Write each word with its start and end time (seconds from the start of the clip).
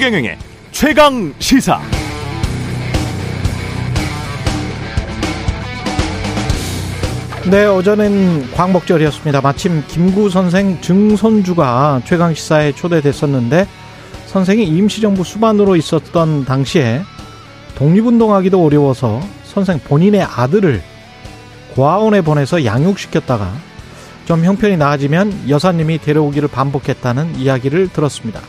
최경영의 0.00 0.38
최강 0.70 1.34
시사. 1.40 1.78
네, 7.50 7.66
오전엔 7.66 8.50
광복절이었습니다. 8.52 9.42
마침 9.42 9.84
김구 9.88 10.30
선생 10.30 10.80
증손주가 10.80 12.00
최강 12.06 12.32
시사에 12.32 12.72
초대됐었는데 12.72 13.68
선생이 14.28 14.64
임시정부 14.64 15.22
수반으로 15.22 15.76
있었던 15.76 16.46
당시에 16.46 17.02
독립운동하기도 17.74 18.64
어려워서 18.64 19.20
선생 19.44 19.78
본인의 19.80 20.22
아들을 20.22 20.80
고아원에 21.74 22.22
보내서 22.22 22.64
양육시켰다가 22.64 23.52
좀 24.24 24.46
형편이 24.46 24.78
나아지면 24.78 25.50
여사님이 25.50 25.98
데려오기를 25.98 26.48
반복했다는 26.48 27.36
이야기를 27.36 27.88
들었습니다. 27.88 28.40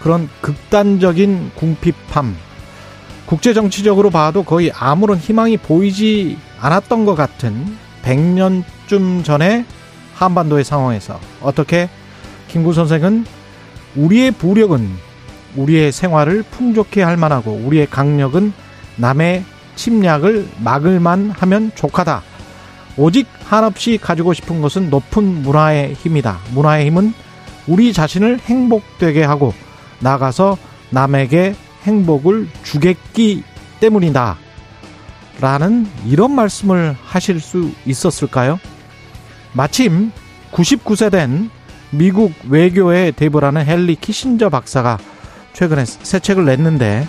그런 0.00 0.28
극단적인 0.40 1.52
궁핍함, 1.54 2.36
국제 3.26 3.52
정치적으로 3.52 4.10
봐도 4.10 4.42
거의 4.42 4.72
아무런 4.72 5.18
희망이 5.18 5.56
보이지 5.56 6.38
않았던 6.60 7.04
것 7.04 7.14
같은 7.14 7.76
100년쯤 8.02 9.24
전의 9.24 9.64
한반도의 10.14 10.64
상황에서 10.64 11.20
어떻게 11.42 11.88
김구 12.48 12.72
선생은 12.72 13.26
우리의 13.96 14.30
부력은 14.32 14.88
우리의 15.56 15.92
생활을 15.92 16.42
풍족해 16.42 17.02
할 17.02 17.16
만하고 17.16 17.52
우리의 17.52 17.86
강력은 17.86 18.52
남의 18.96 19.44
침략을 19.76 20.48
막을만 20.58 21.30
하면 21.30 21.70
족하다. 21.74 22.22
오직 22.96 23.28
한없이 23.44 23.98
가지고 23.98 24.32
싶은 24.32 24.60
것은 24.60 24.90
높은 24.90 25.42
문화의 25.42 25.94
힘이다. 25.94 26.38
문화의 26.52 26.86
힘은 26.86 27.14
우리 27.66 27.92
자신을 27.92 28.40
행복되게 28.40 29.22
하고 29.22 29.54
나가서 30.00 30.56
남에게 30.90 31.54
행복을 31.84 32.48
주겠기 32.62 33.42
때문이다. 33.80 34.36
라는 35.40 35.86
이런 36.06 36.32
말씀을 36.32 36.96
하실 37.02 37.40
수 37.40 37.70
있었을까요? 37.86 38.58
마침 39.52 40.10
99세 40.52 41.10
된 41.10 41.50
미국 41.90 42.32
외교의 42.48 43.12
대부라는 43.12 43.68
헨리 43.68 43.94
키신저 43.94 44.50
박사가 44.50 44.98
최근에 45.52 45.84
새 45.84 46.18
책을 46.18 46.44
냈는데 46.44 47.06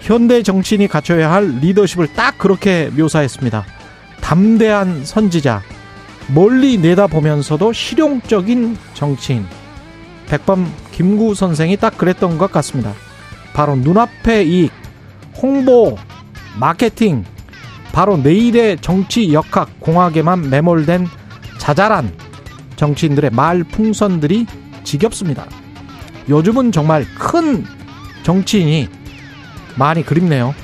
현대 0.00 0.42
정치인이 0.42 0.88
갖춰야 0.88 1.30
할 1.30 1.58
리더십을 1.60 2.12
딱 2.14 2.38
그렇게 2.38 2.90
묘사했습니다. 2.96 3.64
담대한 4.20 5.04
선지자, 5.04 5.62
멀리 6.34 6.78
내다보면서도 6.78 7.72
실용적인 7.72 8.76
정치인. 8.94 9.46
백범 10.32 10.72
김구 10.92 11.34
선생이 11.34 11.76
딱 11.76 11.98
그랬던 11.98 12.38
것 12.38 12.50
같습니다. 12.50 12.94
바로 13.52 13.76
눈앞의 13.76 14.48
이익, 14.48 14.72
홍보, 15.36 15.98
마케팅, 16.58 17.22
바로 17.92 18.16
내일의 18.16 18.78
정치 18.80 19.34
역학 19.34 19.78
공학에만 19.78 20.48
매몰된 20.48 21.06
자잘한 21.58 22.16
정치인들의 22.76 23.28
말 23.28 23.62
풍선들이 23.62 24.46
지겹습니다. 24.84 25.44
요즘은 26.30 26.72
정말 26.72 27.04
큰 27.18 27.66
정치인이 28.22 28.88
많이 29.76 30.02
그립네요. 30.02 30.54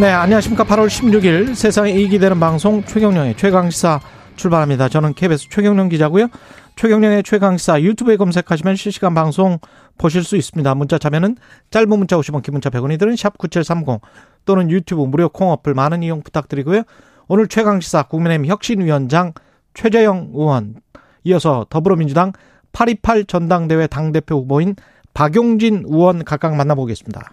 네, 0.00 0.10
안녕하십니까. 0.10 0.64
8월 0.64 0.88
16일 0.88 1.54
세상에 1.54 1.92
이익이 1.92 2.18
되는 2.18 2.40
방송 2.40 2.82
최경령의 2.82 3.36
최강시사 3.36 4.00
출발합니다. 4.42 4.88
저는 4.88 5.14
KBS 5.14 5.48
최경령 5.50 5.88
기자고요. 5.88 6.26
최경령의 6.74 7.22
최강시사 7.22 7.80
유튜브에 7.80 8.16
검색하시면 8.16 8.74
실시간 8.74 9.14
방송 9.14 9.58
보실 9.98 10.24
수 10.24 10.36
있습니다. 10.36 10.74
문자 10.74 10.98
참여는 10.98 11.36
짧은 11.70 11.88
문자 11.88 12.16
50원, 12.16 12.42
긴 12.42 12.52
문자 12.52 12.68
100원이 12.68 12.98
드는 12.98 13.14
샵 13.14 13.38
9730 13.38 14.00
또는 14.44 14.70
유튜브 14.70 15.02
무료 15.02 15.28
콩 15.28 15.50
어플 15.50 15.74
많은 15.74 16.02
이용 16.02 16.22
부탁드리고요. 16.22 16.82
오늘 17.28 17.46
최강시사 17.46 18.04
국민의힘 18.04 18.46
혁신위원장 18.46 19.32
최재형 19.74 20.32
의원 20.34 20.74
이어서 21.22 21.64
더불어민주당 21.70 22.32
828 22.72 23.26
전당대회 23.26 23.86
당대표 23.86 24.40
후보인 24.40 24.74
박용진 25.14 25.84
의원 25.86 26.24
각각 26.24 26.56
만나보겠습니다. 26.56 27.30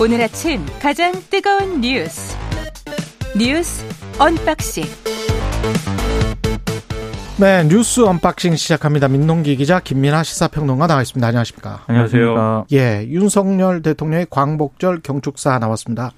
오늘 0.00 0.20
아침 0.22 0.64
가장 0.80 1.12
뜨거운 1.30 1.80
뉴스 1.80 2.36
뉴스 3.36 3.84
언박싱 4.18 4.84
네, 7.36 7.64
뉴스 7.64 8.00
언박싱 8.00 8.54
시작합니다. 8.54 9.08
민동기 9.08 9.56
기자, 9.56 9.80
김민아 9.80 10.22
시사평론가 10.22 10.86
나와 10.86 11.02
있습니다. 11.02 11.26
안녕하십니까? 11.26 11.82
안녕하세요. 11.88 12.66
예, 12.72 13.04
윤석열 13.08 13.82
대통령의 13.82 14.28
광복절 14.30 15.00
경축사 15.02 15.58
나왔습니다. 15.58 16.12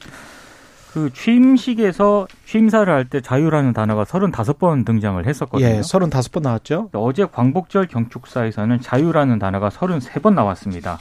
그 0.92 1.10
취임식에서 1.14 2.26
취임사를 2.46 2.92
할 2.92 3.06
때 3.06 3.22
자유라는 3.22 3.72
단어가 3.72 4.04
35번 4.04 4.84
등장을 4.84 5.26
했었거든요. 5.26 5.66
예, 5.68 5.80
35번 5.80 6.42
나왔죠. 6.42 6.90
어제 6.92 7.24
광복절 7.24 7.86
경축사에서는 7.86 8.80
자유라는 8.82 9.38
단어가 9.38 9.70
33번 9.70 10.34
나왔습니다. 10.34 10.98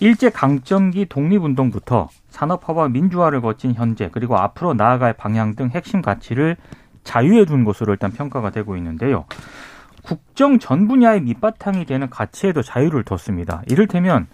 일제 0.00 0.30
강점기 0.30 1.06
독립운동부터 1.06 2.08
산업화와 2.30 2.88
민주화를 2.88 3.42
거친 3.42 3.74
현재 3.74 4.08
그리고 4.10 4.38
앞으로 4.38 4.72
나아갈 4.72 5.12
방향 5.12 5.54
등 5.54 5.68
핵심 5.68 6.00
가치를 6.00 6.56
자유에 7.04 7.44
둔 7.44 7.64
것으로 7.64 7.92
일단 7.92 8.10
평가가 8.10 8.48
되고 8.50 8.76
있는데요. 8.78 9.26
국정 10.02 10.58
전 10.58 10.88
분야의 10.88 11.20
밑바탕이 11.20 11.84
되는 11.84 12.08
가치에도 12.08 12.62
자유를 12.62 13.04
뒀습니다. 13.04 13.62
이를테면 13.68 14.26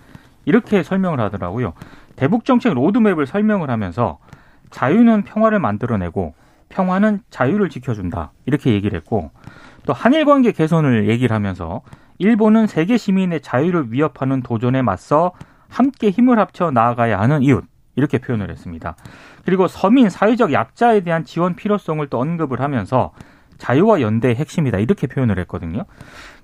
이렇게 0.45 0.85
설명을 0.85 1.19
하더라고요. 1.19 1.73
대북 2.15 2.45
정책 2.45 2.75
로드맵을 2.75 3.27
설명을 3.27 3.69
하면서 3.69 4.19
자유는 4.71 5.23
평화를 5.25 5.59
만들어내고 5.59 6.35
평화는 6.69 7.21
자유를 7.31 7.71
지켜준다. 7.71 8.31
이렇게 8.45 8.73
얘기를 8.73 8.97
했고 8.97 9.33
또 9.85 9.93
한일 9.93 10.25
관계 10.27 10.53
개선을 10.53 11.09
얘기를 11.09 11.35
하면서 11.35 11.83
일본은 12.19 12.69
세계 12.69 12.97
시민의 12.97 13.41
자유를 13.41 13.93
위협하는 13.93 14.43
도전에 14.43 14.83
맞서 14.83 15.33
함께 15.77 16.09
힘을 16.09 16.39
합쳐 16.39 16.71
나아가야 16.71 17.21
하는 17.21 17.43
이웃. 17.43 17.65
이렇게 17.97 18.19
표현을 18.19 18.51
했습니다. 18.51 18.95
그리고 19.45 19.69
서민 19.69 20.11
사회적 20.11 20.53
약자에 20.53 21.01
대한 21.01 21.25
지원 21.25 21.55
필요성을 21.55 22.07
또 22.09 22.21
언급을 22.21 22.61
하면서 22.61 23.13
자유와 23.59 24.03
연대의 24.03 24.37
핵심이다 24.37 24.79
이렇게 24.79 25.07
표현을 25.07 25.39
했거든요. 25.41 25.85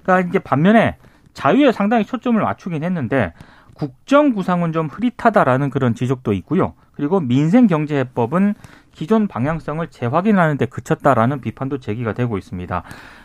그러니까 0.02 0.28
이제 0.28 0.38
반면에 0.38 0.96
자유에 1.34 1.72
상당히 1.72 2.04
초점을 2.04 2.40
맞추긴 2.40 2.84
했는데 2.84 3.32
국정 3.74 4.32
구상은 4.32 4.72
좀 4.72 4.86
흐릿하다라는 4.86 5.70
그런 5.70 5.94
지적도 5.94 6.32
있고요. 6.34 6.74
그리고 6.92 7.20
민생 7.20 7.66
경제 7.66 7.98
해법은 7.98 8.54
기존 8.92 9.28
방향성을 9.28 9.86
재확인하는 9.88 10.58
데 10.58 10.66
그쳤다라는 10.66 11.40
비판도 11.40 11.78
제기가 11.78 12.12
되고 12.12 12.36
있습니다. 12.36 12.82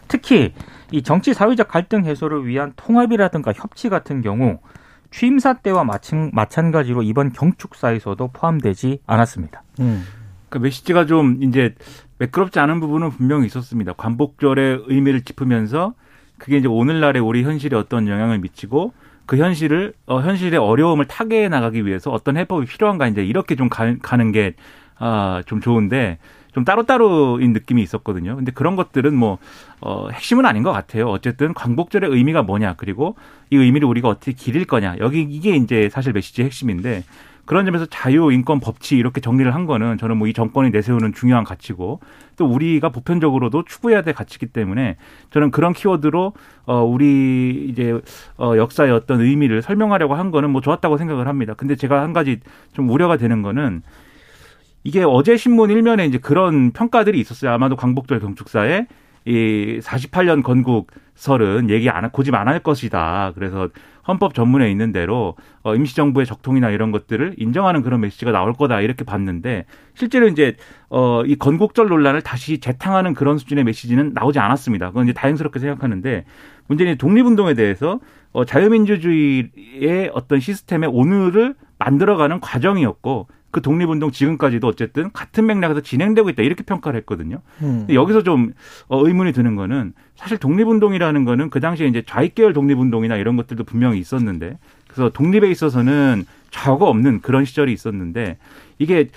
특히 0.07 0.53
이 0.91 1.01
정치 1.01 1.33
사회적 1.33 1.67
갈등 1.67 2.05
해소를 2.05 2.45
위한 2.45 2.73
통합이라든가 2.77 3.51
협치 3.53 3.89
같은 3.89 4.21
경우 4.21 4.59
취임사 5.11 5.55
때와 5.55 5.83
마찬, 5.83 6.31
마찬가지로 6.33 7.03
이번 7.03 7.31
경축사에서도 7.31 8.27
포함되지 8.33 8.99
않았습니다. 9.05 9.63
음. 9.79 10.03
그 10.49 10.57
메시지가 10.57 11.05
좀 11.05 11.43
이제 11.43 11.75
매끄럽지 12.19 12.59
않은 12.59 12.79
부분은 12.79 13.11
분명히 13.11 13.45
있었습니다. 13.47 13.93
관복절의 13.93 14.85
의미를 14.87 15.21
짚으면서 15.21 15.93
그게 16.37 16.57
이제 16.57 16.67
오늘날의 16.67 17.21
우리 17.21 17.43
현실에 17.43 17.75
어떤 17.75 18.07
영향을 18.07 18.39
미치고 18.39 18.93
그 19.25 19.37
현실을 19.37 19.93
어 20.05 20.21
현실의 20.21 20.59
어려움을 20.59 21.05
타개해 21.05 21.49
나가기 21.49 21.85
위해서 21.85 22.11
어떤 22.11 22.37
해법이 22.37 22.65
필요한가 22.65 23.07
이제 23.07 23.23
이렇게 23.25 23.55
좀 23.55 23.69
가, 23.69 23.93
가는 24.01 24.31
게 24.31 24.55
아, 24.99 25.43
좀 25.45 25.61
좋은데 25.61 26.17
좀 26.57 26.65
따로따로인 26.65 27.53
느낌이 27.53 27.83
있었거든요. 27.83 28.35
근데 28.35 28.51
그런 28.51 28.75
것들은 28.75 29.15
뭐, 29.15 29.37
어, 29.79 30.09
핵심은 30.09 30.43
아닌 30.43 30.63
것 30.63 30.71
같아요. 30.71 31.05
어쨌든 31.07 31.53
광복절의 31.53 32.09
의미가 32.09 32.41
뭐냐, 32.41 32.73
그리고 32.77 33.15
이 33.51 33.57
의미를 33.57 33.87
우리가 33.87 34.09
어떻게 34.09 34.31
기릴 34.31 34.65
거냐. 34.65 34.95
여기 34.97 35.21
이게 35.21 35.55
이제 35.55 35.87
사실 35.91 36.13
메시지의 36.13 36.47
핵심인데 36.47 37.03
그런 37.45 37.67
점에서 37.67 37.85
자유, 37.85 38.31
인권, 38.31 38.59
법치 38.59 38.97
이렇게 38.97 39.21
정리를 39.21 39.53
한 39.53 39.67
거는 39.67 39.99
저는 39.99 40.17
뭐 40.17 40.27
이 40.27 40.33
정권이 40.33 40.71
내세우는 40.71 41.13
중요한 41.13 41.43
가치고 41.43 41.99
또 42.37 42.45
우리가 42.47 42.89
보편적으로도 42.89 43.63
추구해야 43.65 44.01
될 44.01 44.15
가치이기 44.15 44.47
때문에 44.47 44.97
저는 45.29 45.51
그런 45.51 45.73
키워드로 45.73 46.33
어 46.65 46.83
우리 46.83 47.67
이제 47.69 48.01
어 48.39 48.57
역사의 48.57 48.91
어떤 48.91 49.21
의미를 49.21 49.61
설명하려고 49.61 50.15
한 50.15 50.31
거는 50.31 50.49
뭐 50.49 50.61
좋았다고 50.61 50.97
생각을 50.97 51.27
합니다. 51.27 51.53
근데 51.53 51.75
제가 51.75 52.01
한 52.01 52.13
가지 52.13 52.39
좀 52.73 52.89
우려가 52.89 53.15
되는 53.17 53.43
거는 53.43 53.83
이게 54.87 55.03
어제 55.03 55.35
신문 55.35 55.69
일면에 55.69 56.05
이제 56.05 56.17
그런 56.17 56.71
평가들이 56.71 57.19
있었어요. 57.19 57.51
아마도 57.51 57.75
광복절 57.75 58.21
경축사에 58.21 58.87
이 59.25 59.79
48년 59.83 60.41
건국설은 60.43 61.69
얘기 61.69 61.89
안 61.89 62.09
고집 62.09 62.33
안 62.33 62.47
할 62.47 62.61
것이다. 62.61 63.33
그래서 63.35 63.67
헌법 64.07 64.33
전문에 64.33 64.71
있는 64.71 64.93
대로 64.93 65.35
어, 65.63 65.75
임시정부의 65.75 66.25
적통이나 66.25 66.69
이런 66.69 66.93
것들을 66.93 67.35
인정하는 67.37 67.81
그런 67.81 67.99
메시지가 67.99 68.31
나올 68.31 68.53
거다 68.53 68.79
이렇게 68.79 69.03
봤는데 69.03 69.65
실제로 69.93 70.29
이제 70.29 70.55
어, 70.89 71.21
이 71.25 71.35
건국절 71.35 71.89
논란을 71.89 72.21
다시 72.21 72.59
재탕하는 72.59 73.13
그런 73.13 73.37
수준의 73.37 73.65
메시지는 73.65 74.13
나오지 74.13 74.39
않았습니다. 74.39 74.87
그건 74.87 75.03
이제 75.03 75.11
다행스럽게 75.11 75.59
생각하는데 75.59 76.23
문제는 76.67 76.97
독립운동에 76.97 77.55
대해서 77.55 77.99
어, 78.31 78.45
자유민주주의의 78.45 80.11
어떤 80.13 80.39
시스템의 80.39 80.89
오늘을 80.93 81.55
만들어가는 81.77 82.39
과정이었고 82.39 83.27
그 83.51 83.61
독립운동 83.61 84.11
지금까지도 84.11 84.67
어쨌든 84.67 85.11
같은 85.11 85.45
맥락에서 85.45 85.81
진행되고 85.81 86.29
있다 86.29 86.43
이렇게 86.43 86.63
평가를 86.63 86.99
했거든요. 86.99 87.41
음. 87.61 87.87
여기서 87.89 88.23
좀 88.23 88.53
어, 88.87 89.05
의문이 89.05 89.31
드는 89.31 89.55
거는 89.55 89.93
사실 90.15 90.37
독립운동이라는 90.37 91.25
거는 91.25 91.49
그 91.49 91.59
당시에 91.59 91.87
이제 91.87 92.03
좌익계열 92.05 92.53
독립운동이나 92.53 93.15
이런 93.15 93.35
것들도 93.35 93.63
분명히 93.63 93.99
있었는데 93.99 94.57
그래서 94.87 95.09
독립에 95.09 95.49
있어서는 95.49 96.25
저거 96.49 96.87
없는 96.87 97.21
그런 97.21 97.45
시절이 97.45 97.71
있었는데 97.71 98.37
이게 98.79 99.09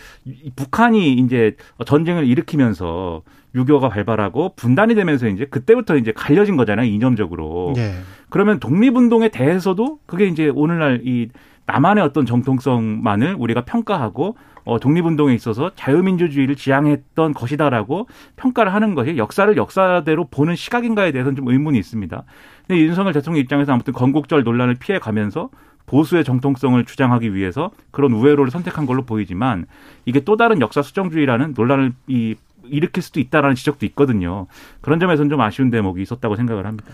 북한이 0.57 1.15
이제 1.15 1.57
전쟁을 1.85 2.27
일으키면서 2.27 3.23
유교가 3.55 3.89
발발하고 3.89 4.55
분단이 4.57 4.95
되면서 4.95 5.27
이제 5.29 5.45
그때부터 5.45 5.97
이제 5.97 6.13
갈려진 6.13 6.57
거잖아요 6.57 6.87
이념적으로. 6.87 7.75
예. 7.77 7.95
그러면 8.29 8.61
독립운동에 8.61 9.31
대해서도 9.31 9.99
그게 10.07 10.27
이제 10.27 10.49
오늘날 10.49 11.01
이 11.05 11.29
나만의 11.71 12.03
어떤 12.03 12.27
정통성만을 12.27 13.37
우리가 13.39 13.63
평가하고 13.65 14.37
어, 14.65 14.79
독립운동에 14.79 15.35
있어서 15.35 15.71
자유민주주의를 15.75 16.55
지향했던 16.55 17.33
것이다라고 17.33 18.09
평가를 18.37 18.75
하는 18.75 18.95
것이 18.95 19.17
역사를 19.17 19.57
역사대로 19.57 20.27
보는 20.31 20.57
시각인가에 20.57 21.13
대해서는 21.13 21.37
좀 21.37 21.49
의문이 21.49 21.79
있습니다. 21.79 22.23
근데 22.67 22.81
윤석열 22.81 23.13
대통령 23.13 23.41
입장에서 23.41 23.73
아무튼 23.73 23.93
건국절 23.93 24.43
논란을 24.43 24.75
피해 24.75 24.99
가면서 24.99 25.49
보수의 25.87 26.25
정통성을 26.25 26.85
주장하기 26.85 27.35
위해서 27.35 27.71
그런 27.91 28.13
우회로를 28.13 28.51
선택한 28.51 28.87
걸로 28.87 29.03
보이지만 29.03 29.67
이게 30.05 30.21
또 30.21 30.37
다른 30.37 30.61
역사 30.61 30.83
수정주의라는 30.83 31.55
논란을 31.57 31.93
이 32.07 32.37
일으킬 32.65 33.03
수도 33.03 33.19
있다라는 33.19 33.57
지적도 33.57 33.87
있거든요. 33.87 34.47
그런 34.81 35.01
점에서는 35.01 35.31
좀 35.31 35.41
아쉬운 35.41 35.71
대목이 35.71 36.03
있었다고 36.03 36.37
생각을 36.37 36.67
합니다. 36.67 36.91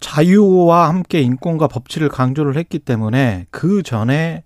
자유와 0.00 0.88
함께 0.88 1.20
인권과 1.20 1.68
법치를 1.68 2.08
강조를 2.08 2.56
했기 2.56 2.78
때문에 2.78 3.46
그 3.50 3.82
전에 3.82 4.42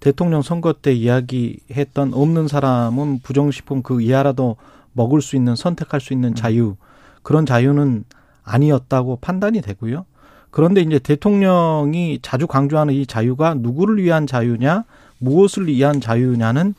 대통령 0.00 0.42
선거 0.42 0.72
때 0.72 0.92
이야기했던 0.92 2.14
없는 2.14 2.48
사람은 2.48 3.20
부정식품 3.22 3.82
그 3.82 4.02
이하라도 4.02 4.56
먹을 4.92 5.22
수 5.22 5.34
있는 5.36 5.56
선택할 5.56 6.00
수 6.00 6.12
있는 6.12 6.34
자유 6.34 6.76
그런 7.22 7.46
자유는 7.46 8.04
아니었다고 8.44 9.18
판단이 9.20 9.62
되고요. 9.62 10.04
그런데 10.50 10.82
이제 10.82 10.98
대통령이 10.98 12.20
자주 12.22 12.46
강조하는 12.46 12.94
이 12.94 13.06
자유가 13.06 13.54
누구를 13.54 14.00
위한 14.00 14.26
자유냐, 14.26 14.84
무엇을 15.18 15.66
위한 15.66 16.00
자유냐는 16.00 16.74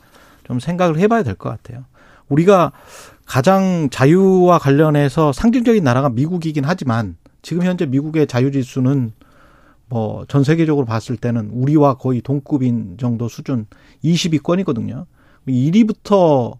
좀 0.46 0.60
생각을 0.60 0.98
해봐야 1.00 1.24
될 1.24 1.36
것 1.36 1.50
같아요. 1.50 1.84
우리가 2.30 2.72
가장 3.26 3.90
자유와 3.90 4.60
관련해서 4.60 5.34
상징적인 5.34 5.84
나라가 5.84 6.10
미국이긴 6.10 6.64
하지만 6.64 7.18
지금 7.46 7.64
현재 7.64 7.86
미국의 7.86 8.26
자유 8.26 8.52
지수는 8.52 9.14
뭐 9.88 10.26
전 10.28 10.44
세계적으로 10.44 10.86
봤을 10.88 11.16
때는 11.16 11.52
우리와 11.52 11.94
거의 11.94 12.22
동급인 12.22 12.98
정도 12.98 13.28
수준 13.28 13.68
20위권이거든요. 14.04 15.06
1위부터 15.48 16.58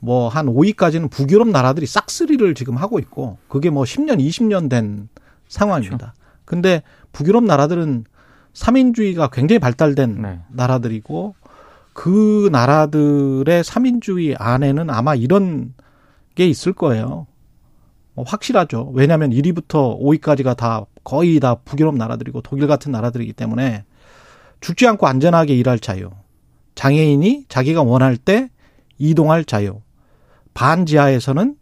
뭐 0.00 0.28
한 0.30 0.46
5위까지는 0.46 1.10
북유럽 1.10 1.48
나라들이 1.48 1.84
싹쓸이를 1.84 2.54
지금 2.54 2.76
하고 2.78 2.98
있고 2.98 3.36
그게 3.48 3.68
뭐 3.68 3.84
10년, 3.84 4.18
20년 4.18 4.70
된 4.70 5.10
상황입니다. 5.48 6.14
근데 6.46 6.82
북유럽 7.12 7.44
나라들은 7.44 8.04
삼인주의가 8.54 9.28
굉장히 9.28 9.58
발달된 9.58 10.22
네. 10.22 10.40
나라들이고 10.48 11.34
그 11.92 12.48
나라들의 12.52 13.62
삼인주의 13.62 14.34
안에는 14.38 14.88
아마 14.88 15.14
이런 15.14 15.74
게 16.34 16.46
있을 16.46 16.72
거예요. 16.72 17.26
뭐 18.16 18.24
확실하죠. 18.26 18.92
왜냐하면 18.94 19.30
1위부터 19.30 20.00
5위까지가 20.00 20.56
다 20.56 20.86
거의 21.04 21.38
다 21.38 21.54
북유럽 21.54 21.96
나라들이고 21.96 22.40
독일 22.40 22.66
같은 22.66 22.90
나라들이기 22.90 23.34
때문에 23.34 23.84
죽지 24.60 24.86
않고 24.86 25.06
안전하게 25.06 25.54
일할 25.54 25.78
자유. 25.78 26.10
장애인이 26.74 27.44
자기가 27.48 27.82
원할 27.82 28.16
때 28.16 28.48
이동할 28.98 29.44
자유. 29.44 29.82
반지하에서는 30.54 31.56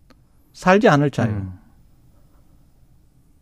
살지 0.53 0.89
않을 0.89 1.11
자유. 1.11 1.31
음. 1.31 1.59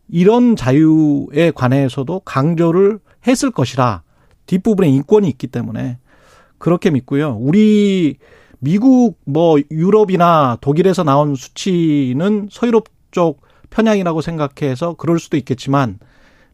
이런 0.08 0.56
자유에 0.56 1.52
관해서도 1.54 2.20
강조를 2.20 2.98
했을 3.26 3.50
것이라 3.50 4.02
뒷부분에 4.46 4.88
인권이 4.88 5.28
있기 5.28 5.48
때문에 5.48 5.98
그렇게 6.56 6.90
믿고요. 6.90 7.36
우리 7.38 8.16
미국 8.58 9.18
뭐 9.26 9.58
유럽이나 9.70 10.56
독일에서 10.62 11.04
나온 11.04 11.34
수치는 11.34 12.48
서유럽 12.50 12.84
쪽 13.12 13.42
편향이라고 13.70 14.20
생각해서 14.20 14.94
그럴 14.94 15.18
수도 15.18 15.36
있겠지만 15.36 15.98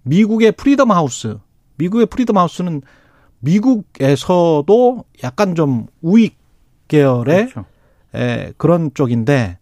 미국의 0.03 0.53
프리덤 0.53 0.91
하우스, 0.91 1.39
미국의 1.77 2.07
프리덤 2.07 2.37
하우스는 2.37 2.83
미국에서도 3.41 5.05
약간 5.23 5.55
좀 5.55 5.87
우익 6.03 6.37
계열의 6.89 7.49
그렇죠. 7.49 7.65
에, 8.15 8.53
그런 8.57 8.93
쪽인데 8.95 9.59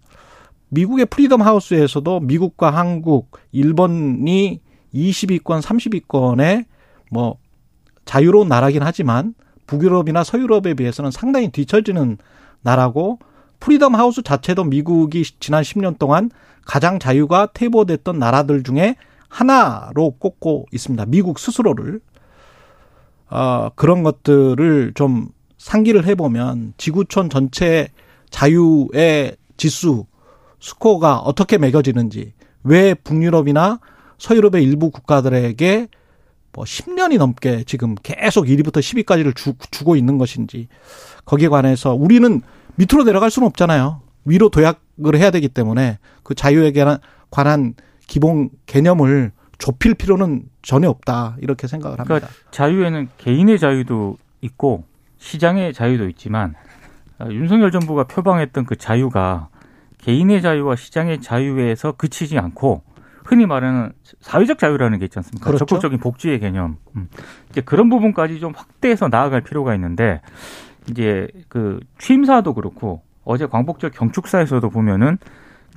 미국의 0.69 1.07
프리덤 1.07 1.43
하우스에서도 1.43 2.21
미국과 2.21 2.71
한국, 2.71 3.31
일본이 3.53 4.61
20위권, 4.95 5.63
30위권에 5.63 6.65
뭐 7.11 7.39
자유로운 8.05 8.49
나라긴 8.49 8.83
하지만 8.83 9.35
북유럽이나 9.67 10.25
서유럽에 10.25 10.75
비해서는 10.75 11.11
상당히 11.11 11.51
뒤처지는 11.51 12.19
나라고 12.63 13.19
프리덤 13.67 13.97
하우스 13.97 14.23
자체도 14.23 14.63
미국이 14.63 15.25
지난 15.41 15.65
10년 15.65 15.99
동안 15.99 16.31
가장 16.65 17.01
자유가 17.01 17.49
퇴보됐던 17.53 18.17
나라들 18.17 18.63
중에 18.63 18.95
하나로 19.29 20.13
꼽고 20.21 20.67
있습니다. 20.73 21.07
미국 21.07 21.41
스스로를. 21.41 21.99
어, 23.29 23.71
그런 23.75 24.05
것들을 24.05 24.93
좀 24.95 25.31
상기를 25.59 26.07
해보면 26.07 26.75
지구촌 26.77 27.29
전체 27.29 27.89
자유의 28.31 29.37
지수, 29.57 30.07
스코어가 30.61 31.19
어떻게 31.19 31.59
매겨지는지, 31.59 32.35
왜 32.63 32.95
북유럽이나 32.95 33.81
서유럽의 34.19 34.63
일부 34.63 34.93
국가들에게 34.93 35.89
뭐 36.53 36.65
10년이 36.65 37.19
넘게 37.19 37.65
지금 37.65 37.97
계속 38.01 38.45
1위부터 38.45 38.79
10위까지를 38.79 39.35
주, 39.35 39.55
주고 39.73 39.97
있는 39.97 40.19
것인지, 40.19 40.69
거기에 41.25 41.49
관해서 41.49 41.95
우리는 41.95 42.43
밑으로 42.77 43.05
내려갈 43.05 43.31
수는 43.31 43.47
없잖아요. 43.49 44.03
위로 44.25 44.49
도약을 44.49 45.17
해야 45.17 45.31
되기 45.31 45.49
때문에 45.49 45.99
그 46.23 46.35
자유에 46.35 46.73
관한 47.31 47.75
기본 48.07 48.51
개념을 48.67 49.33
좁힐 49.59 49.95
필요는 49.95 50.45
전혀 50.63 50.89
없다. 50.89 51.37
이렇게 51.41 51.67
생각을 51.67 51.99
합니다. 51.99 52.05
그러니까 52.05 52.29
자유에는 52.51 53.09
개인의 53.19 53.59
자유도 53.59 54.19
있고 54.43 54.85
시장의 55.19 55.73
자유도 55.73 56.09
있지만 56.11 56.55
아, 57.19 57.27
윤석열 57.27 57.71
정부가 57.71 58.05
표방했던 58.05 58.67
그 58.67 58.77
자유가 58.77 59.49
개인의 59.99 60.43
자유와 60.43 60.77
시장의 60.77 61.21
자유에서 61.21 61.93
그치지 61.93 62.39
않고 62.39 62.83
흔히 63.25 63.47
말하는 63.47 63.93
사회적 64.21 64.59
자유라는 64.59 64.99
게 65.01 65.07
있지 65.07 65.19
않습니까? 65.19 65.47
그렇죠. 65.47 65.65
적극적인 65.65 65.99
복지의 65.99 66.39
개념. 66.39 66.77
음. 66.95 67.09
이제 67.51 67.61
그런 67.61 67.89
부분까지 67.89 68.39
좀 68.39 68.53
확대해서 68.55 69.09
나아갈 69.09 69.41
필요가 69.41 69.75
있는데 69.75 70.21
이제 70.91 71.29
그 71.49 71.81
취임사도 71.99 72.55
그렇고 72.55 73.03
어제 73.25 73.47
광복절 73.47 73.91
경축사에서도 73.91 74.69
보면은 74.71 75.19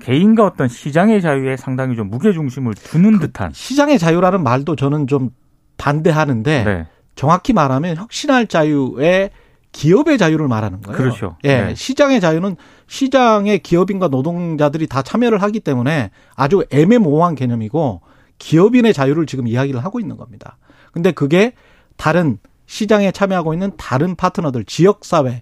개인과 0.02 0.46
어떤 0.46 0.68
시장의 0.68 1.22
자유에 1.22 1.58
상당히 1.58 1.96
좀 1.96 2.10
무게 2.10 2.32
중심을 2.32 2.74
두는 2.74 3.20
듯한 3.20 3.52
시장의 3.54 4.00
자유라는 4.00 4.44
말도 4.44 4.76
저는 4.76 5.08
좀 5.08 5.32
반대하는데 5.78 6.64
네. 6.64 6.88
정확히 7.16 7.54
말하면 7.54 7.98
혁신할 7.98 8.48
자유의 8.48 9.32
기업의 9.72 10.18
자유를 10.18 10.48
말하는 10.48 10.82
거예요. 10.82 10.98
그렇죠. 10.98 11.38
예, 11.44 11.62
네. 11.66 11.76
시장의 11.76 12.22
자유는 12.22 12.56
시장의 12.88 13.60
기업인과 13.60 14.08
노동자들이 14.08 14.88
다 14.88 15.02
참여를 15.02 15.42
하기 15.44 15.60
때문에 15.60 16.12
아주 16.36 16.66
애매모호한 16.72 17.36
개념이고 17.36 18.02
기업인의 18.40 18.94
자유를 18.94 19.26
지금 19.26 19.48
이야기를 19.48 19.84
하고 19.84 20.00
있는 20.00 20.18
겁니다. 20.18 20.58
근데 20.92 21.12
그게 21.12 21.54
다른 21.98 22.40
시장에 22.70 23.12
참여하고 23.12 23.54
있는 23.54 23.72
다른 23.78 24.16
파트너들, 24.16 24.64
지역 24.64 25.04
사회 25.04 25.42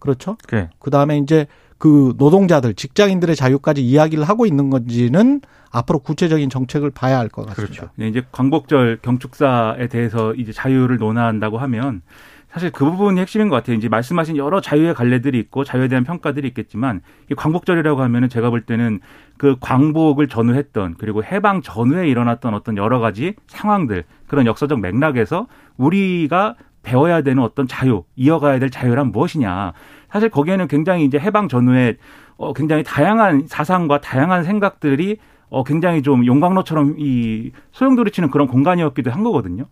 그렇죠? 0.00 0.36
네. 0.50 0.70
그 0.80 0.90
다음에 0.90 1.16
이제 1.18 1.46
그 1.78 2.14
노동자들, 2.18 2.74
직장인들의 2.74 3.36
자유까지 3.36 3.80
이야기를 3.84 4.24
하고 4.24 4.44
있는 4.44 4.68
건지는 4.68 5.40
앞으로 5.70 6.00
구체적인 6.00 6.50
정책을 6.50 6.90
봐야 6.90 7.18
할 7.20 7.28
것 7.28 7.46
같습니다. 7.46 7.74
그렇죠. 7.74 7.92
네, 7.94 8.08
이제 8.08 8.24
광복절 8.32 8.98
경축사에 9.02 9.86
대해서 9.86 10.34
이제 10.34 10.50
자유를 10.50 10.96
논한다고 10.98 11.58
하면 11.58 12.02
사실 12.50 12.70
그 12.72 12.84
부분이 12.84 13.20
핵심인 13.20 13.48
것 13.48 13.54
같아요. 13.56 13.76
이제 13.76 13.88
말씀하신 13.88 14.36
여러 14.36 14.60
자유의 14.60 14.94
갈래들이 14.94 15.38
있고 15.38 15.62
자유에 15.62 15.86
대한 15.86 16.02
평가들이 16.04 16.48
있겠지만 16.48 17.02
이 17.30 17.34
광복절이라고 17.34 18.02
하면은 18.02 18.28
제가 18.28 18.50
볼 18.50 18.62
때는 18.62 18.98
그 19.42 19.56
광복을 19.58 20.28
전후했던 20.28 20.94
그리고 20.98 21.24
해방 21.24 21.62
전후에 21.62 22.06
일어났던 22.06 22.54
어떤 22.54 22.76
여러 22.76 23.00
가지 23.00 23.34
상황들 23.48 24.04
그런 24.28 24.46
역사적 24.46 24.78
맥락에서 24.78 25.48
우리가 25.76 26.54
배워야 26.84 27.22
되는 27.22 27.42
어떤 27.42 27.66
자유, 27.66 28.04
이어가야 28.14 28.60
될 28.60 28.70
자유란 28.70 29.10
무엇이냐. 29.10 29.72
사실 30.12 30.28
거기에는 30.28 30.68
굉장히 30.68 31.04
이제 31.04 31.18
해방 31.18 31.48
전후에 31.48 31.96
어 32.36 32.52
굉장히 32.52 32.84
다양한 32.84 33.48
사상과 33.48 34.00
다양한 34.00 34.44
생각들이 34.44 35.16
어 35.48 35.64
굉장히 35.64 36.02
좀 36.02 36.24
용광로처럼 36.24 36.94
이 36.98 37.50
소용돌이치는 37.72 38.30
그런 38.30 38.46
공간이었기도 38.46 39.10
한 39.10 39.24
거거든요. 39.24 39.64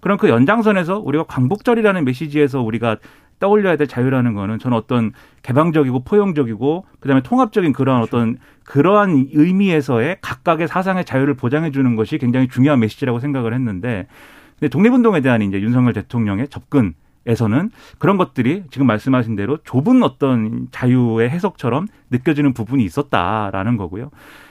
그럼 0.00 0.18
그 0.18 0.28
연장선에서 0.28 1.00
우리가 1.00 1.24
광복절이라는 1.24 2.04
메시지에서 2.04 2.62
우리가 2.62 2.96
떠올려야 3.38 3.76
될 3.76 3.86
자유라는 3.86 4.34
거는 4.34 4.58
저는 4.58 4.76
어떤 4.76 5.12
개방적이고 5.42 6.04
포용적이고 6.04 6.84
그다음에 7.00 7.22
통합적인 7.22 7.72
그러한 7.72 8.02
어떤 8.02 8.36
그러한 8.64 9.28
의미에서의 9.32 10.18
각각의 10.20 10.68
사상의 10.68 11.04
자유를 11.04 11.34
보장해 11.34 11.70
주는 11.70 11.94
것이 11.96 12.18
굉장히 12.18 12.48
중요한 12.48 12.80
메시지라고 12.80 13.20
생각을 13.20 13.54
했는데 13.54 14.06
근데 14.58 14.68
독립운동에 14.68 15.20
대한 15.20 15.42
이제 15.42 15.60
윤석열 15.60 15.92
대통령의 15.92 16.48
접근 16.48 16.94
에서는 17.26 17.70
그런 17.98 18.16
것들이 18.16 18.64
지금 18.70 18.86
말씀하신 18.86 19.36
대로 19.36 19.58
좁은 19.62 20.02
어떤 20.02 20.68
자유의 20.70 21.28
해석처럼 21.28 21.86
느껴지는 22.10 22.54
부분이 22.54 22.82
있었다라는 22.84 23.76
거고요. 23.76 24.10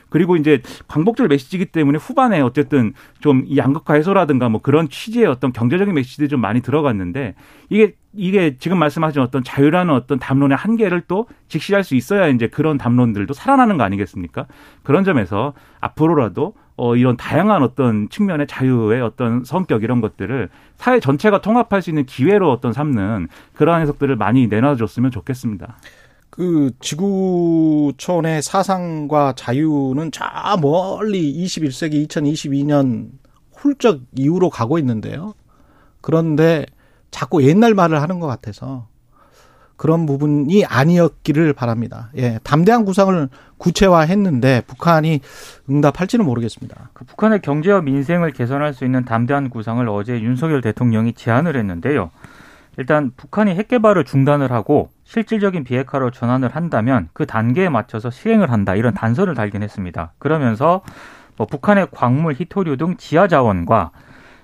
그리고 0.09 0.35
이제 0.35 0.61
광복절 0.87 1.27
메시지이기 1.27 1.65
때문에 1.67 1.97
후반에 1.97 2.41
어쨌든 2.41 2.93
좀이 3.19 3.57
양극화 3.57 3.95
해소라든가 3.95 4.49
뭐 4.49 4.61
그런 4.61 4.89
취지의 4.89 5.25
어떤 5.27 5.51
경제적인 5.51 5.93
메시지들이 5.93 6.29
좀 6.29 6.41
많이 6.41 6.61
들어갔는데 6.61 7.35
이게 7.69 7.95
이게 8.13 8.57
지금 8.57 8.79
말씀하신 8.79 9.21
어떤 9.21 9.43
자유라는 9.43 9.93
어떤 9.93 10.17
담론의 10.17 10.57
한계를 10.57 11.03
또 11.07 11.27
직시할 11.49 11.83
수 11.83 11.95
있어야 11.95 12.27
이제 12.27 12.47
그런 12.47 12.77
담론들도 12.77 13.33
살아나는 13.33 13.77
거 13.77 13.83
아니겠습니까? 13.83 14.47
그런 14.83 15.03
점에서 15.03 15.53
앞으로라도 15.81 16.55
어, 16.77 16.95
이런 16.95 17.17
다양한 17.17 17.63
어떤 17.63 18.07
측면의 18.09 18.47
자유의 18.47 19.01
어떤 19.01 19.43
성격 19.43 19.83
이런 19.83 19.99
것들을 19.99 20.49
사회 20.75 20.99
전체가 20.99 21.41
통합할 21.41 21.81
수 21.81 21.89
있는 21.89 22.05
기회로 22.05 22.51
어떤 22.51 22.71
삼는 22.71 23.27
그러한 23.53 23.81
해석들을 23.81 24.15
많이 24.15 24.47
내놔줬으면 24.47 25.09
좋겠습니다. 25.09 25.77
그 26.37 26.69
지구촌의 26.81 28.43
사상과 28.43 29.33
자유는 29.35 30.11
저 30.11 30.23
멀리 30.61 31.33
21세기 31.33 32.07
2022년 32.07 33.09
훌쩍 33.55 34.01
이후로 34.15 34.51
가고 34.51 34.77
있는데요. 34.77 35.33
그런데 35.99 36.67
자꾸 37.09 37.43
옛날 37.43 37.73
말을 37.73 38.03
하는 38.03 38.19
것 38.19 38.27
같아서 38.27 38.85
그런 39.77 40.05
부분이 40.05 40.63
아니었기를 40.63 41.53
바랍니다. 41.53 42.11
예, 42.17 42.39
담대한 42.43 42.85
구상을 42.85 43.29
구체화했는데 43.57 44.61
북한이 44.67 45.21
응답할지는 45.67 46.23
모르겠습니다. 46.23 46.91
그 46.93 47.03
북한의 47.05 47.41
경제와 47.41 47.81
민생을 47.81 48.31
개선할 48.31 48.75
수 48.75 48.85
있는 48.85 49.05
담대한 49.05 49.49
구상을 49.49 49.89
어제 49.89 50.21
윤석열 50.21 50.61
대통령이 50.61 51.13
제안을 51.13 51.55
했는데요. 51.55 52.11
일단 52.77 53.11
북한이 53.17 53.55
핵 53.55 53.69
개발을 53.69 54.03
중단을 54.05 54.51
하고 54.51 54.91
실질적인 55.07 55.63
비핵화로 55.63 56.11
전환을 56.11 56.49
한다면 56.49 57.07
그 57.13 57.25
단계에 57.25 57.69
맞춰서 57.69 58.09
시행을 58.09 58.51
한다 58.51 58.75
이런 58.75 58.93
단서를 58.93 59.35
달긴 59.35 59.63
했습니다. 59.63 60.11
그러면서 60.19 60.81
뭐 61.37 61.47
북한의 61.47 61.87
광물, 61.91 62.33
희토류 62.33 62.75
등 62.75 62.97
지하 62.97 63.29
자원과 63.29 63.91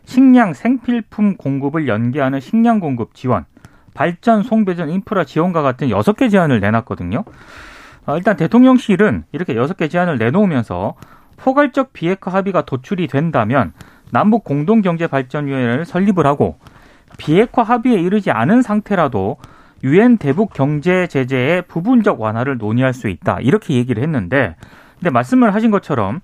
식량, 0.05 0.53
생필품 0.53 1.35
공급을 1.35 1.89
연계하는 1.89 2.39
식량 2.39 2.79
공급 2.79 3.13
지원, 3.13 3.43
발전, 3.93 4.41
송배전, 4.41 4.89
인프라 4.89 5.25
지원과 5.25 5.61
같은 5.61 5.89
여섯 5.89 6.15
개 6.15 6.29
제안을 6.29 6.61
내놨거든요. 6.61 7.25
어, 8.05 8.17
일단 8.17 8.37
대통령실은 8.37 9.25
이렇게 9.33 9.57
여섯 9.57 9.75
개 9.75 9.89
제안을 9.89 10.17
내놓으면서 10.17 10.95
포괄적 11.35 11.91
비핵화 11.91 12.31
합의가 12.31 12.61
도출이 12.61 13.07
된다면 13.07 13.73
남북 14.11 14.45
공동경제발전위원회를 14.45 15.83
설립을 15.83 16.25
하고 16.25 16.57
비핵화 17.17 17.63
합의에 17.63 17.99
이르지 17.99 18.31
않은 18.31 18.61
상태라도 18.61 19.37
유엔 19.83 20.17
대북 20.17 20.53
경제 20.53 21.07
제재의 21.07 21.63
부분적 21.63 22.21
완화를 22.21 22.57
논의할 22.57 22.93
수 22.93 23.09
있다 23.09 23.39
이렇게 23.41 23.73
얘기를 23.73 24.01
했는데 24.01 24.55
근데 24.99 25.09
말씀을 25.09 25.53
하신 25.53 25.71
것처럼 25.71 26.21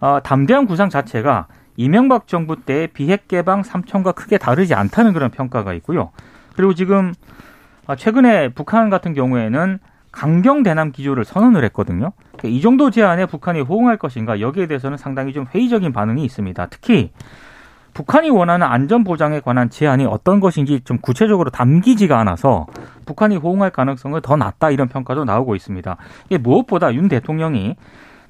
어, 0.00 0.18
담대한 0.22 0.66
구상 0.66 0.90
자체가 0.90 1.46
이명박 1.76 2.26
정부 2.26 2.56
때 2.60 2.88
비핵 2.92 3.28
개방 3.28 3.62
삼천과 3.62 4.12
크게 4.12 4.38
다르지 4.38 4.74
않다는 4.74 5.12
그런 5.12 5.30
평가가 5.30 5.74
있고요. 5.74 6.10
그리고 6.54 6.74
지금 6.74 7.12
아, 7.86 7.94
최근에 7.94 8.48
북한 8.48 8.90
같은 8.90 9.14
경우에는 9.14 9.78
강경 10.10 10.62
대남 10.62 10.92
기조를 10.92 11.24
선언을 11.24 11.62
했거든요. 11.64 12.12
그러니까 12.36 12.48
이 12.48 12.60
정도 12.60 12.90
제안에 12.90 13.26
북한이 13.26 13.60
호응할 13.60 13.98
것인가 13.98 14.40
여기에 14.40 14.66
대해서는 14.66 14.96
상당히 14.96 15.32
좀 15.32 15.46
회의적인 15.54 15.92
반응이 15.92 16.24
있습니다. 16.24 16.66
특히 16.66 17.10
북한이 17.96 18.28
원하는 18.28 18.66
안전 18.66 19.04
보장에 19.04 19.40
관한 19.40 19.70
제안이 19.70 20.04
어떤 20.04 20.38
것인지 20.38 20.82
좀 20.84 20.98
구체적으로 20.98 21.48
담기지가 21.48 22.20
않아서 22.20 22.66
북한이 23.06 23.38
호응할 23.38 23.70
가능성은 23.70 24.20
더 24.20 24.36
낮다 24.36 24.70
이런 24.70 24.88
평가도 24.88 25.24
나오고 25.24 25.56
있습니다. 25.56 25.96
이게 26.26 26.36
무엇보다 26.36 26.92
윤 26.92 27.08
대통령이 27.08 27.74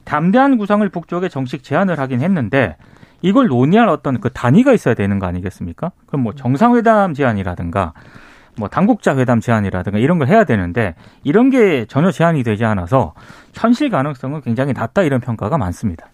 담대한 0.04 0.56
구상을 0.56 0.88
북쪽에 0.88 1.28
정식 1.28 1.64
제안을 1.64 1.98
하긴 1.98 2.20
했는데 2.20 2.76
이걸 3.22 3.48
논의할 3.48 3.88
어떤 3.88 4.20
그 4.20 4.30
단위가 4.30 4.72
있어야 4.72 4.94
되는 4.94 5.18
거 5.18 5.26
아니겠습니까? 5.26 5.90
그럼 6.06 6.22
뭐 6.22 6.32
정상회담 6.32 7.14
제안이라든가 7.14 7.92
뭐 8.56 8.68
당국자 8.68 9.16
회담 9.16 9.40
제안이라든가 9.40 9.98
이런 9.98 10.20
걸 10.20 10.28
해야 10.28 10.44
되는데 10.44 10.94
이런 11.24 11.50
게 11.50 11.86
전혀 11.86 12.12
제안이 12.12 12.44
되지 12.44 12.64
않아서 12.64 13.14
현실 13.52 13.90
가능성은 13.90 14.42
굉장히 14.42 14.74
낮다 14.74 15.02
이런 15.02 15.20
평가가 15.20 15.58
많습니다. 15.58 16.06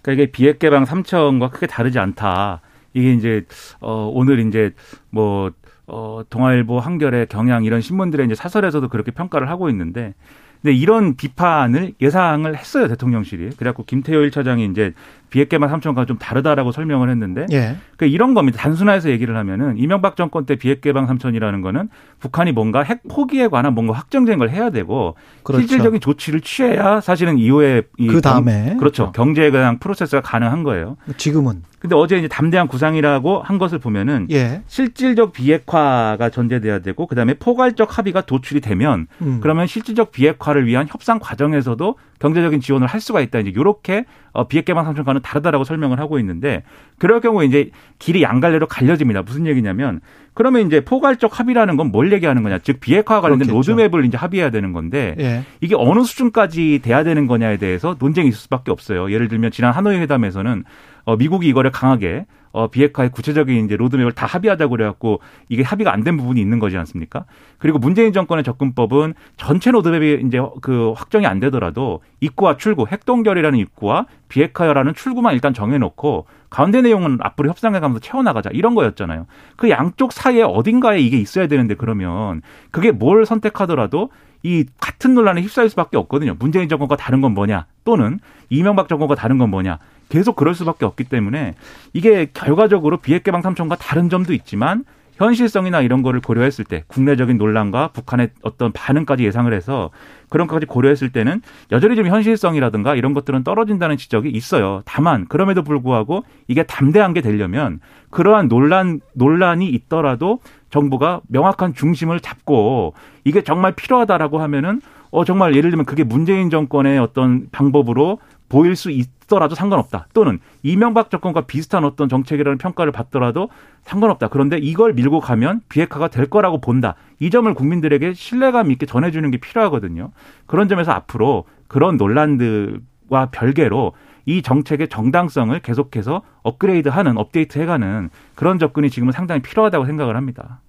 그러니까 0.00 0.22
이게 0.22 0.30
비핵 0.30 0.60
개방 0.60 0.84
3천과 0.84 1.50
크게 1.50 1.66
다르지 1.66 1.98
않다. 1.98 2.60
이게 2.94 3.12
이제 3.12 3.44
어 3.80 4.10
오늘 4.12 4.38
이제 4.40 4.72
뭐 5.10 5.52
어, 5.86 6.22
동아일보, 6.30 6.80
한겨레, 6.80 7.26
경향 7.26 7.64
이런 7.64 7.80
신문들의 7.80 8.24
이제 8.26 8.34
사설에서도 8.34 8.88
그렇게 8.88 9.10
평가를 9.10 9.50
하고 9.50 9.68
있는데 9.68 10.14
근데 10.62 10.74
이런 10.74 11.14
비판을 11.14 11.92
예상을 12.00 12.56
했어요 12.56 12.88
대통령실이. 12.88 13.50
그래갖고 13.56 13.84
김태호 13.84 14.20
1차장이 14.20 14.70
이제 14.70 14.94
비핵개만 15.34 15.68
3천과 15.68 16.06
좀 16.06 16.16
다르다라고 16.16 16.70
설명을 16.70 17.10
했는데 17.10 17.46
예. 17.50 17.76
그러니까 17.96 18.06
이런 18.06 18.34
겁니다. 18.34 18.58
단순화해서 18.58 19.10
얘기를 19.10 19.36
하면은 19.36 19.76
이명박 19.76 20.14
정권 20.14 20.46
때 20.46 20.54
비핵개방 20.54 21.08
3천이라는 21.08 21.60
거는 21.60 21.88
북한이 22.20 22.52
뭔가 22.52 22.84
핵 22.84 23.02
포기에 23.08 23.48
관한 23.48 23.74
뭔가 23.74 23.94
확정된 23.94 24.38
걸 24.38 24.50
해야 24.50 24.70
되고 24.70 25.16
그렇죠. 25.42 25.62
실질적인 25.66 26.00
조치를 26.00 26.40
취해야 26.40 27.00
사실은 27.00 27.38
이후에 27.38 27.82
그 27.98 28.20
다음에 28.20 28.76
그렇죠 28.78 29.10
경제에 29.10 29.50
대한 29.50 29.80
프로세스가 29.80 30.22
가능한 30.22 30.62
거예요. 30.62 30.96
지금은 31.16 31.62
근데 31.80 31.96
어제 31.96 32.16
이제 32.16 32.28
담대한 32.28 32.66
구상이라고 32.66 33.42
한 33.42 33.58
것을 33.58 33.78
보면은 33.78 34.28
예. 34.30 34.62
실질적 34.68 35.32
비핵화가 35.32 36.30
전제돼야 36.30 36.78
되고 36.78 37.06
그다음에 37.06 37.34
포괄적 37.34 37.98
합의가 37.98 38.22
도출이 38.22 38.62
되면 38.62 39.06
음. 39.20 39.40
그러면 39.42 39.66
실질적 39.66 40.10
비핵화를 40.10 40.66
위한 40.66 40.86
협상 40.88 41.18
과정에서도 41.18 41.96
경제적인 42.20 42.60
지원을 42.60 42.86
할 42.86 43.02
수가 43.02 43.20
있다. 43.20 43.40
이제 43.40 43.52
요렇게 43.54 44.06
어, 44.34 44.48
비핵 44.48 44.64
개방 44.64 44.84
삼천과는 44.84 45.22
다르다라고 45.22 45.64
설명을 45.64 45.98
하고 46.00 46.18
있는데 46.18 46.64
그럴 46.98 47.20
경우에 47.20 47.46
이제 47.46 47.70
길이 47.98 48.22
양갈래로 48.22 48.66
갈려집니다. 48.66 49.22
무슨 49.22 49.46
얘기냐면 49.46 50.00
그러면 50.34 50.66
이제 50.66 50.80
포괄적 50.80 51.38
합의라는 51.38 51.76
건 51.76 51.84
뭘 51.92 52.12
얘기하는 52.12 52.42
거냐? 52.42 52.58
즉 52.58 52.80
비핵화 52.80 53.20
관련된 53.20 53.46
그렇겠죠. 53.48 53.72
로드맵을 53.72 54.04
이제 54.04 54.16
합의해야 54.16 54.50
되는 54.50 54.72
건데 54.72 55.14
예. 55.20 55.44
이게 55.60 55.74
어느 55.76 56.02
수준까지 56.02 56.80
돼야 56.82 57.04
되는 57.04 57.26
거냐에 57.26 57.56
대해서 57.56 57.94
논쟁이 57.98 58.28
있을 58.28 58.38
수밖에 58.40 58.72
없어요. 58.72 59.12
예를 59.12 59.28
들면 59.28 59.50
지난 59.52 59.72
하노이 59.72 59.96
회담에서는 59.98 60.64
어, 61.04 61.16
미국이 61.16 61.46
이거를 61.48 61.70
강하게 61.70 62.26
어, 62.52 62.68
비핵화의 62.68 63.10
구체적인 63.10 63.64
이제 63.64 63.76
로드맵을 63.76 64.12
다 64.12 64.26
합의하자고 64.26 64.70
그래갖고 64.70 65.20
이게 65.48 65.62
합의가 65.64 65.92
안 65.92 66.04
된 66.04 66.16
부분이 66.16 66.40
있는 66.40 66.58
거지 66.60 66.76
않습니까? 66.78 67.24
그리고 67.58 67.78
문재인 67.78 68.12
정권의 68.12 68.44
접근법은 68.44 69.14
전체 69.36 69.70
로드맵이 69.72 70.22
이제 70.26 70.38
그 70.62 70.92
확정이 70.96 71.26
안 71.26 71.40
되더라도 71.40 72.00
입구와 72.20 72.56
출구, 72.56 72.86
핵동결이라는 72.86 73.58
입구와 73.58 74.06
비핵화라는 74.28 74.94
출구만 74.94 75.34
일단 75.34 75.52
정해놓고 75.52 76.26
가운데 76.54 76.82
내용은 76.82 77.18
앞으로 77.20 77.48
협상해가면서 77.48 77.98
채워나가자 77.98 78.48
이런 78.52 78.76
거였잖아요. 78.76 79.26
그 79.56 79.70
양쪽 79.70 80.12
사이에 80.12 80.44
어딘가에 80.44 81.00
이게 81.00 81.18
있어야 81.18 81.48
되는데 81.48 81.74
그러면 81.74 82.42
그게 82.70 82.92
뭘 82.92 83.26
선택하더라도 83.26 84.10
이 84.44 84.64
같은 84.78 85.14
논란에 85.14 85.42
휩싸일 85.42 85.68
수밖에 85.68 85.96
없거든요. 85.96 86.36
문재인 86.38 86.68
정권과 86.68 86.94
다른 86.94 87.20
건 87.20 87.34
뭐냐 87.34 87.66
또는 87.84 88.20
이명박 88.50 88.86
정권과 88.86 89.16
다른 89.16 89.38
건 89.38 89.50
뭐냐 89.50 89.80
계속 90.08 90.36
그럴 90.36 90.54
수밖에 90.54 90.84
없기 90.84 91.02
때문에 91.02 91.54
이게 91.92 92.30
결과적으로 92.32 92.98
비핵 92.98 93.24
개방 93.24 93.42
삼천과 93.42 93.74
다른 93.74 94.08
점도 94.08 94.32
있지만 94.32 94.84
현실성이나 95.16 95.80
이런 95.80 96.02
거를 96.02 96.20
고려했을 96.20 96.64
때 96.64 96.84
국내적인 96.88 97.38
논란과 97.38 97.88
북한의 97.88 98.30
어떤 98.42 98.72
반응까지 98.72 99.24
예상을 99.24 99.52
해서 99.52 99.90
그런 100.28 100.46
것까지 100.46 100.66
고려했을 100.66 101.10
때는 101.10 101.40
여전히 101.70 101.96
좀 101.96 102.06
현실성이라든가 102.06 102.94
이런 102.96 103.14
것들은 103.14 103.44
떨어진다는 103.44 103.96
지적이 103.96 104.30
있어요. 104.30 104.82
다만 104.84 105.26
그럼에도 105.26 105.62
불구하고 105.62 106.24
이게 106.48 106.64
담대한 106.64 107.14
게 107.14 107.20
되려면 107.20 107.80
그러한 108.10 108.48
논란 108.48 109.00
논란이 109.14 109.68
있더라도 109.68 110.40
정부가 110.70 111.20
명확한 111.28 111.74
중심을 111.74 112.20
잡고 112.20 112.94
이게 113.24 113.42
정말 113.42 113.72
필요하다라고 113.72 114.40
하면은 114.40 114.80
어 115.10 115.24
정말 115.24 115.54
예를 115.54 115.70
들면 115.70 115.86
그게 115.86 116.02
문재인 116.02 116.50
정권의 116.50 116.98
어떤 116.98 117.46
방법으로 117.52 118.18
보일 118.54 118.76
수 118.76 118.92
있더라도 118.92 119.56
상관없다. 119.56 120.06
또는 120.14 120.38
이명박 120.62 121.10
정권과 121.10 121.40
비슷한 121.40 121.84
어떤 121.84 122.08
정책이라는 122.08 122.56
평가를 122.56 122.92
받더라도 122.92 123.48
상관없다. 123.82 124.28
그런데 124.28 124.58
이걸 124.58 124.92
밀고 124.92 125.18
가면 125.18 125.62
비핵화가 125.68 126.06
될 126.06 126.30
거라고 126.30 126.60
본다. 126.60 126.94
이 127.18 127.30
점을 127.30 127.52
국민들에게 127.52 128.14
신뢰감 128.14 128.70
있게 128.70 128.86
전해주는 128.86 129.28
게 129.32 129.38
필요하거든요. 129.38 130.12
그런 130.46 130.68
점에서 130.68 130.92
앞으로 130.92 131.46
그런 131.66 131.96
논란들과 131.96 133.30
별개로 133.32 133.94
이 134.24 134.40
정책의 134.40 134.88
정당성을 134.88 135.58
계속해서 135.58 136.22
업그레이드하는 136.44 137.18
업데이트 137.18 137.58
해가는 137.58 138.08
그런 138.36 138.60
접근이 138.60 138.88
지금은 138.88 139.10
상당히 139.12 139.42
필요하다고 139.42 139.84
생각을 139.84 140.16
합니다. 140.16 140.60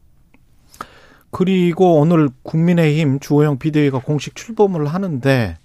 그리고 1.29 1.99
오늘 1.99 2.29
국민의힘 2.41 3.19
주호영 3.19 3.59
비대위가 3.59 3.99
공식 3.99 4.35
출범을 4.35 4.87
하는데 4.87 5.57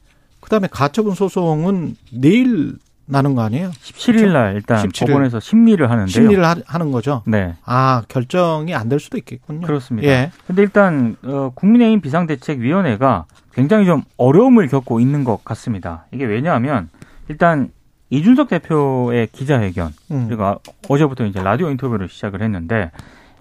그다음에 0.50 0.66
가처분 0.68 1.14
소송은 1.14 1.94
내일 2.12 2.74
나는 3.06 3.34
거 3.36 3.42
아니에요? 3.42 3.70
17일 3.70 4.32
날 4.32 4.54
일단 4.56 4.84
17일. 4.86 5.06
법원에서 5.06 5.38
심리를 5.40 5.88
하는데요. 5.88 6.06
심리를 6.12 6.44
하, 6.44 6.56
하는 6.66 6.90
거죠. 6.92 7.22
네. 7.26 7.54
아 7.64 8.02
결정이 8.08 8.74
안 8.74 8.88
될 8.88 8.98
수도 8.98 9.16
있겠군요. 9.16 9.64
그렇습니다. 9.66 10.08
예. 10.08 10.32
근데 10.48 10.62
일단 10.62 11.16
어, 11.22 11.52
국민의힘 11.54 12.00
비상대책위원회가 12.00 13.26
굉장히 13.54 13.86
좀 13.86 14.02
어려움을 14.16 14.66
겪고 14.66 14.98
있는 15.00 15.22
것 15.22 15.44
같습니다. 15.44 16.06
이게 16.12 16.24
왜냐하면 16.24 16.88
일단 17.28 17.70
이준석 18.10 18.48
대표의 18.48 19.28
기자회견 19.32 19.92
음. 20.10 20.26
그리고 20.28 20.44
아- 20.44 20.58
어제부터 20.88 21.26
이제 21.26 21.40
라디오 21.40 21.70
인터뷰를 21.70 22.08
시작을 22.08 22.42
했는데 22.42 22.90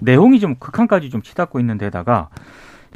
내용이 0.01 0.39
좀 0.39 0.56
극한까지 0.60 1.10
좀 1.10 1.24
치닫고 1.24 1.60
있는 1.60 1.80
데다가 1.80 2.30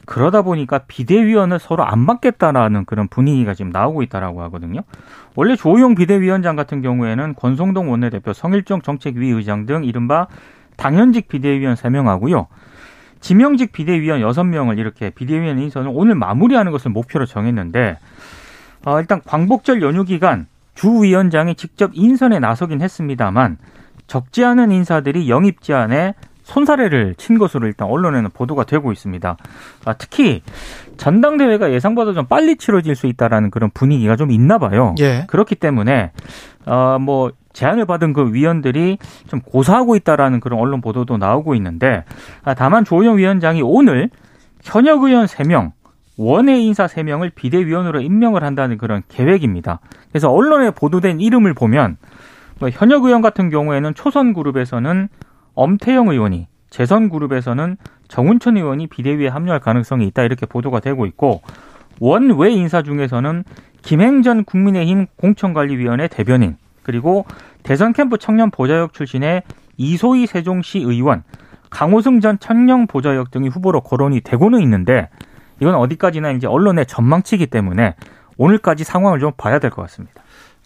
그러다 0.06 0.42
보니까 0.42 0.80
비대위원을 0.80 1.60
서로 1.60 1.86
안 1.86 2.06
받겠다라는 2.06 2.86
그런 2.86 3.08
분위기가 3.08 3.54
지금 3.54 3.72
나오고 3.72 4.04
있다라고 4.04 4.42
하거든요. 4.44 4.82
원래 5.36 5.56
조용 5.56 5.96
비대위원장 5.96 6.56
같은 6.56 6.82
경우에는 6.82 7.36
권성동 7.36 7.90
원내대표, 7.90 8.34
성일정 8.34 8.82
정책위 8.82 9.30
의장 9.30 9.66
등 9.66 9.86
이른바 9.86 10.28
당연직 10.76 11.28
비대위원 11.28 11.76
3명하고요. 11.76 12.48
지명직 13.22 13.72
비대위원 13.72 14.20
6명을 14.22 14.78
이렇게 14.78 15.10
비대위원 15.10 15.58
인선을 15.60 15.92
오늘 15.94 16.16
마무리하는 16.16 16.72
것을 16.74 16.92
목표로 16.92 17.26
정했는데 17.26 17.98
어, 18.86 19.00
일단 19.00 19.22
광복절 19.26 19.82
연휴 19.82 20.04
기간 20.04 20.48
주 20.76 21.04
위원장이 21.04 21.56
직접 21.56 21.92
인선에 21.94 22.40
나서긴 22.40 22.82
했습니다만 22.82 23.58
적지 24.08 24.44
않은 24.44 24.72
인사들이 24.72 25.30
영입 25.30 25.62
제안에 25.62 26.16
손사래를 26.44 27.16
친 27.16 27.38
것으로 27.38 27.68
일단 27.68 27.88
언론에는 27.88 28.30
보도가 28.32 28.66
되고 28.66 28.92
있습니다. 28.92 29.38
아, 29.86 29.94
특히 29.94 30.42
전당대회가 30.98 31.72
예상보다 31.72 32.14
좀 32.14 32.26
빨리 32.26 32.56
치러질 32.56 32.96
수 32.96 33.08
있다라는 33.08 33.50
그런 33.50 33.70
분위기가 33.74 34.16
좀 34.16 34.32
있나 34.32 34.58
봐요. 34.58 34.94
예. 35.00 35.26
그렇기 35.28 35.56
때문에 35.56 36.12
어 36.66 36.98
뭐 37.00 37.32
제안을 37.54 37.86
받은 37.86 38.14
그 38.14 38.34
위원들이 38.34 38.98
좀 39.28 39.40
고사하고 39.40 39.96
있다라는 39.96 40.40
그런 40.40 40.60
언론 40.60 40.82
보도도 40.82 41.18
나오고 41.18 41.56
있는데 41.56 42.04
아, 42.44 42.54
다만 42.54 42.84
조영 42.84 43.18
위원장이 43.18 43.62
오늘 43.62 44.10
현역 44.64 45.04
의원 45.04 45.26
3명 45.26 45.72
원외 46.18 46.60
인사 46.60 46.86
3명을 46.86 47.34
비대위원으로 47.36 48.02
임명을 48.02 48.44
한다는 48.44 48.78
그런 48.78 49.04
계획입니다. 49.08 49.80
그래서 50.10 50.32
언론에 50.32 50.72
보도된 50.72 51.20
이름을 51.20 51.54
보면 51.54 51.98
뭐 52.60 52.70
현역 52.70 53.06
의원 53.06 53.22
같은 53.22 53.50
경우에는 53.50 53.94
초선 53.96 54.34
그룹에서는 54.34 55.10
엄태영 55.56 56.10
의원이 56.10 56.48
재선 56.70 57.10
그룹에서는 57.10 57.78
정운천 58.08 58.58
의원이 58.58 58.88
비대위에 58.88 59.28
합류할 59.28 59.60
가능성이 59.60 60.08
있다 60.08 60.24
이렇게 60.24 60.46
보도가 60.46 60.80
되고 60.80 61.06
있고 61.06 61.42
원외 62.00 62.52
인사 62.52 62.82
중에서는 62.82 63.44
김행전 63.84 64.44
국민의힘 64.46 65.08
공천관리위원회 65.18 66.08
대변인 66.08 66.58
그리고 66.82 67.26
대선 67.64 67.94
캠프 67.94 68.18
청년 68.18 68.50
보좌역 68.50 68.94
출신의 68.94 69.44
이소희 69.78 70.26
세종시 70.28 70.80
의원 70.80 71.24
강호승 71.70 72.20
전 72.20 72.40
청년 72.40 72.88
보좌역 72.88 73.32
등이 73.32 73.50
후보로 73.50 73.82
거론이 73.82 74.22
되고는 74.22 74.62
있는데 74.62 75.10
이건 75.60 75.76
어디까지나 75.76 76.32
이제 76.32 76.48
언론의 76.48 76.86
전망치기 76.88 77.48
때문에 77.48 77.96
오늘까지 78.38 78.84
상황을 78.84 79.20
좀 79.20 79.32
봐야 79.38 79.60
될 79.60 79.70
것 79.70 79.82
같습니다. 79.84 80.23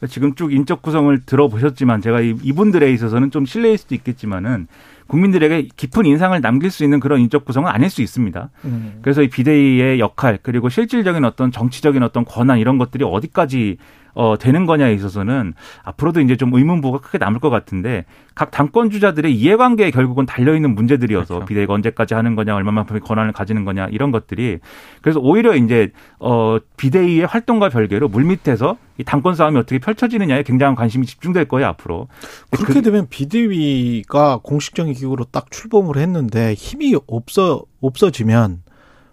지금 0.08 0.36
쭉 0.36 0.54
인적 0.54 0.82
구성을 0.84 1.18
들어보셨지만 1.26 2.02
제가 2.02 2.22
이- 2.22 2.36
이분들에 2.44 2.92
있어서는 2.94 3.32
좀 3.32 3.46
실례일 3.46 3.78
수도 3.80 3.96
있겠지만은 3.96 4.68
국민들에게 5.08 5.70
깊은 5.76 6.06
인상을 6.06 6.40
남길 6.42 6.70
수 6.70 6.84
있는 6.84 7.00
그런 7.00 7.20
인적 7.22 7.46
구성은 7.46 7.72
아닐 7.72 7.90
수 7.90 8.02
있습니다. 8.02 8.50
음. 8.66 9.00
그래서 9.02 9.24
이 9.24 9.30
비대위의 9.30 10.00
역할 10.00 10.38
그리고 10.44 10.70
실질적인 10.70 11.24
어떤 11.26 11.52
정치적인 11.52 12.04
어떤 12.04 12.26
권한 12.26 12.60
이런 12.60 12.78
것들이 12.78 13.04
어디까지 13.06 13.78
어 14.18 14.36
되는 14.36 14.66
거냐에 14.66 14.96
있어서는 14.96 15.54
앞으로도 15.84 16.22
이제 16.22 16.36
좀 16.36 16.52
의문부가 16.52 16.98
크게 16.98 17.20
남을 17.20 17.40
것 17.40 17.52
같은데 17.52 18.04
각 18.34 18.50
당권 18.50 18.90
주자들의 18.90 19.32
이해관계에 19.32 19.92
결국은 19.92 20.26
달려 20.26 20.56
있는 20.56 20.74
문제들이어서 20.74 21.36
그렇죠. 21.36 21.46
비대위가 21.46 21.76
언제까지 21.76 22.16
하는 22.16 22.36
거냐 22.36 22.56
얼마만큼의 22.56 23.02
권한을 23.02 23.32
가지는 23.32 23.64
거냐 23.64 23.90
이런 23.92 24.10
것들이 24.10 24.58
그래서 25.04 25.20
오히려 25.20 25.56
이제 25.56 25.92
어 26.18 26.58
비대위의 26.78 27.28
활동과 27.28 27.70
별개로 27.70 28.08
물밑에서 28.08 28.78
이 28.98 29.04
당권 29.04 29.36
싸움이 29.36 29.56
어떻게 29.60 29.78
펼쳐지느냐에 29.78 30.42
굉장한 30.42 30.74
관심이 30.74 31.06
집중될 31.06 31.46
거예요 31.46 31.68
앞으로. 31.68 32.08
그렇게 32.50 32.82
되면 32.82 33.08
비대위가 33.10 34.40
공식적인 34.42 34.94
기구로 34.94 35.26
딱 35.26 35.52
출범을 35.52 35.98
했는데 35.98 36.56
힘이 36.56 36.96
없어 37.06 37.62
없어지면 37.82 38.64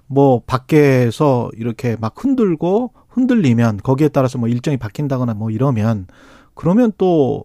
뭐 0.06 0.40
밖에서 0.46 1.50
이렇게 1.58 1.96
막 2.00 2.14
흔들고 2.16 2.92
흔들리면 3.14 3.78
거기에 3.82 4.08
따라서 4.08 4.38
뭐 4.38 4.48
일정이 4.48 4.76
바뀐다거나 4.76 5.34
뭐 5.34 5.50
이러면 5.50 6.06
그러면 6.54 6.92
또 6.98 7.42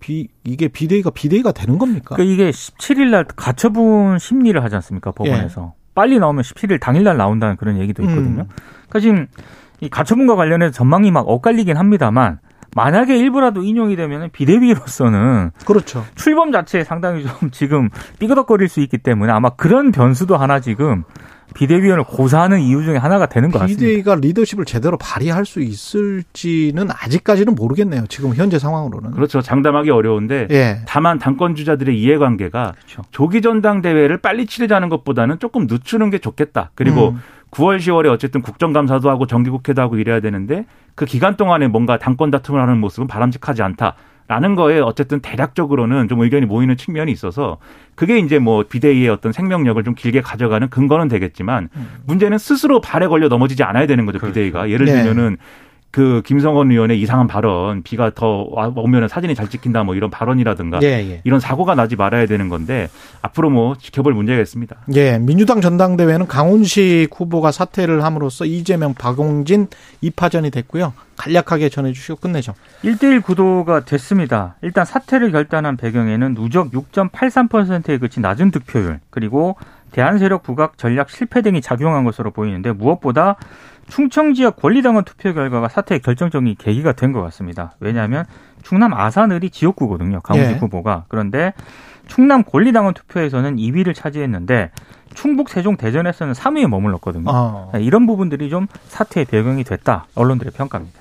비, 0.00 0.28
이게 0.44 0.68
비대위가 0.68 1.10
비대위가 1.10 1.52
되는 1.52 1.78
겁니까? 1.78 2.16
그러니까 2.16 2.32
이게 2.32 2.50
17일 2.50 3.10
날 3.10 3.24
가처분 3.24 4.18
심리를 4.18 4.62
하지 4.62 4.74
않습니까 4.74 5.12
법원에서 5.12 5.74
빨리 5.94 6.18
나오면 6.18 6.42
17일 6.42 6.80
당일 6.80 7.04
날 7.04 7.16
나온다는 7.16 7.56
그런 7.56 7.78
얘기도 7.78 8.02
있거든요. 8.02 8.42
음. 8.42 8.48
그러니까 8.88 9.00
지금 9.00 9.26
이 9.80 9.88
가처분과 9.88 10.36
관련해서 10.36 10.72
전망이 10.72 11.10
막 11.10 11.28
엇갈리긴 11.28 11.76
합니다만 11.76 12.38
만약에 12.74 13.16
일부라도 13.16 13.62
인용이 13.62 13.96
되면 13.96 14.30
비대위로서는 14.30 15.50
그렇죠. 15.66 16.04
출범 16.14 16.52
자체에 16.52 16.84
상당히 16.84 17.24
좀 17.24 17.50
지금 17.50 17.90
삐그덕거릴 18.18 18.68
수 18.68 18.80
있기 18.80 18.98
때문에 18.98 19.30
아마 19.32 19.50
그런 19.50 19.92
변수도 19.92 20.36
하나 20.36 20.60
지금 20.60 21.04
비대위원을 21.54 22.04
고사하는 22.04 22.60
이유 22.60 22.82
중에 22.82 22.96
하나가 22.96 23.26
되는 23.26 23.50
것 23.50 23.58
같습니다. 23.60 23.80
비대위가 23.80 24.14
리더십을 24.16 24.64
제대로 24.64 24.96
발휘할 24.96 25.44
수 25.44 25.60
있을지는 25.60 26.88
아직까지는 26.90 27.54
모르겠네요. 27.54 28.06
지금 28.08 28.34
현재 28.34 28.58
상황으로는. 28.58 29.12
그렇죠 29.12 29.42
장담하기 29.42 29.90
어려운데 29.90 30.48
예. 30.50 30.80
다만 30.86 31.18
당권 31.18 31.54
주자들의 31.54 32.00
이해관계가 32.00 32.74
그렇죠. 32.76 33.02
조기 33.10 33.42
전당 33.42 33.82
대회를 33.82 34.18
빨리 34.18 34.46
치르자는 34.46 34.88
것보다는 34.88 35.38
조금 35.38 35.66
늦추는 35.68 36.10
게 36.10 36.18
좋겠다. 36.18 36.70
그리고 36.74 37.10
음. 37.10 37.20
9월, 37.50 37.78
10월에 37.78 38.10
어쨌든 38.10 38.40
국정감사도 38.40 39.10
하고 39.10 39.26
정기국회도 39.26 39.80
하고 39.82 39.98
이래야 39.98 40.20
되는데 40.20 40.64
그 40.94 41.04
기간 41.04 41.36
동안에 41.36 41.68
뭔가 41.68 41.98
당권 41.98 42.30
다툼을 42.30 42.60
하는 42.60 42.78
모습은 42.78 43.06
바람직하지 43.06 43.62
않다. 43.62 43.94
라는 44.32 44.54
거에 44.54 44.80
어쨌든 44.80 45.20
대략적으로는 45.20 46.08
좀 46.08 46.22
의견이 46.22 46.46
모이는 46.46 46.78
측면이 46.78 47.12
있어서 47.12 47.58
그게 47.94 48.18
이제 48.18 48.38
뭐 48.38 48.64
비대위의 48.66 49.10
어떤 49.10 49.30
생명력을 49.30 49.84
좀 49.84 49.94
길게 49.94 50.22
가져가는 50.22 50.70
근거는 50.70 51.08
되겠지만 51.08 51.68
문제는 52.06 52.38
스스로 52.38 52.80
발에 52.80 53.08
걸려 53.08 53.28
넘어지지 53.28 53.62
않아야 53.62 53.86
되는 53.86 54.06
거죠 54.06 54.18
그렇죠. 54.18 54.32
비대위가 54.32 54.70
예를 54.70 54.86
네. 54.86 54.92
들면은 54.92 55.36
그 55.92 56.22
김성원 56.24 56.70
의원의 56.70 56.98
이상한 57.02 57.26
발언 57.26 57.82
비가 57.82 58.10
더 58.14 58.46
와- 58.50 58.72
오면은 58.74 59.08
사진이 59.08 59.34
잘 59.34 59.48
찍힌다 59.48 59.84
뭐 59.84 59.94
이런 59.94 60.08
발언이라든가 60.10 60.80
예, 60.82 60.86
예. 60.86 61.20
이런 61.24 61.38
사고가 61.38 61.74
나지 61.74 61.96
말아야 61.96 62.24
되는 62.24 62.48
건데 62.48 62.88
앞으로 63.20 63.50
뭐 63.50 63.74
지켜볼 63.76 64.14
문제가 64.14 64.40
있습니다. 64.40 64.74
예, 64.94 65.18
민주당 65.18 65.60
전당대회는 65.60 66.28
강훈식 66.28 67.08
후보가 67.14 67.52
사퇴를 67.52 68.02
함으로써 68.04 68.46
이재명, 68.46 68.94
박용진 68.94 69.68
이파전이 70.00 70.50
됐고요. 70.50 70.94
간략하게 71.18 71.68
전해주시고 71.68 72.16
끝내죠. 72.20 72.54
1대1 72.84 73.22
구도가 73.22 73.84
됐습니다. 73.84 74.56
일단 74.62 74.86
사퇴를 74.86 75.30
결단한 75.30 75.76
배경에는 75.76 76.34
누적 76.34 76.70
6.83%에 76.72 77.98
그친 77.98 78.22
낮은 78.22 78.50
득표율, 78.50 79.00
그리고 79.10 79.56
대한 79.92 80.18
세력 80.18 80.42
부각 80.42 80.78
전략 80.78 81.10
실패 81.10 81.42
등이 81.42 81.60
작용한 81.60 82.04
것으로 82.04 82.30
보이는데 82.30 82.72
무엇보다 82.72 83.36
충청 83.88 84.34
지역 84.34 84.56
권리당원 84.56 85.04
투표 85.04 85.32
결과가 85.34 85.68
사태의 85.68 86.00
결정적인 86.00 86.56
계기가 86.58 86.92
된 86.92 87.12
것 87.12 87.20
같습니다. 87.22 87.74
왜냐하면 87.80 88.24
충남 88.62 88.94
아산을이 88.94 89.50
지역구거든요. 89.50 90.20
강훈식 90.22 90.54
예. 90.54 90.58
후보가. 90.58 91.04
그런데 91.08 91.52
충남 92.06 92.42
권리당원 92.42 92.94
투표에서는 92.94 93.56
2위를 93.56 93.94
차지했는데 93.94 94.70
충북 95.14 95.50
세종 95.50 95.76
대전에서는 95.76 96.32
3위에 96.32 96.66
머물렀거든요. 96.68 97.26
어. 97.28 97.70
이런 97.78 98.06
부분들이 98.06 98.48
좀 98.48 98.66
사태의 98.88 99.26
배경이 99.26 99.62
됐다. 99.64 100.06
언론들의 100.14 100.52
평가입니다. 100.52 100.98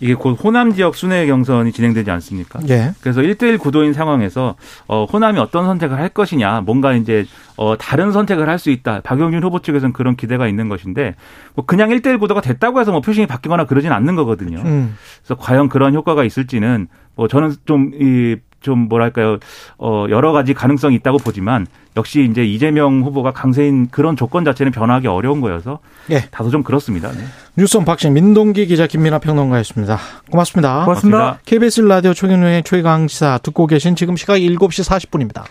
이게 0.00 0.14
곧 0.14 0.38
호남 0.42 0.72
지역 0.74 0.94
순회 0.94 1.26
경선이 1.26 1.72
진행되지 1.72 2.10
않습니까? 2.10 2.60
예. 2.68 2.92
그래서 3.00 3.20
1대1 3.22 3.58
구도인 3.58 3.92
상황에서 3.92 4.56
어, 4.86 5.04
호남이 5.04 5.38
어떤 5.38 5.64
선택을 5.64 5.98
할 5.98 6.08
것이냐, 6.10 6.60
뭔가 6.62 6.92
이제 6.92 7.24
어, 7.56 7.76
다른 7.76 8.12
선택을 8.12 8.48
할 8.48 8.58
수 8.58 8.70
있다. 8.70 9.00
박영준 9.02 9.42
후보 9.42 9.60
측에서는 9.60 9.92
그런 9.92 10.16
기대가 10.16 10.48
있는 10.48 10.68
것인데 10.68 11.14
뭐 11.54 11.64
그냥 11.64 11.90
1대1 11.90 12.18
구도가 12.18 12.40
됐다고 12.40 12.80
해서 12.80 12.90
뭐 12.90 13.00
표심이 13.00 13.26
바뀌거나 13.26 13.66
그러진 13.66 13.92
않는 13.92 14.16
거거든요. 14.16 14.60
음. 14.64 14.96
그래서 15.22 15.36
과연 15.40 15.68
그런 15.68 15.94
효과가 15.94 16.24
있을지는 16.24 16.88
뭐 17.14 17.28
저는 17.28 17.54
좀이 17.64 18.36
좀 18.60 18.88
뭐랄까요 18.88 19.38
어 19.78 20.06
여러 20.10 20.32
가지 20.32 20.54
가능성이 20.54 20.96
있다고 20.96 21.18
보지만 21.18 21.66
역시 21.96 22.26
이제 22.30 22.44
이재명 22.44 23.02
후보가 23.02 23.32
강세인 23.32 23.88
그런 23.90 24.16
조건 24.16 24.44
자체는 24.44 24.72
변화하기 24.72 25.06
어려운 25.06 25.40
거여서 25.40 25.80
예. 26.10 26.22
다소 26.30 26.50
좀 26.50 26.62
그렇습니다. 26.62 27.10
네. 27.12 27.24
뉴스 27.56 27.76
언박싱 27.76 28.12
민동기 28.12 28.66
기자 28.66 28.86
김민아 28.86 29.18
평론가였습니다. 29.18 29.98
고맙습니다. 30.30 30.84
고맙습니다. 30.84 31.38
KBS 31.44 31.82
라디오 31.82 32.14
최경영의 32.14 32.62
최강 32.64 33.08
시사 33.08 33.38
듣고 33.38 33.66
계신 33.66 33.96
지금 33.96 34.16
시각 34.16 34.34
7시 34.34 34.88
40분입니다. 34.88 35.44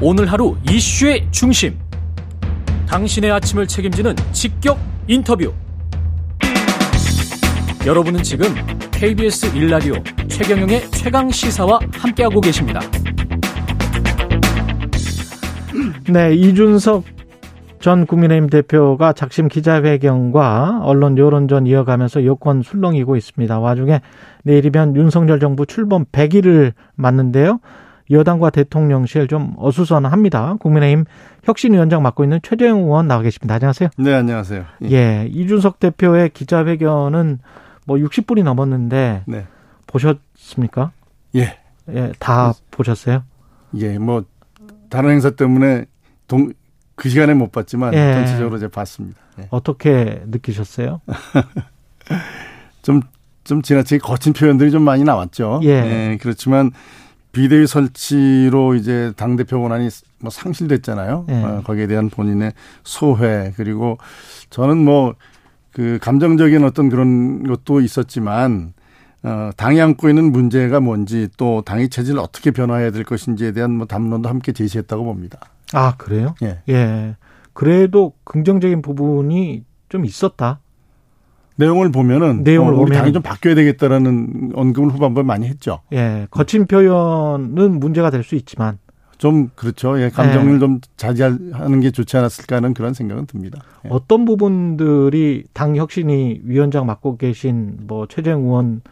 오늘 0.00 0.30
하루 0.30 0.56
이슈의 0.68 1.28
중심. 1.30 1.78
당신의 2.86 3.30
아침을 3.32 3.66
책임지는 3.66 4.14
직격 4.32 4.78
인터뷰. 5.08 5.52
여러분은 7.86 8.22
지금 8.22 8.46
KBS 8.92 9.52
1라디오 9.52 10.02
최경영의 10.30 10.90
최강 10.92 11.28
시사와 11.28 11.78
함께하고 11.92 12.40
계십니다. 12.40 12.80
네, 16.10 16.32
이준석 16.34 17.04
전 17.80 18.06
국민의힘 18.06 18.48
대표가 18.48 19.12
작심 19.12 19.48
기자회견과 19.48 20.80
언론 20.82 21.18
여론전 21.18 21.66
이어가면서 21.66 22.24
여권 22.24 22.62
술렁이고 22.62 23.16
있습니다. 23.16 23.58
와중에 23.58 24.00
내일이면 24.44 24.96
윤석열 24.96 25.38
정부 25.38 25.66
출범 25.66 26.06
100일을 26.06 26.72
맞는데요. 26.94 27.60
여당과 28.10 28.48
대통령실 28.48 29.28
좀 29.28 29.52
어수선합니다. 29.58 30.56
국민의힘 30.58 31.04
혁신위원장 31.42 32.02
맡고 32.02 32.24
있는 32.24 32.38
최재형 32.42 32.84
의원 32.84 33.08
나와 33.08 33.20
계십니다. 33.20 33.56
안녕하세요. 33.56 33.90
네, 33.98 34.14
안녕하세요. 34.14 34.64
예. 34.84 34.90
예, 34.90 35.28
이준석 35.30 35.80
대표의 35.80 36.30
기자회견은 36.30 37.40
뭐 37.84 37.96
60분이 37.96 38.42
넘었는데 38.42 39.24
네. 39.26 39.46
보셨습니까? 39.86 40.92
예. 41.36 41.58
예, 41.90 42.12
다 42.18 42.54
보셨어요? 42.70 43.24
예, 43.76 43.98
뭐 43.98 44.24
다른 44.88 45.10
행사 45.10 45.30
때문에 45.30 45.84
동, 46.26 46.52
그 46.94 47.08
시간에 47.08 47.34
못 47.34 47.52
봤지만 47.52 47.94
예. 47.94 48.14
전체적으로 48.14 48.56
이제 48.56 48.68
봤습니다. 48.68 49.20
예. 49.40 49.48
어떻게 49.50 50.22
느끼셨어요? 50.26 51.00
좀, 52.82 53.02
좀 53.44 53.62
지나치게 53.62 53.98
거친 53.98 54.32
표현들이 54.32 54.70
좀 54.70 54.82
많이 54.82 55.04
나왔죠. 55.04 55.60
예. 55.64 56.18
그렇지만 56.20 56.70
비대위 57.32 57.66
설치로 57.66 58.74
이제 58.76 59.12
당대표 59.16 59.60
권한이 59.60 59.88
뭐 60.20 60.30
상실됐잖아요. 60.30 61.26
예. 61.28 61.42
어, 61.42 61.62
거기에 61.64 61.86
대한 61.86 62.08
본인의 62.08 62.52
소회 62.84 63.52
그리고 63.56 63.98
저는 64.50 64.78
뭐 64.78 65.14
그 65.74 65.98
감정적인 66.00 66.64
어떤 66.64 66.88
그런 66.88 67.42
것도 67.42 67.80
있었지만 67.80 68.72
어, 69.24 69.50
당이 69.56 69.80
안고 69.80 70.08
있는 70.08 70.30
문제가 70.32 70.80
뭔지 70.80 71.28
또 71.36 71.62
당의 71.62 71.88
체질을 71.88 72.20
어떻게 72.20 72.50
변화해야 72.50 72.90
될 72.90 73.04
것인지에 73.04 73.52
대한 73.52 73.72
뭐 73.76 73.86
담론도 73.86 74.28
함께 74.28 74.52
제시했다고 74.52 75.04
봅니다. 75.04 75.40
아, 75.72 75.94
그래요? 75.96 76.34
예. 76.42 76.60
예. 76.68 77.16
그래도 77.52 78.12
긍정적인 78.24 78.82
부분이 78.82 79.64
좀 79.88 80.04
있었다. 80.04 80.60
내용을 81.56 81.90
보면은 81.90 82.42
내용을 82.44 82.74
어, 82.74 82.76
우리 82.76 82.84
보면은. 82.86 82.98
당이 83.00 83.12
좀 83.12 83.22
바뀌어야 83.22 83.54
되겠다라는 83.54 84.52
언급을 84.54 84.90
후반부에 84.90 85.22
많이 85.22 85.46
했죠. 85.48 85.80
예. 85.92 86.26
거친 86.30 86.66
표현은 86.66 87.78
문제가 87.80 88.10
될 88.10 88.22
수 88.24 88.34
있지만 88.36 88.78
좀 89.24 89.48
그렇죠. 89.54 89.98
예, 90.02 90.10
감정을 90.10 90.52
네. 90.52 90.58
좀 90.58 90.80
자제하는 90.98 91.80
게 91.80 91.90
좋지 91.90 92.14
않았을까 92.14 92.56
하는 92.56 92.74
그런 92.74 92.92
생각은 92.92 93.24
듭니다. 93.24 93.58
예. 93.86 93.88
어떤 93.90 94.26
부분들이 94.26 95.44
당 95.54 95.76
혁신이 95.76 96.42
위원장 96.44 96.84
맡고 96.84 97.16
계신 97.16 97.78
뭐 97.86 98.06
최재형 98.06 98.42
의원 98.42 98.82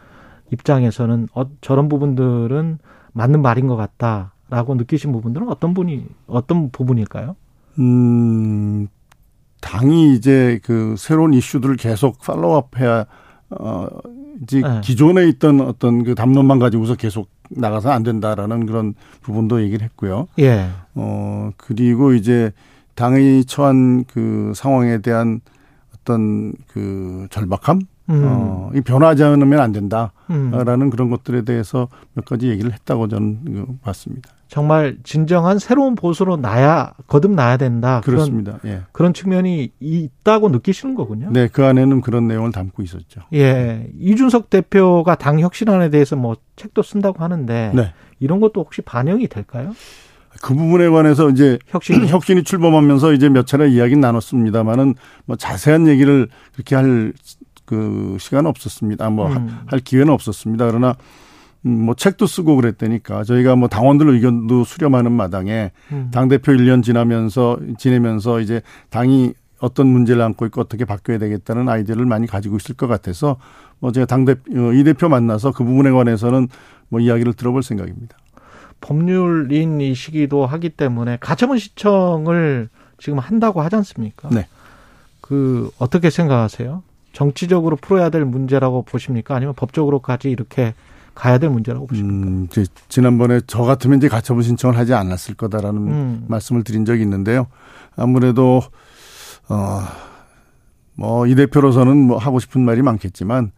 입장에서는 0.51 1.27
어, 1.35 1.43
저런 1.61 1.87
부분들은 1.87 2.79
맞는 3.11 3.43
말인 3.43 3.67
것 3.67 3.75
같다라고 3.75 4.73
느끼신 4.73 5.11
부분들은 5.11 5.49
어떤 5.49 5.75
분이 5.75 6.07
어떤 6.25 6.71
부분일까요? 6.71 7.35
음, 7.77 8.87
당이 9.61 10.15
이제 10.15 10.59
그 10.63 10.95
새로운 10.97 11.35
이슈들을 11.35 11.75
계속 11.75 12.19
팔로우업해야 12.23 13.05
어 13.51 13.87
이제 14.41 14.61
네. 14.61 14.81
기존에 14.81 15.27
있던 15.27 15.61
어떤 15.61 16.03
그 16.03 16.15
담론만 16.15 16.57
가지고서 16.57 16.95
계속 16.95 17.29
나가서 17.57 17.91
안 17.91 18.03
된다라는 18.03 18.65
그런 18.65 18.93
부분도 19.21 19.61
얘기를 19.61 19.83
했고요. 19.85 20.27
예. 20.39 20.69
어 20.95 21.51
그리고 21.57 22.13
이제 22.13 22.51
당이 22.95 23.45
처한 23.45 24.05
그 24.05 24.53
상황에 24.55 24.99
대한 24.99 25.41
어떤 25.95 26.53
그 26.67 27.27
절박함, 27.31 27.81
음. 28.09 28.21
어, 28.25 28.71
이 28.75 28.81
변화하지 28.81 29.23
않으면 29.23 29.59
안 29.59 29.71
된다라는 29.71 30.11
음. 30.29 30.89
그런 30.89 31.09
것들에 31.09 31.43
대해서 31.43 31.87
몇 32.13 32.25
가지 32.25 32.49
얘기를 32.49 32.71
했다고 32.73 33.07
저는 33.07 33.39
그 33.45 33.65
봤습니다. 33.81 34.29
정말 34.53 34.97
진정한 35.03 35.57
새로운 35.57 35.95
보수로 35.95 36.37
나야 36.37 36.93
거듭나야 37.07 37.57
된다. 37.57 38.01
그런 38.03 38.17
그렇습니다. 38.17 38.59
예. 38.65 38.81
그런 38.91 39.11
측면이 39.11 39.71
있다고 39.79 40.49
느끼시는 40.49 40.93
거군요. 40.93 41.31
네, 41.31 41.47
그 41.47 41.65
안에는 41.65 42.01
그런 42.01 42.27
내용을 42.27 42.51
담고 42.51 42.83
있었죠. 42.83 43.21
예. 43.33 43.89
이준석 43.99 44.51
대표가 44.51 45.15
당 45.15 45.39
혁신안에 45.39 45.89
대해서 45.89 46.15
뭐 46.15 46.35
책도 46.55 46.83
쓴다고 46.83 47.23
하는데 47.23 47.71
네. 47.73 47.93
이런 48.19 48.39
것도 48.41 48.61
혹시 48.61 48.83
반영이 48.83 49.27
될까요? 49.27 49.73
그 50.41 50.53
부분에 50.53 50.87
관해서 50.89 51.29
이제 51.29 51.57
혁신 51.67 52.05
혁신이 52.07 52.43
출범하면서 52.43 53.13
이제 53.13 53.29
몇 53.29 53.47
차례 53.47 53.69
이야기 53.69 53.95
나눴습니다만은 53.95 54.93
뭐 55.25 55.35
자세한 55.35 55.87
얘기를 55.87 56.27
그렇게 56.53 56.75
할 56.75 57.13
그 57.73 58.17
시간은 58.19 58.49
없었습니다. 58.49 59.09
뭐 59.09 59.27
음. 59.27 59.59
할 59.65 59.79
기회는 59.79 60.13
없었습니다. 60.13 60.67
그러나 60.67 60.95
음, 61.65 61.85
뭐 61.85 61.95
책도 61.95 62.27
쓰고 62.27 62.55
그랬다니까 62.55 63.23
저희가 63.23 63.55
뭐 63.55 63.67
당원들 63.67 64.07
의견도 64.09 64.63
수렴하는 64.63 65.11
마당에 65.11 65.71
음. 65.91 66.09
당 66.13 66.27
대표 66.27 66.51
1년 66.51 66.83
지나면서 66.83 67.57
지내면서 67.77 68.39
이제 68.39 68.61
당이 68.89 69.33
어떤 69.59 69.87
문제를 69.87 70.21
안고 70.21 70.45
있고 70.47 70.61
어떻게 70.61 70.83
바뀌어야 70.83 71.17
되겠다는 71.19 71.69
아이디어를 71.69 72.05
많이 72.05 72.27
가지고 72.27 72.57
있을 72.57 72.75
것 72.75 72.87
같아서 72.87 73.37
뭐 73.79 73.91
제가 73.91 74.05
당 74.05 74.25
대표 74.25 74.73
이 74.73 74.83
대표 74.83 75.07
만나서 75.07 75.51
그 75.51 75.63
부분에 75.63 75.89
관해서는 75.91 76.49
뭐 76.89 76.99
이야기를 76.99 77.33
들어볼 77.33 77.63
생각입니다. 77.63 78.17
법률인이시기도 78.81 80.45
하기 80.45 80.69
때문에 80.69 81.17
가처분 81.21 81.57
신청을 81.57 82.67
지금 82.97 83.19
한다고 83.19 83.61
하지 83.61 83.77
않습니까? 83.77 84.27
네. 84.29 84.47
그 85.21 85.71
어떻게 85.79 86.09
생각하세요? 86.09 86.83
정치적으로 87.13 87.75
풀어야 87.77 88.09
될 88.09 88.25
문제라고 88.25 88.81
보십니까? 88.83 89.35
아니면 89.35 89.53
법적으로까지 89.55 90.29
이렇게 90.29 90.73
가야 91.15 91.37
될 91.37 91.49
문제라고 91.51 91.85
보십니까? 91.87 92.27
음, 92.27 92.47
이제 92.51 92.65
지난번에 92.89 93.39
저 93.45 93.61
같으면 93.63 93.99
이제 93.99 94.07
가처분 94.09 94.43
신청을 94.43 94.77
하지 94.77 94.93
않았을 94.95 95.35
거다라는 95.35 95.81
음. 95.87 96.25
말씀을 96.27 96.63
드린 96.63 96.85
적이 96.85 97.03
있는데요. 97.03 97.47
아무래도 97.95 98.61
어 99.49 99.81
뭐 100.95 101.25
이 101.27 101.33
대표로서는 101.35 101.97
뭐 101.97 102.17
하고 102.19 102.39
싶은 102.39 102.61
말이 102.61 102.81
많겠지만 102.83 103.51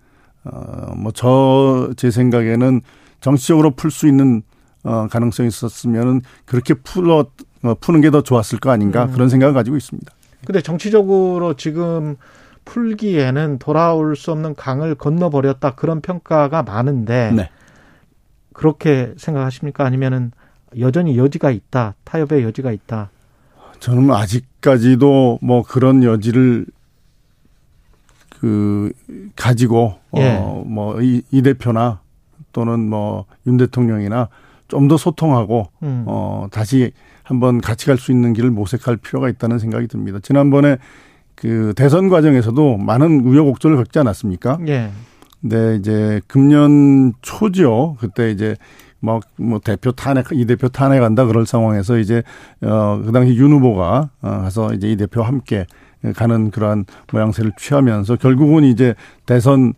어 0.45 0.93
뭐 0.95 1.11
저 1.11 1.93
제 1.97 2.09
생각에는 2.11 2.81
정치적으로 3.21 3.71
풀 3.71 3.91
수 3.91 4.07
있는 4.07 4.41
어 4.83 5.07
가능성이 5.09 5.47
있었으면은 5.49 6.21
그렇게 6.45 6.73
풀어 6.75 7.25
어, 7.63 7.73
푸는 7.79 8.01
게 8.01 8.09
더 8.11 8.21
좋았을 8.21 8.59
거 8.59 8.69
아닌가 8.71 9.05
음. 9.05 9.11
그런 9.11 9.27
생각을 9.29 9.53
가지고 9.53 9.75
있습니다. 9.77 10.11
근데 10.45 10.61
정치적으로 10.61 11.55
지금 11.55 12.15
풀기에는 12.65 13.59
돌아올 13.59 14.15
수 14.15 14.31
없는 14.31 14.55
강을 14.55 14.95
건너버렸다 14.95 15.75
그런 15.75 16.01
평가가 16.01 16.63
많은데 16.63 17.31
네. 17.35 17.49
그렇게 18.53 19.13
생각하십니까? 19.17 19.85
아니면은 19.85 20.31
여전히 20.79 21.17
여지가 21.17 21.51
있다, 21.51 21.95
타협의 22.03 22.43
여지가 22.43 22.71
있다. 22.71 23.09
저는 23.79 24.11
아직까지도 24.11 25.39
뭐 25.41 25.63
그런 25.63 26.03
여지를 26.03 26.65
그 28.39 28.91
가지고 29.35 29.95
예. 30.17 30.35
어뭐이 30.37 31.23
이 31.31 31.41
대표나 31.41 32.01
또는 32.51 32.89
뭐 32.89 33.25
윤 33.45 33.57
대통령이나 33.57 34.29
좀 34.67 34.87
더 34.87 34.97
소통하고 34.97 35.67
음. 35.83 36.03
어 36.07 36.47
다시 36.51 36.91
한번 37.23 37.61
같이 37.61 37.85
갈 37.85 37.97
수 37.97 38.11
있는 38.11 38.33
길을 38.33 38.49
모색할 38.51 38.97
필요가 38.97 39.29
있다는 39.29 39.59
생각이 39.59 39.87
듭니다. 39.87 40.19
지난번에 40.21 40.77
그 41.35 41.73
대선 41.75 42.09
과정에서도 42.09 42.77
많은 42.77 43.21
우여곡절을 43.21 43.77
겪지 43.77 43.99
않았습니까? 43.99 44.59
예. 44.67 44.91
근데 45.41 45.75
이제 45.75 46.21
금년 46.27 47.13
초죠. 47.21 47.97
그때 47.99 48.31
이제 48.31 48.55
막 48.99 49.21
뭐 49.37 49.59
대표 49.59 49.91
탄핵 49.91 50.27
이 50.31 50.45
대표 50.45 50.67
탄핵 50.67 51.03
한다 51.03 51.25
그럴 51.25 51.45
상황에서 51.45 51.97
이제 51.97 52.23
어그 52.61 53.11
당시 53.13 53.35
윤 53.35 53.51
후보가 53.51 54.09
어 54.21 54.29
가서 54.29 54.73
이제 54.73 54.91
이 54.91 54.97
대표와 54.97 55.27
함께 55.27 55.65
가는 56.15 56.51
그러한 56.51 56.85
모양새를 57.11 57.51
취하면서 57.57 58.17
결국은 58.17 58.63
이제 58.63 58.95
대선 59.25 59.73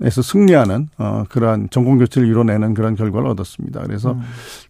에서 0.00 0.22
승리하는 0.22 0.86
어 0.98 1.24
그러한 1.28 1.70
정권 1.72 1.98
교체를 1.98 2.28
이뤄내는 2.28 2.74
그런 2.74 2.94
결과를 2.94 3.26
얻었습니다. 3.30 3.80
그래서 3.82 4.12
음. 4.12 4.22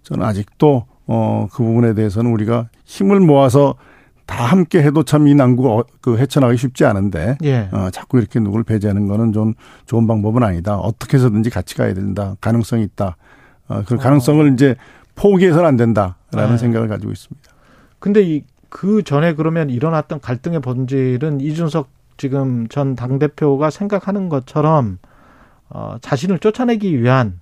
저는 0.03 0.25
아직도 0.25 0.87
어그 1.05 1.63
부분에 1.63 1.93
대해서는 1.93 2.33
우리가 2.33 2.71
힘을 2.87 3.21
모아서 3.21 3.75
다 4.29 4.45
함께 4.45 4.83
해도 4.83 5.03
참 5.03 5.27
이 5.27 5.35
난구가 5.35 5.69
어, 5.71 5.85
그 6.01 6.19
헤쳐나가기 6.19 6.59
쉽지 6.59 6.85
않은데 6.85 7.39
예. 7.45 7.69
어, 7.73 7.89
자꾸 7.91 8.19
이렇게 8.19 8.39
누구를 8.39 8.63
배제하는 8.65 9.09
거는 9.09 9.33
좀 9.33 9.55
좋은 9.87 10.07
방법은 10.07 10.43
아니다. 10.43 10.77
어떻게 10.79 11.17
해서든지 11.17 11.51
같이 11.51 11.75
가야 11.75 11.95
된다. 11.95 12.37
가능성이 12.41 12.85
있다. 12.85 13.17
어, 13.69 13.83
그 13.87 13.97
가능성을 13.97 14.53
이제 14.53 14.77
포기해서는 15.15 15.67
안 15.67 15.77
된다라는 15.77 16.51
네. 16.53 16.57
생각을 16.59 16.89
가지고 16.89 17.11
있습니다. 17.13 17.51
근데 17.99 18.23
이 18.23 18.45
그 18.71 19.03
전에 19.03 19.33
그러면 19.35 19.71
일어났던 19.71 20.21
갈등의 20.21 20.61
본질은 20.61 21.41
이준석 21.41 21.89
지금 22.19 22.69
전 22.69 22.95
당 22.97 23.19
대표가 23.19 23.71
생각하는 23.71 24.29
것처럼 24.29 24.99
어, 25.71 25.97
자신을 26.03 26.39
쫓아내기 26.39 27.01
위한 27.01 27.41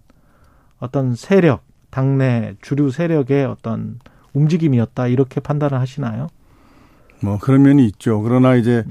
어떤 0.78 1.16
세력, 1.16 1.64
당내 1.90 2.54
주류 2.62 2.92
세력의 2.92 3.44
어떤 3.44 3.98
움직임이었다 4.34 5.08
이렇게 5.08 5.40
판단을 5.40 5.80
하시나요? 5.80 6.28
뭐 7.20 7.38
그런 7.38 7.62
면이 7.62 7.84
있죠. 7.86 8.20
그러나 8.22 8.54
이제 8.54 8.84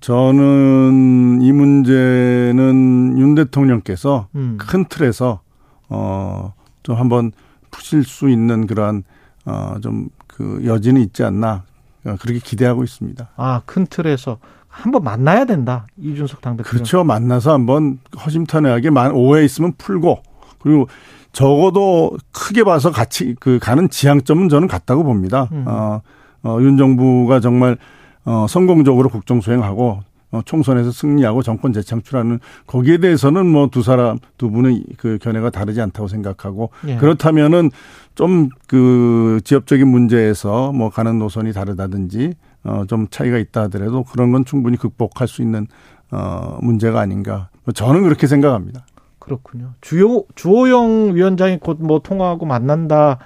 저는 0.00 1.40
이 1.42 1.52
문제는 1.52 3.18
윤 3.18 3.34
대통령께서 3.34 4.28
음. 4.34 4.56
큰 4.58 4.84
틀에서 4.86 5.40
어좀 5.88 6.96
한번 6.96 7.32
푸실 7.70 8.04
수 8.04 8.28
있는 8.28 8.66
그러한 8.66 9.04
어좀 9.44 10.08
그 10.26 10.62
여지는 10.64 11.00
있지 11.02 11.22
않나 11.24 11.64
어, 12.04 12.16
그렇게 12.20 12.38
기대하고 12.38 12.84
있습니다. 12.84 13.28
아, 13.36 13.62
큰 13.66 13.86
틀에서 13.86 14.38
한번 14.68 15.04
만나야 15.04 15.44
된다. 15.44 15.86
이준석 15.98 16.40
당대표. 16.40 16.68
그렇죠. 16.68 17.04
만나서 17.04 17.52
한번 17.52 17.98
허심탄회하게 18.24 18.90
만 18.90 19.12
오해 19.12 19.44
있으면 19.44 19.74
풀고 19.76 20.22
그리고 20.60 20.88
적어도 21.32 22.16
크게 22.32 22.64
봐서 22.64 22.90
같이 22.90 23.34
그 23.38 23.58
가는 23.60 23.88
지향점은 23.90 24.48
저는 24.48 24.68
같다고 24.68 25.04
봅니다. 25.04 25.48
음. 25.52 25.64
어, 25.66 26.00
어, 26.44 26.58
윤 26.60 26.76
정부가 26.76 27.40
정말 27.40 27.76
어, 28.24 28.46
성공적으로 28.48 29.08
국정 29.08 29.40
수행하고 29.40 30.00
어, 30.32 30.40
총선에서 30.46 30.90
승리하고 30.92 31.42
정권 31.42 31.72
재창출하는 31.74 32.40
거기에 32.66 32.98
대해서는 32.98 33.46
뭐 33.46 33.66
두 33.66 33.82
사람 33.82 34.18
두 34.38 34.50
분의 34.50 34.84
그 34.96 35.18
견해가 35.20 35.50
다르지 35.50 35.80
않다고 35.80 36.08
생각하고 36.08 36.70
예. 36.88 36.96
그렇다면은 36.96 37.70
좀 38.14 38.48
그 38.66 39.40
지역적인 39.44 39.86
문제에서 39.88 40.72
뭐 40.72 40.88
가는 40.90 41.18
노선이 41.18 41.52
다르다든지 41.52 42.34
어 42.64 42.84
좀 42.88 43.08
차이가 43.10 43.36
있다 43.38 43.62
하더라도 43.62 44.04
그런 44.04 44.32
건 44.32 44.44
충분히 44.44 44.76
극복할 44.78 45.28
수 45.28 45.42
있는 45.42 45.66
어 46.10 46.58
문제가 46.62 47.00
아닌가. 47.00 47.48
뭐 47.64 47.72
저는 47.72 48.02
그렇게 48.02 48.26
생각합니다. 48.26 48.86
그렇군요. 49.18 49.72
주요 49.82 50.22
주호영 50.34 51.14
위원장이 51.14 51.58
곧 51.58 51.78
뭐 51.80 51.98
통화하고 52.00 52.46
만난다 52.46 53.18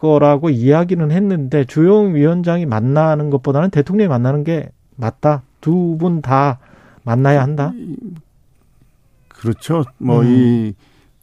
거라고 0.00 0.50
이야기는 0.50 1.10
했는데 1.10 1.64
주호영 1.64 2.14
위원장이 2.14 2.66
만나는 2.66 3.30
것보다는 3.30 3.70
대통령이 3.70 4.08
만나는 4.08 4.44
게 4.44 4.70
맞다. 4.96 5.42
두 5.60 5.96
분 5.98 6.22
다 6.22 6.58
만나야 7.04 7.42
한다. 7.42 7.72
그렇죠. 9.28 9.84
뭐 9.98 10.20
음. 10.22 10.26
이 10.26 10.74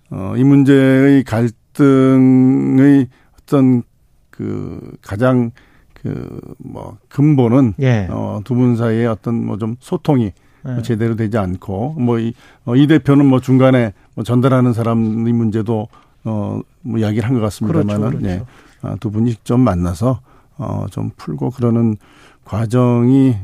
어, 0.10 0.34
이 0.38 0.44
문제의 0.44 1.24
갈등의 1.24 3.08
어떤 3.42 3.84
그 4.30 4.80
가장 5.02 5.52
그 5.94 6.40
뭐 6.60 6.98
근본은 7.10 7.74
예. 7.82 8.08
어, 8.10 8.42
두 8.44 8.54
분 8.56 8.76
사이에 8.76 9.06
어떤 9.08 9.46
뭐 9.46 9.58
좀 9.58 9.76
소통이 9.80 10.32
예. 10.68 10.82
제대로 10.84 11.16
되지 11.16 11.38
않고 11.38 11.94
뭐이 11.98 12.34
어, 12.66 12.76
이 12.76 12.88
대표는 12.88 13.26
뭐 13.26 13.40
중간에 13.40 13.94
뭐 14.16 14.24
전달하는 14.24 14.74
사람의 14.74 15.34
문제도 15.34 15.88
어뭐 16.24 16.63
이야기를 16.98 17.28
한 17.28 17.36
것 17.36 17.42
같습니다만은 17.42 18.10
그렇죠, 18.10 18.18
그렇죠. 18.20 18.28
예. 18.28 18.44
아, 18.82 18.96
두 19.00 19.12
분이 19.12 19.32
직접 19.32 19.58
만나서 19.58 20.22
어좀 20.58 21.12
풀고 21.18 21.52
그러는 21.52 21.98
과정이 22.46 23.36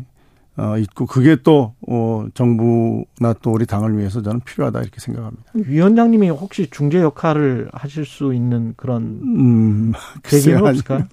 어 0.56 0.78
있고 0.78 1.06
그게 1.08 1.36
또 1.44 1.74
어, 1.88 2.26
정부나 2.36 3.34
또 3.42 3.52
우리 3.52 3.66
당을 3.66 3.98
위해서 3.98 4.22
저는 4.22 4.42
필요하다 4.42 4.82
이렇게 4.82 5.00
생각합니다. 5.00 5.44
위원장님이 5.56 6.30
혹시 6.30 6.70
중재 6.70 7.02
역할을 7.02 7.70
하실 7.74 8.06
수 8.06 8.34
있는 8.34 8.74
그런 8.78 9.20
음, 9.24 9.94
계기는. 10.24 10.60
없을까요? 10.66 11.06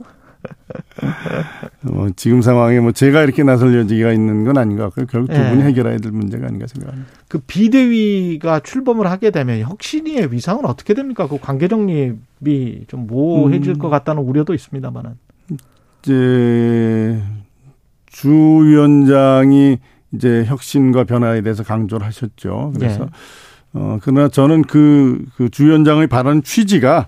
뭐 1.82 2.08
지금 2.16 2.42
상황에 2.42 2.80
뭐 2.80 2.92
제가 2.92 3.22
이렇게 3.22 3.42
나설 3.42 3.74
여지가 3.76 4.12
있는 4.12 4.44
건 4.44 4.58
아닌 4.58 4.76
것 4.76 4.84
같고요. 4.84 5.06
결국 5.06 5.32
두 5.32 5.40
예. 5.40 5.48
분이 5.50 5.62
해결해야 5.62 5.98
될 5.98 6.12
문제가 6.12 6.46
아닌가 6.46 6.66
생각합니다. 6.66 7.10
그 7.28 7.38
비대위가 7.38 8.60
출범을 8.60 9.06
하게 9.10 9.30
되면 9.30 9.60
혁신위의 9.60 10.32
위상은 10.32 10.64
어떻게 10.66 10.94
됩니까? 10.94 11.26
그 11.28 11.38
관계 11.40 11.68
정립이 11.68 12.84
좀 12.88 13.06
모호해질 13.06 13.74
음. 13.74 13.78
것 13.78 13.88
같다는 13.88 14.22
우려도 14.22 14.54
있습니다만은. 14.54 15.12
이제 16.02 17.22
주 18.06 18.30
위원장이 18.30 19.78
이제 20.12 20.44
혁신과 20.46 21.04
변화에 21.04 21.40
대해서 21.42 21.62
강조를 21.62 22.06
하셨죠. 22.06 22.72
그래서 22.74 23.02
예. 23.04 23.06
어 23.72 23.98
그러나 24.02 24.28
저는 24.28 24.62
그 24.62 25.24
그 25.36 25.48
주 25.50 25.66
위원장의 25.66 26.08
발언 26.08 26.42
취지가 26.42 27.06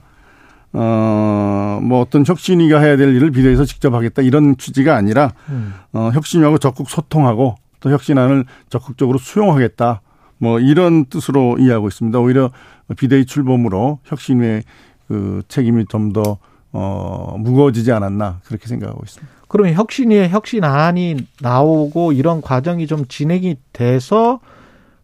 어 0.73 1.63
뭐 1.83 2.01
어떤 2.01 2.25
혁신위가 2.25 2.79
해야 2.81 2.97
될 2.97 3.15
일을 3.15 3.31
비대해서 3.33 3.65
직접 3.65 3.93
하겠다 3.93 4.23
이런 4.23 4.57
취지가 4.57 4.95
아니라 4.95 5.33
음. 5.49 5.75
어 5.93 6.11
혁신위하고 6.15 6.59
적극 6.59 6.89
소통하고 6.89 7.57
또 7.81 7.91
혁신안을 7.91 8.45
적극적으로 8.71 9.19
수용하겠다. 9.19 10.01
뭐 10.39 10.61
이런 10.61 11.07
뜻으로 11.07 11.59
이해하고 11.59 11.89
있습니다. 11.89 12.19
오히려 12.19 12.51
비대위 12.97 13.27
출범으로 13.27 13.99
혁신위의 14.05 14.63
그 15.09 15.43
책임이 15.49 15.87
좀 15.89 16.13
더 16.13 16.39
어, 16.75 17.37
무거워지지 17.39 17.93
않았나 17.93 18.41
그렇게 18.45 18.67
생각하고 18.67 19.03
있습니다. 19.05 19.33
그러면 19.49 19.75
혁신위에 19.75 20.31
혁신안이 20.31 21.17
나오고 21.43 22.13
이런 22.13 22.41
과정이 22.41 22.87
좀 22.87 23.05
진행이 23.07 23.57
돼서 23.75 24.41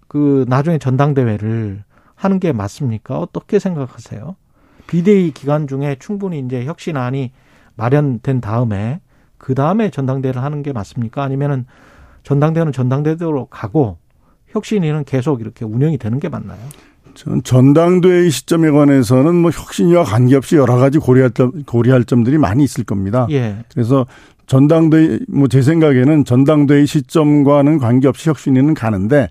그 0.06 0.46
나중에 0.48 0.78
전당대회를 0.78 1.84
하는 2.14 2.40
게 2.40 2.52
맞습니까? 2.52 3.18
어떻게 3.18 3.58
생각하세요? 3.58 4.34
비대위 4.88 5.30
기간 5.30 5.68
중에 5.68 5.96
충분히 6.00 6.40
이제 6.40 6.64
혁신안이 6.64 7.30
마련된 7.76 8.40
다음에 8.40 9.00
그 9.36 9.54
다음에 9.54 9.90
전당대회를 9.90 10.42
하는 10.42 10.64
게 10.64 10.72
맞습니까? 10.72 11.22
아니면은 11.22 11.66
전당대회는 12.24 12.72
전당대회로 12.72 13.46
가고 13.46 13.98
혁신위는 14.48 15.04
계속 15.04 15.40
이렇게 15.40 15.64
운영이 15.64 15.98
되는 15.98 16.18
게 16.18 16.28
맞나요? 16.28 16.58
전 17.14 17.42
전당대회 17.42 18.28
시점에 18.30 18.70
관해서는 18.70 19.34
뭐 19.36 19.50
혁신위와 19.50 20.04
관계없이 20.04 20.56
여러 20.56 20.76
가지 20.76 20.98
고려할 20.98 21.30
점, 21.32 21.62
고려할 21.64 22.04
점들이 22.04 22.38
많이 22.38 22.64
있을 22.64 22.84
겁니다. 22.84 23.26
예. 23.30 23.64
그래서 23.72 24.06
전당대회 24.46 25.20
뭐 25.28 25.48
제 25.48 25.60
생각에는 25.62 26.24
전당대회 26.24 26.86
시점과는 26.86 27.78
관계없이 27.78 28.28
혁신위는 28.30 28.74
가는데 28.74 29.28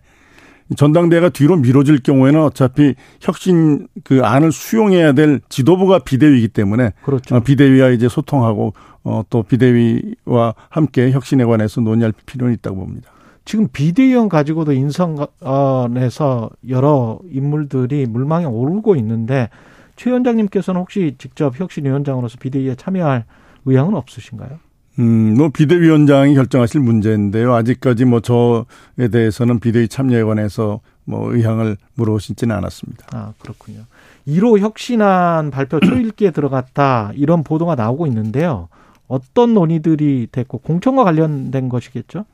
전당대회가 0.75 1.29
뒤로 1.29 1.55
미뤄질 1.55 1.99
경우에는 1.99 2.41
어차피 2.41 2.95
혁신 3.21 3.87
그 4.03 4.21
안을 4.23 4.51
수용해야 4.51 5.13
될 5.13 5.39
지도부가 5.49 5.99
비대위이기 5.99 6.49
때문에 6.49 6.91
그렇죠. 7.03 7.35
어, 7.35 7.39
비대위와 7.39 7.89
이제 7.89 8.09
소통하고 8.09 8.73
어, 9.03 9.23
또 9.29 9.43
비대위와 9.43 10.55
함께 10.69 11.11
혁신에 11.11 11.45
관해서 11.45 11.79
논의할 11.81 12.13
필요는 12.25 12.53
있다고 12.55 12.77
봅니다. 12.77 13.09
지금 13.45 13.69
비대위원 13.71 14.27
가지고도 14.27 14.73
인선에서 14.73 16.49
여러 16.67 17.19
인물들이 17.31 18.05
물망에 18.05 18.43
오르고 18.43 18.97
있는데 18.97 19.49
최 19.95 20.09
위원장님께서는 20.09 20.81
혹시 20.81 21.15
직접 21.17 21.57
혁신위원장으로서 21.57 22.37
비대위에 22.39 22.75
참여할 22.75 23.23
의향은 23.65 23.95
없으신가요? 23.95 24.59
음, 24.99 25.35
뭐 25.35 25.49
비대위원장이 25.49 26.33
결정하실 26.35 26.81
문제인데요. 26.81 27.53
아직까지 27.53 28.05
뭐 28.05 28.19
저에 28.19 29.07
대해서는 29.11 29.59
비대위 29.59 29.87
참여에 29.87 30.23
관해서 30.23 30.79
뭐 31.05 31.33
의향을 31.33 31.77
물어보시지는 31.95 32.55
않았습니다. 32.55 33.05
아 33.13 33.33
그렇군요. 33.39 33.81
1호 34.27 34.59
혁신안 34.59 35.51
발표 35.51 35.79
초읽기에 35.79 36.31
들어갔다 36.31 37.11
이런 37.15 37.43
보도가 37.43 37.75
나오고 37.75 38.07
있는데요. 38.07 38.67
어떤 39.07 39.53
논의들이 39.53 40.27
됐고 40.31 40.57
공천과 40.59 41.05
관련된 41.05 41.69
것이겠죠? 41.69 42.25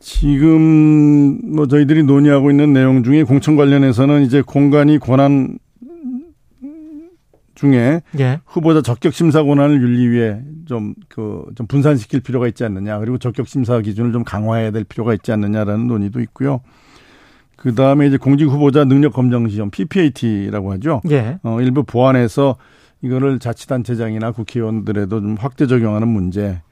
지금 0.00 1.40
뭐 1.54 1.66
저희들이 1.66 2.04
논의하고 2.04 2.50
있는 2.50 2.72
내용 2.72 3.02
중에 3.02 3.24
공천 3.24 3.56
관련해서는 3.56 4.22
이제 4.22 4.40
공간이 4.40 4.98
권한 4.98 5.58
중에 7.58 8.02
예. 8.20 8.40
후보자 8.46 8.80
적격 8.82 9.12
심사 9.12 9.42
권한을 9.42 9.82
윤리위에 9.82 10.42
좀그 10.66 11.46
좀 11.56 11.66
분산시킬 11.66 12.20
필요가 12.20 12.46
있지 12.46 12.64
않느냐 12.64 13.00
그리고 13.00 13.18
적격 13.18 13.48
심사 13.48 13.80
기준을 13.80 14.12
좀 14.12 14.22
강화해야 14.22 14.70
될 14.70 14.84
필요가 14.84 15.12
있지 15.12 15.32
않느냐라는 15.32 15.88
논의도 15.88 16.20
있고요. 16.20 16.60
그 17.56 17.74
다음에 17.74 18.06
이제 18.06 18.16
공직 18.16 18.44
후보자 18.44 18.84
능력 18.84 19.12
검정 19.12 19.48
시험 19.48 19.70
PPAT라고 19.70 20.72
하죠. 20.74 21.00
예. 21.10 21.40
어, 21.42 21.60
일부 21.60 21.82
보완해서 21.82 22.56
이거를 23.02 23.40
자치단체장이나 23.40 24.30
국회의원들에도 24.30 25.20
좀 25.20 25.36
확대 25.36 25.66
적용하는 25.66 26.06
문제. 26.06 26.62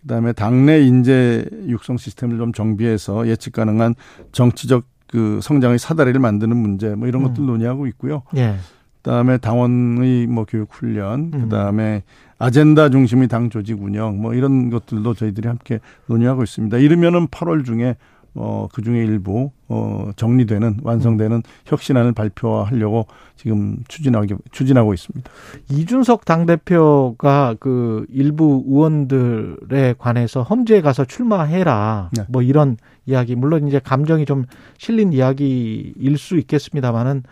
그 0.00 0.06
다음에 0.06 0.32
당내 0.32 0.82
인재 0.82 1.44
육성 1.66 1.96
시스템을 1.96 2.38
좀 2.38 2.52
정비해서 2.52 3.26
예측 3.26 3.54
가능한 3.54 3.96
정치적 4.30 4.84
그 5.08 5.40
성장의 5.42 5.80
사다리를 5.80 6.20
만드는 6.20 6.56
문제 6.56 6.94
뭐 6.94 7.08
이런 7.08 7.22
음. 7.22 7.28
것들 7.28 7.44
논의하고 7.44 7.88
있고요. 7.88 8.22
예. 8.36 8.54
그다음에 9.02 9.38
당원의 9.38 10.26
뭐 10.28 10.44
교육 10.48 10.68
훈련, 10.72 11.30
음. 11.34 11.40
그다음에 11.42 12.02
아젠다 12.38 12.88
중심의 12.90 13.28
당 13.28 13.50
조직 13.50 13.82
운영 13.82 14.20
뭐 14.20 14.34
이런 14.34 14.70
것들도 14.70 15.14
저희들이 15.14 15.48
함께 15.48 15.80
논의하고 16.06 16.42
있습니다. 16.42 16.78
이르면은 16.78 17.28
8월 17.28 17.64
중에 17.64 17.96
어 18.34 18.66
그 18.72 18.80
중에 18.80 19.04
일부 19.04 19.50
어 19.68 20.10
정리되는 20.16 20.78
완성되는 20.82 21.42
혁신안을 21.66 22.12
발표하려고 22.12 23.06
지금 23.36 23.76
추진하기 23.88 24.34
추진하고 24.50 24.94
있습니다. 24.94 25.30
이준석 25.70 26.24
당대표가 26.24 27.56
그 27.60 28.06
일부 28.10 28.64
의원들에 28.66 29.96
관해서 29.98 30.42
험지에 30.42 30.80
가서 30.80 31.04
출마해라. 31.04 32.10
네. 32.16 32.24
뭐 32.28 32.40
이런 32.40 32.78
이야기. 33.04 33.34
물론 33.34 33.68
이제 33.68 33.78
감정이 33.78 34.24
좀 34.24 34.46
실린 34.78 35.12
이야기일 35.12 36.16
수 36.16 36.38
있겠습니다만은 36.38 37.24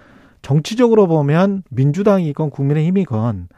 정치적으로 0.42 1.07
보면 1.07 1.62
민주당이건 1.70 2.50
국민의힘이건 2.50 3.48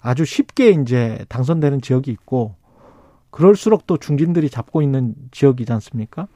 아주 0.00 0.24
쉽게 0.24 0.70
이제 0.70 1.24
당선되는 1.28 1.80
지역이 1.80 2.10
있고 2.10 2.54
그럴수록 3.30 3.86
또 3.86 3.96
중진들이 3.96 4.50
잡고 4.50 4.82
있는 4.82 5.14
지역이지 5.30 5.72
않습니까? 5.72 6.26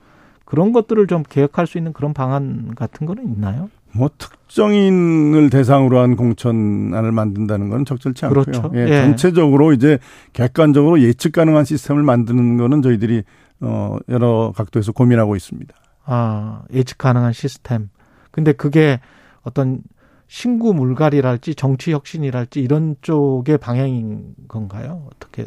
그런 0.45 0.73
것들을 0.73 1.07
좀 1.09 1.25
개혁할 1.29 1.66
수 1.66 1.77
있는 1.77 1.92
그런 1.92 2.14
방안 2.14 2.75
같은 2.75 3.07
거는 3.07 3.25
있나요? 3.25 3.69
뭐 3.92 4.11
특정인을 4.16 5.51
대상으로 5.51 5.99
한 5.99 6.16
공천안을 6.16 7.12
만든다는 7.12 7.69
건 7.71 7.85
적절치 7.85 8.27
않고요. 8.27 8.45
그렇죠. 8.45 8.71
예, 8.75 8.81
예. 8.81 9.03
전체적으로 9.03 9.73
이제 9.73 9.99
객관적으로 10.33 11.01
예측 11.01 11.33
가능한 11.33 11.64
시스템을 11.64 12.03
만드는 12.03 12.57
거는 12.59 12.83
저희들이 12.83 13.25
어 13.61 13.99
여러 14.09 14.53
각도에서 14.55 14.92
고민하고 14.92 15.35
있습니다. 15.35 15.75
아, 16.05 16.62
예측 16.73 16.99
가능한 16.99 17.33
시스템. 17.33 17.88
근데 18.31 18.53
그게 18.53 19.01
어떤 19.42 19.81
신구 20.29 20.75
물갈이랄지 20.75 21.55
정치 21.55 21.93
혁신이랄지 21.93 22.61
이런 22.61 22.97
쪽의 23.01 23.59
방향인 23.59 24.35
건가요? 24.49 25.07
어떻게 25.15 25.47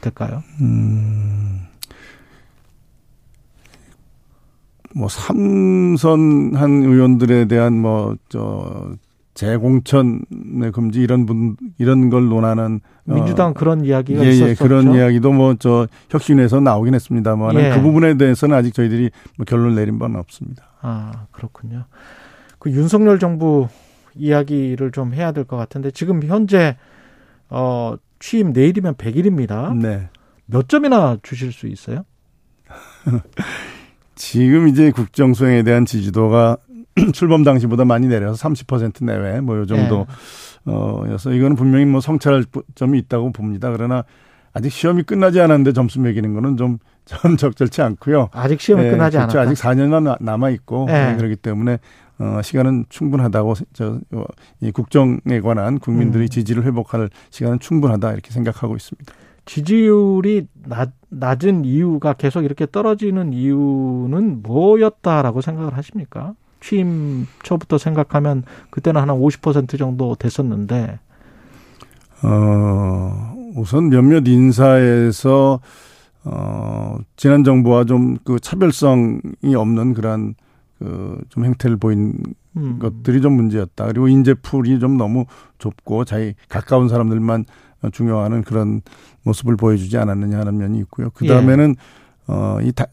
될까요? 0.00 0.42
음. 0.60 1.62
뭐 4.94 5.08
삼선한 5.08 6.70
의원들에 6.84 7.46
대한 7.46 7.80
뭐저 7.80 8.92
재공천의 9.34 10.70
금지 10.72 11.00
이런 11.00 11.26
분 11.26 11.56
이런 11.78 12.08
걸 12.08 12.28
논하는 12.28 12.80
어, 13.08 13.14
민주당 13.14 13.52
그런 13.52 13.84
이야기가 13.84 14.24
예, 14.24 14.30
있었죠. 14.30 14.50
예, 14.50 14.54
그런 14.54 14.94
이야기도 14.94 15.32
뭐 15.32 15.56
저 15.58 15.88
혁신에서 16.10 16.60
나오긴 16.60 16.94
했습니다만 16.94 17.54
예. 17.56 17.70
그 17.74 17.80
부분에 17.82 18.16
대해서는 18.16 18.56
아직 18.56 18.72
저희들이 18.74 19.10
뭐 19.36 19.44
결론을 19.44 19.74
내린 19.74 19.98
바는 19.98 20.20
없습니다. 20.20 20.64
아, 20.80 21.26
그렇군요. 21.32 21.86
그 22.60 22.70
윤석열 22.70 23.18
정부 23.18 23.66
이야기를 24.16 24.92
좀 24.92 25.12
해야 25.14 25.32
될 25.32 25.44
것 25.44 25.56
같은데 25.56 25.90
지금 25.90 26.22
현재 26.22 26.76
어 27.50 27.94
취임 28.20 28.52
내일이면 28.52 28.94
100일입니다. 28.94 29.76
네. 29.76 30.08
몇 30.46 30.68
점이나 30.68 31.18
주실 31.22 31.52
수 31.52 31.66
있어요? 31.66 32.04
지금 34.14 34.68
이제 34.68 34.90
국정 34.90 35.34
수행에 35.34 35.62
대한 35.62 35.84
지지도가 35.84 36.56
출범 37.12 37.42
당시보다 37.42 37.84
많이 37.84 38.06
내려서 38.06 38.48
30% 38.48 39.04
내외 39.04 39.40
뭐 39.40 39.56
요 39.58 39.66
정도 39.66 40.06
예. 40.68 40.72
어여서 40.72 41.32
이거는 41.32 41.56
분명히 41.56 41.84
뭐 41.84 42.00
성찰할 42.00 42.44
점이 42.74 42.98
있다고 43.00 43.32
봅니다. 43.32 43.70
그러나 43.72 44.04
아직 44.52 44.70
시험이 44.70 45.02
끝나지 45.02 45.40
않았는데 45.40 45.72
점수 45.72 46.00
매기는 46.00 46.32
거는 46.32 46.56
좀 46.56 46.78
전 47.04 47.36
적절치 47.36 47.82
않고요. 47.82 48.30
아직 48.32 48.60
시험이 48.60 48.86
예, 48.86 48.90
끝나지 48.90 49.18
그렇죠. 49.18 49.38
않았다. 49.40 49.50
아직 49.52 49.62
4년은 49.62 50.16
남아 50.22 50.50
있고 50.50 50.86
예. 50.88 51.10
예, 51.12 51.16
그렇기 51.16 51.36
때문에 51.36 51.78
어 52.18 52.40
시간은 52.42 52.86
충분하다고 52.88 53.54
저 53.72 54.00
이 54.60 54.70
국정에 54.70 55.40
관한 55.42 55.78
국민들의 55.78 56.26
음. 56.26 56.28
지지를 56.28 56.64
회복할 56.64 57.10
시간은 57.30 57.58
충분하다 57.58 58.12
이렇게 58.12 58.30
생각하고 58.30 58.76
있습니다. 58.76 59.12
지지율이 59.46 60.46
낮, 60.66 60.92
낮은 61.10 61.64
이유가 61.66 62.14
계속 62.14 62.44
이렇게 62.44 62.66
떨어지는 62.70 63.32
이유는 63.34 64.42
뭐였다라고 64.42 65.42
생각을 65.42 65.76
하십니까? 65.76 66.34
취임 66.60 67.26
초부터 67.42 67.76
생각하면 67.76 68.44
그때는 68.70 69.00
한 69.02 69.08
50% 69.08 69.78
정도 69.78 70.14
됐었는데 70.14 70.98
어, 72.22 73.34
우선 73.56 73.90
몇몇 73.90 74.26
인사에서 74.26 75.60
어, 76.24 76.96
지난 77.16 77.44
정부와 77.44 77.84
좀 77.84 78.16
그 78.24 78.40
차별성이 78.40 79.54
없는 79.54 79.92
그러한 79.92 80.36
그 80.84 81.04
좀 81.30 81.44
행태를 81.44 81.76
보인 81.76 82.14
음, 82.56 82.78
것들이 82.78 83.20
좀 83.20 83.32
문제였다. 83.32 83.86
그리고 83.86 84.08
인재풀이 84.08 84.78
좀 84.78 84.96
너무 84.96 85.24
좁고 85.58 86.04
자기 86.04 86.34
가까운 86.48 86.88
사람들만 86.88 87.44
중요하는 87.92 88.42
그런 88.42 88.82
모습을 89.24 89.56
보여주지 89.56 89.98
않았느냐 89.98 90.38
하는 90.38 90.56
면이 90.58 90.78
있고요. 90.80 91.10
그 91.14 91.26
다음에는 91.26 91.74
어, 92.26 92.58
이, 92.62 92.72
다, 92.72 92.86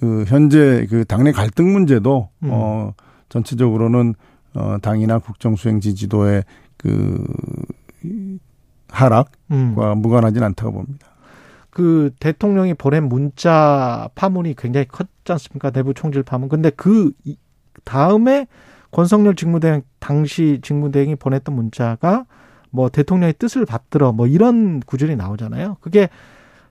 그, 0.00 0.24
현재 0.26 0.86
그 0.88 1.04
당내 1.04 1.32
갈등 1.32 1.72
문제도, 1.72 2.30
음. 2.42 2.48
어, 2.50 2.94
전체적으로는, 3.28 4.14
어, 4.54 4.78
당이나 4.80 5.18
국정수행 5.18 5.80
지지도의 5.80 6.42
그, 6.78 7.22
이 8.02 8.38
하락과 8.88 9.30
음. 9.50 9.74
무관하진 9.98 10.42
않다고 10.42 10.72
봅니다. 10.72 11.06
그 11.78 12.10
대통령이 12.18 12.74
보낸 12.74 13.08
문자 13.08 14.08
파문이 14.16 14.56
굉장히 14.58 14.88
컸지 14.88 15.30
않습니까? 15.30 15.70
내부 15.70 15.94
총질 15.94 16.24
파문. 16.24 16.48
근데 16.48 16.70
그 16.70 17.12
이- 17.22 17.36
다음에 17.84 18.48
권성열 18.90 19.36
직무대행 19.36 19.82
당시 20.00 20.58
직무대행이 20.60 21.14
보냈던 21.14 21.54
문자가 21.54 22.24
뭐 22.70 22.88
대통령의 22.88 23.34
뜻을 23.34 23.64
받들어 23.64 24.10
뭐 24.10 24.26
이런 24.26 24.80
구절이 24.80 25.14
나오잖아요. 25.14 25.76
그게 25.80 26.08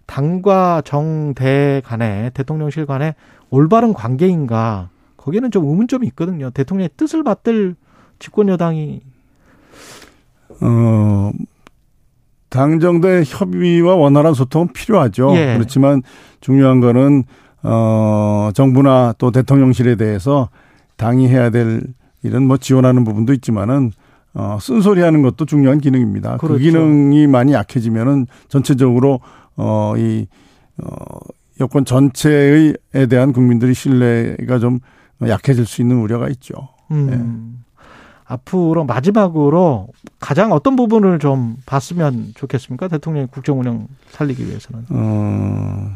당과 0.08 0.82
정대 0.84 1.82
간에 1.86 2.32
대통령실 2.34 2.86
간에 2.86 3.16
올바른 3.50 3.94
관계인가 3.94 4.90
거기에는 5.16 5.52
좀 5.52 5.64
의문점이 5.70 6.06
있거든요. 6.08 6.50
대통령의 6.50 6.90
뜻을 6.98 7.24
받들 7.24 7.76
집권 8.20 8.50
여당이 8.50 9.00
어, 10.62 11.32
당정대 12.50 13.24
협의와 13.26 13.96
원활한 13.96 14.34
소통은 14.34 14.74
필요하죠. 14.74 15.36
예. 15.36 15.54
그렇지만 15.56 16.02
중요한 16.40 16.80
거는, 16.80 17.24
어, 17.64 18.50
정부나 18.54 19.16
또 19.18 19.32
대통령실에 19.32 19.96
대해서 19.96 20.50
당이 20.96 21.28
해야 21.28 21.50
될 21.50 21.82
일은 22.24 22.48
뭐 22.48 22.58
지원하는 22.58 23.04
부분도 23.04 23.34
있지만은, 23.34 23.92
어, 24.34 24.58
쓴소리 24.62 25.02
하는 25.02 25.22
것도 25.24 25.46
중요한 25.46 25.80
기능입니다. 25.80 26.38
그 26.38 26.48
그렇죠. 26.48 26.64
기능이 26.64 27.28
많이 27.28 27.54
약해지면은 27.54 28.28
전체적으로, 28.48 29.20
어, 29.56 29.94
이, 29.98 30.28
어, 30.82 30.88
여권 31.60 31.86
전체에 31.86 32.74
대한 33.10 33.34
국민들의 33.34 33.74
신뢰가 33.74 34.60
좀 34.60 34.80
약해질 35.26 35.66
수 35.66 35.82
있는 35.82 35.98
우려가 35.98 36.30
있죠. 36.30 36.54
음. 36.92 37.57
앞으로 38.28 38.84
마지막으로 38.84 39.88
가장 40.20 40.52
어떤 40.52 40.76
부분을 40.76 41.20
좀 41.20 41.56
봤으면 41.66 42.34
좋겠습니까? 42.36 42.90
대통령의 42.90 43.28
국정 43.32 43.60
운영 43.60 43.88
살리기 44.10 44.46
위해서는. 44.48 44.86
어, 44.90 45.96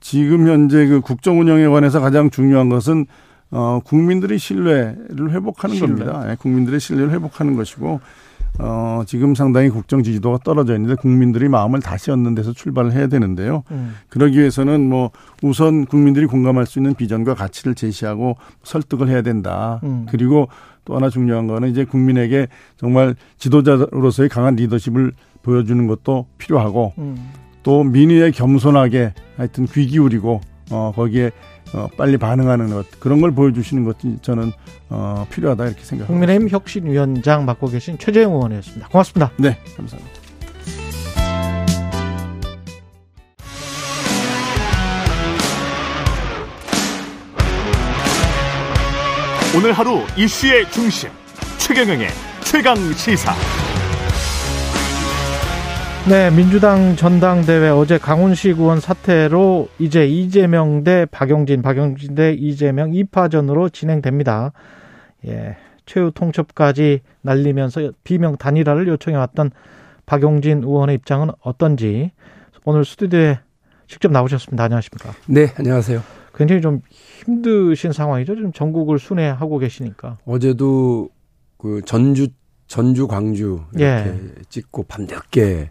지금 0.00 0.48
현재 0.48 0.86
그 0.86 1.00
국정 1.00 1.38
운영에 1.38 1.66
관해서 1.68 2.00
가장 2.00 2.30
중요한 2.30 2.70
것은 2.70 3.06
어, 3.50 3.80
국민들의 3.84 4.38
신뢰를 4.38 5.30
회복하는 5.32 5.76
신뢰. 5.76 6.04
겁니다. 6.04 6.30
예, 6.30 6.36
국민들의 6.36 6.80
신뢰를 6.80 7.10
회복하는 7.12 7.56
것이고 7.56 8.00
어, 8.58 9.02
지금 9.06 9.34
상당히 9.34 9.70
국정 9.70 10.02
지지도가 10.02 10.38
떨어져 10.44 10.74
있는데 10.74 10.94
국민들이 10.94 11.48
마음을 11.48 11.80
다시 11.80 12.10
얻는 12.10 12.34
데서 12.34 12.52
출발을 12.52 12.92
해야 12.92 13.06
되는데요. 13.06 13.62
음. 13.70 13.94
그러기 14.08 14.38
위해서는 14.38 14.88
뭐 14.88 15.10
우선 15.42 15.86
국민들이 15.86 16.26
공감할 16.26 16.66
수 16.66 16.78
있는 16.78 16.94
비전과 16.94 17.34
가치를 17.34 17.74
제시하고 17.74 18.36
설득을 18.62 19.08
해야 19.08 19.22
된다. 19.22 19.80
음. 19.84 20.06
그리고 20.10 20.48
또 20.84 20.96
하나 20.96 21.08
중요한 21.08 21.46
거는 21.46 21.70
이제 21.70 21.84
국민에게 21.84 22.48
정말 22.76 23.14
지도자로서의 23.38 24.28
강한 24.28 24.56
리더십을 24.56 25.12
보여주는 25.42 25.86
것도 25.86 26.26
필요하고 26.38 26.92
음. 26.98 27.30
또 27.62 27.84
민의에 27.84 28.30
겸손하게 28.30 29.14
하여튼 29.36 29.66
귀 29.66 29.86
기울이고 29.86 30.40
어 30.70 30.92
거기에 30.94 31.30
어, 31.72 31.88
빨리 31.96 32.16
반응하는 32.16 32.70
것 32.70 32.86
그런 32.98 33.20
걸 33.20 33.32
보여주시는 33.32 33.84
것이 33.84 34.18
저는 34.22 34.52
어, 34.88 35.26
필요하다 35.30 35.66
이렇게 35.66 35.84
생각합니다. 35.84 36.06
국민의힘 36.06 36.48
혁신위원장 36.48 37.44
맡고 37.44 37.68
계신 37.68 37.98
최재형 37.98 38.32
의원이었습니다. 38.32 38.88
고맙습니다. 38.88 39.32
네, 39.36 39.58
감사합니다. 39.76 40.20
오늘 49.56 49.72
하루 49.72 50.02
이슈의 50.16 50.70
중심 50.70 51.10
최경영의 51.58 52.08
최강 52.44 52.76
시사. 52.92 53.34
네, 56.08 56.30
민주당 56.30 56.96
전당대회 56.96 57.68
어제 57.68 57.98
강훈식 57.98 58.58
의원 58.58 58.80
사태로 58.80 59.68
이제 59.78 60.08
이재명 60.08 60.82
대 60.82 61.04
박용진, 61.04 61.62
박용진 61.62 62.14
대 62.14 62.32
이재명 62.32 62.90
2파전으로 62.90 63.72
진행됩니다. 63.72 64.52
예, 65.26 65.56
최후 65.84 66.10
통첩까지 66.12 67.00
날리면서 67.20 67.92
비명 68.02 68.36
단일화를 68.38 68.88
요청해 68.88 69.16
왔던 69.18 69.50
박용진 70.06 70.64
의원의 70.64 70.96
입장은 70.96 71.30
어떤지 71.42 72.10
오늘 72.64 72.84
스튜디오에 72.84 73.38
직접 73.86 74.10
나오셨습니다. 74.10 74.64
안녕하십니까? 74.64 75.12
네, 75.28 75.52
안녕하세요. 75.56 76.02
굉장히 76.34 76.62
좀 76.62 76.80
힘드신 77.24 77.92
상황이죠. 77.92 78.34
지금 78.34 78.52
전국을 78.52 78.98
순회하고 78.98 79.58
계시니까. 79.58 80.18
어제도 80.24 81.10
그 81.58 81.82
전주 81.84 82.28
전주 82.66 83.06
광주 83.06 83.60
이렇게 83.74 83.84
예. 83.84 84.14
찍고 84.48 84.84
밤늦게 84.84 85.70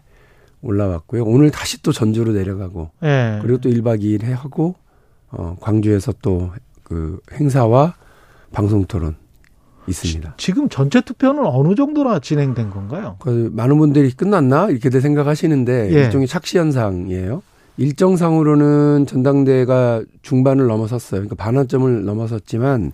올라왔고요. 0.62 1.24
오늘 1.24 1.50
다시 1.50 1.82
또 1.82 1.92
전주로 1.92 2.32
내려가고 2.32 2.90
예. 3.02 3.38
그리고 3.42 3.58
또 3.58 3.68
1박 3.70 4.02
2일 4.02 4.24
해 4.24 4.32
하고 4.32 4.74
어 5.30 5.56
광주에서 5.60 6.12
또 6.22 6.50
그 6.90 7.20
행사와 7.32 7.94
방송 8.52 8.84
토론 8.84 9.14
있습니다. 9.86 10.34
지 10.36 10.52
금 10.52 10.68
전체 10.68 11.00
투표는 11.00 11.46
어느 11.46 11.76
정도나 11.76 12.18
진행된 12.18 12.70
건가요? 12.70 13.14
그 13.20 13.48
많은 13.54 13.78
분들이 13.78 14.10
끝났나 14.10 14.68
이렇게들 14.70 15.00
생각하시는데 15.00 15.94
예. 15.94 16.04
일종의 16.04 16.26
착시 16.26 16.58
현상이에요. 16.58 17.42
일정상으로는 17.76 19.06
전당대회가 19.06 20.02
중반을 20.22 20.66
넘어섰어요. 20.66 21.20
그러니까 21.20 21.36
반환점을 21.36 22.04
넘어섰지만 22.04 22.92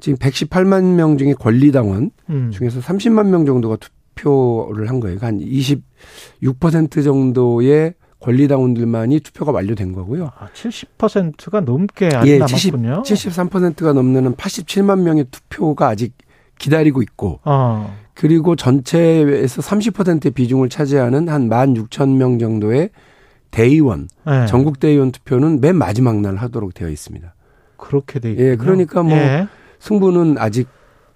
지금 0.00 0.16
118만 0.18 0.94
명 0.94 1.18
중에 1.18 1.34
권리당원 1.34 2.10
음. 2.30 2.50
중에서 2.50 2.80
30만 2.80 3.26
명 3.28 3.44
정도가 3.44 3.76
투 3.76 3.90
표를 4.18 4.88
한 4.88 5.00
거예요. 5.00 5.18
한26% 5.18 7.04
정도의 7.04 7.94
권리당원들만이 8.20 9.20
투표가 9.20 9.52
완료된 9.52 9.92
거고요. 9.92 10.32
아, 10.38 10.48
70%가 10.52 11.60
넘게 11.60 12.06
아직 12.06 12.30
예, 12.30 12.38
남았군요. 12.38 13.02
73%가 13.02 13.92
넘는 13.92 14.26
한 14.26 14.34
87만 14.34 15.02
명의 15.02 15.24
투표가 15.30 15.88
아직 15.88 16.14
기다리고 16.58 17.02
있고 17.02 17.38
어. 17.44 17.96
그리고 18.14 18.56
전체에서 18.56 19.62
30%의 19.62 20.32
비중을 20.32 20.68
차지하는 20.68 21.28
한 21.28 21.48
16,000명 21.48 22.40
정도의 22.40 22.90
대의원, 23.52 24.08
예. 24.26 24.46
전국 24.46 24.80
대의원 24.80 25.12
투표는 25.12 25.60
맨 25.60 25.76
마지막 25.76 26.20
날 26.20 26.36
하도록 26.36 26.74
되어 26.74 26.88
있습니다. 26.88 27.32
그렇게 27.76 28.18
돼 28.18 28.32
있군요. 28.32 28.48
예, 28.48 28.56
그러니까 28.56 29.02
뭐 29.04 29.16
예. 29.16 29.46
승부는 29.78 30.36
아직 30.38 30.68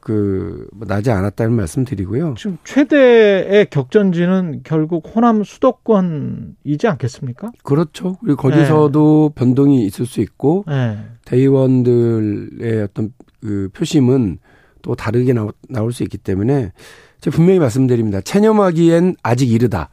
그뭐 0.03 0.84
나지 0.86 1.11
않았다는 1.12 1.55
말씀 1.55 1.84
드리고요. 1.84 2.34
지금 2.36 2.59
최대의 2.64 3.66
격전지는 3.70 4.62
결국 4.64 5.11
호남 5.14 5.44
수도권이지 5.44 6.88
않겠습니까? 6.88 7.53
그렇죠. 7.62 8.16
그리고 8.20 8.36
거기서도 8.36 9.32
변동이 9.36 9.86
있을 9.86 10.05
수 10.05 10.20
있고 10.20 10.64
예. 10.68 10.98
대의원들의 11.24 12.82
어떤 12.82 13.12
그 13.40 13.68
표심은 13.72 14.38
또 14.82 14.96
다르게 14.96 15.32
나오, 15.32 15.53
나올 15.68 15.92
수 15.92 16.03
있기 16.03 16.18
때문에 16.18 16.72
제가 17.20 17.36
분명히 17.36 17.61
말씀드립니다. 17.61 18.20
체념하기엔 18.20 19.16
아직 19.22 19.50
이르다. 19.53 19.88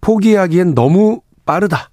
포기하기엔 0.00 0.74
너무 0.74 1.20
빠르다. 1.46 1.89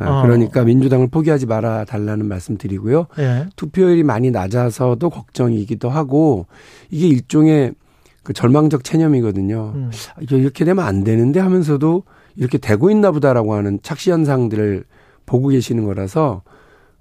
아, 0.00 0.18
어. 0.18 0.22
그러니까 0.22 0.64
민주당을 0.64 1.08
포기하지 1.08 1.46
말아 1.46 1.84
달라는 1.84 2.26
말씀 2.26 2.56
드리고요. 2.56 3.06
예. 3.18 3.46
투표율이 3.56 4.02
많이 4.02 4.30
낮아서도 4.30 5.10
걱정이기도 5.10 5.88
하고 5.88 6.46
이게 6.90 7.08
일종의 7.08 7.74
그 8.22 8.32
절망적 8.32 8.84
체념이거든요. 8.84 9.72
음. 9.74 9.90
이게 10.20 10.36
이렇게 10.36 10.64
되면 10.64 10.84
안 10.84 11.04
되는데 11.04 11.40
하면서도 11.40 12.02
이렇게 12.36 12.58
되고 12.58 12.90
있나 12.90 13.10
보다라고 13.10 13.54
하는 13.54 13.78
착시 13.82 14.10
현상들을 14.10 14.84
보고 15.26 15.48
계시는 15.48 15.84
거라서 15.84 16.42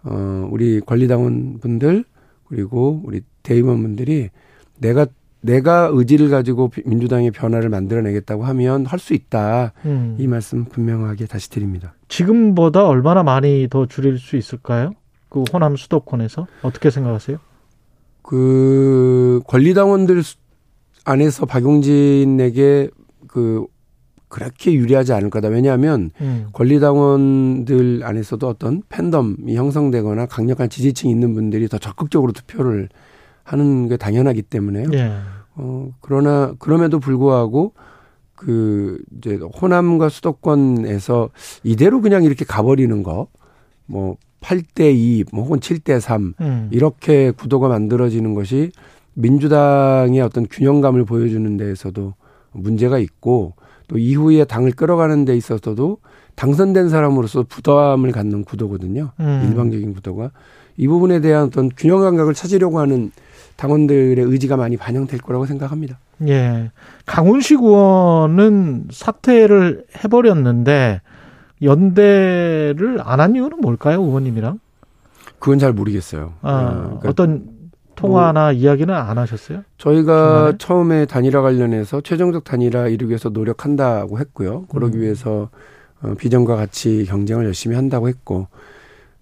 어 0.04 0.48
우리 0.52 0.80
권리당원 0.80 1.60
분들 1.60 2.06
그리고 2.46 3.02
우리 3.04 3.22
대의원 3.44 3.82
분들이 3.82 4.30
내가 4.80 5.06
내가 5.48 5.90
의지를 5.92 6.30
가지고 6.30 6.70
민주당의 6.86 7.32
변화를 7.32 7.70
만들어내겠다고 7.70 8.44
하면 8.46 8.86
할 8.86 9.00
수 9.00 9.14
있다. 9.14 9.72
음. 9.86 10.16
이 10.20 10.28
말씀 10.28 10.66
분명하게 10.66 11.26
다시 11.26 11.50
드립니다. 11.50 11.94
지금보다 12.10 12.86
얼마나 12.86 13.24
많이 13.24 13.68
더 13.70 13.86
줄일 13.86 14.20
수 14.20 14.36
있을까요? 14.36 14.92
그 15.30 15.44
호남 15.54 15.76
수도권에서 15.76 16.48
어떻게 16.64 16.90
생각하세요? 16.90 17.38
그 18.22 19.42
권리당원들 19.48 20.24
수- 20.24 20.38
안에서 21.06 21.46
박용진에게 21.46 22.90
그 23.28 23.66
그렇게 24.28 24.74
유리하지 24.74 25.14
않을 25.14 25.30
거다. 25.30 25.48
왜냐하면 25.48 26.10
음. 26.20 26.48
권리당원들 26.52 28.02
안에서도 28.04 28.46
어떤 28.46 28.82
팬덤이 28.90 29.56
형성되거나 29.56 30.26
강력한 30.26 30.68
지지층이 30.70 31.10
있는 31.14 31.34
분들이 31.34 31.70
더 31.70 31.78
적극적으로 31.78 32.34
투표를 32.34 32.90
하는 33.44 33.88
게 33.88 33.96
당연하기 33.96 34.42
때문에요. 34.42 34.90
예. 34.94 35.14
어, 35.58 35.90
그러나 36.02 36.54
그럼에도 36.60 37.00
불구하고 37.00 37.74
그 38.36 39.00
이제 39.18 39.36
호남과 39.62 40.10
수도권에서 40.10 41.30
이대로 41.64 42.02
그냥 42.02 42.24
이렇게 42.24 42.46
가버리는 42.46 43.04
거, 43.04 43.28
뭐 43.88 44.18
8대 44.42 44.94
2, 44.96 45.26
뭐 45.34 45.44
혹은 45.44 45.60
7대 45.60 46.00
3 46.00 46.34
음. 46.40 46.70
이렇게 46.72 47.32
구도가 47.32 47.68
만들어지는 47.68 48.36
것이 48.36 48.72
민주당의 49.16 50.22
어떤 50.22 50.48
균형감을 50.48 51.06
보여주는 51.06 51.58
데에서도 51.58 52.14
문제가 52.52 53.00
있고 53.00 53.54
또 53.88 53.98
이후에 53.98 54.46
당을 54.46 54.74
끌어가는 54.74 55.26
데 55.26 55.36
있어서도 55.36 55.98
당선된 56.36 56.90
사람으로서 56.90 57.44
부담을 57.50 58.12
갖는 58.12 58.44
구도거든요. 58.44 59.12
음. 59.20 59.48
일방적인 59.50 59.94
구도가 59.96 60.32
이 60.78 60.88
부분에 60.88 61.20
대한 61.20 61.46
어떤 61.46 61.70
균형 61.70 62.02
감각을 62.02 62.36
찾으려고 62.36 62.80
하는 62.80 63.12
당원들의 63.58 64.24
의지가 64.24 64.56
많이 64.58 64.78
반영될 64.78 65.20
거라고 65.20 65.46
생각합니다. 65.46 66.00
예. 66.28 66.72
강훈식 67.06 67.62
의원은 67.62 68.88
사퇴를 68.92 69.86
해버렸는데 70.04 71.02
연대를 71.62 73.00
안 73.04 73.20
한 73.20 73.36
이유는 73.36 73.60
뭘까요, 73.62 74.02
의원님이랑? 74.02 74.60
그건 75.40 75.60
잘 75.60 75.74
모르겠어요. 75.74 76.34
아, 76.42 76.52
어, 76.52 76.82
그러니까 77.00 77.10
어떤 77.10 77.50
통화나 77.96 78.52
이야기는 78.52 78.94
안 78.94 79.18
하셨어요? 79.18 79.64
저희가 79.80 80.36
중간에? 80.52 80.58
처음에 80.60 81.06
단일화 81.06 81.42
관련해서 81.42 82.02
최종적 82.02 82.44
단일화 82.44 82.88
이루기 82.88 83.10
위해서 83.10 83.30
노력한다고 83.30 84.20
했고요. 84.20 84.66
그러기 84.68 84.98
음. 84.98 85.02
위해서 85.02 85.50
어, 86.02 86.14
비전과 86.16 86.56
같이 86.56 87.06
경쟁을 87.08 87.46
열심히 87.46 87.76
한다고 87.76 88.08
했고 88.08 88.48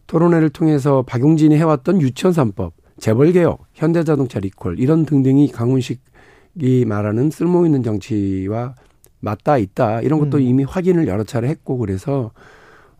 토론회를 0.07 0.49
통해서 0.49 1.03
박용진이 1.07 1.55
해왔던 1.55 2.01
유치원 2.01 2.33
3법, 2.33 2.71
재벌 2.97 3.31
개혁, 3.31 3.65
현대자동차 3.73 4.39
리콜 4.39 4.79
이런 4.79 5.05
등등이 5.05 5.51
강훈식이 5.51 6.85
말하는 6.87 7.29
쓸모 7.29 7.65
있는 7.65 7.83
정치와 7.83 8.75
맞다 9.19 9.57
있다 9.57 10.01
이런 10.01 10.19
것도 10.19 10.37
음. 10.37 10.43
이미 10.43 10.63
확인을 10.63 11.07
여러 11.07 11.23
차례 11.23 11.49
했고 11.49 11.77
그래서 11.77 12.31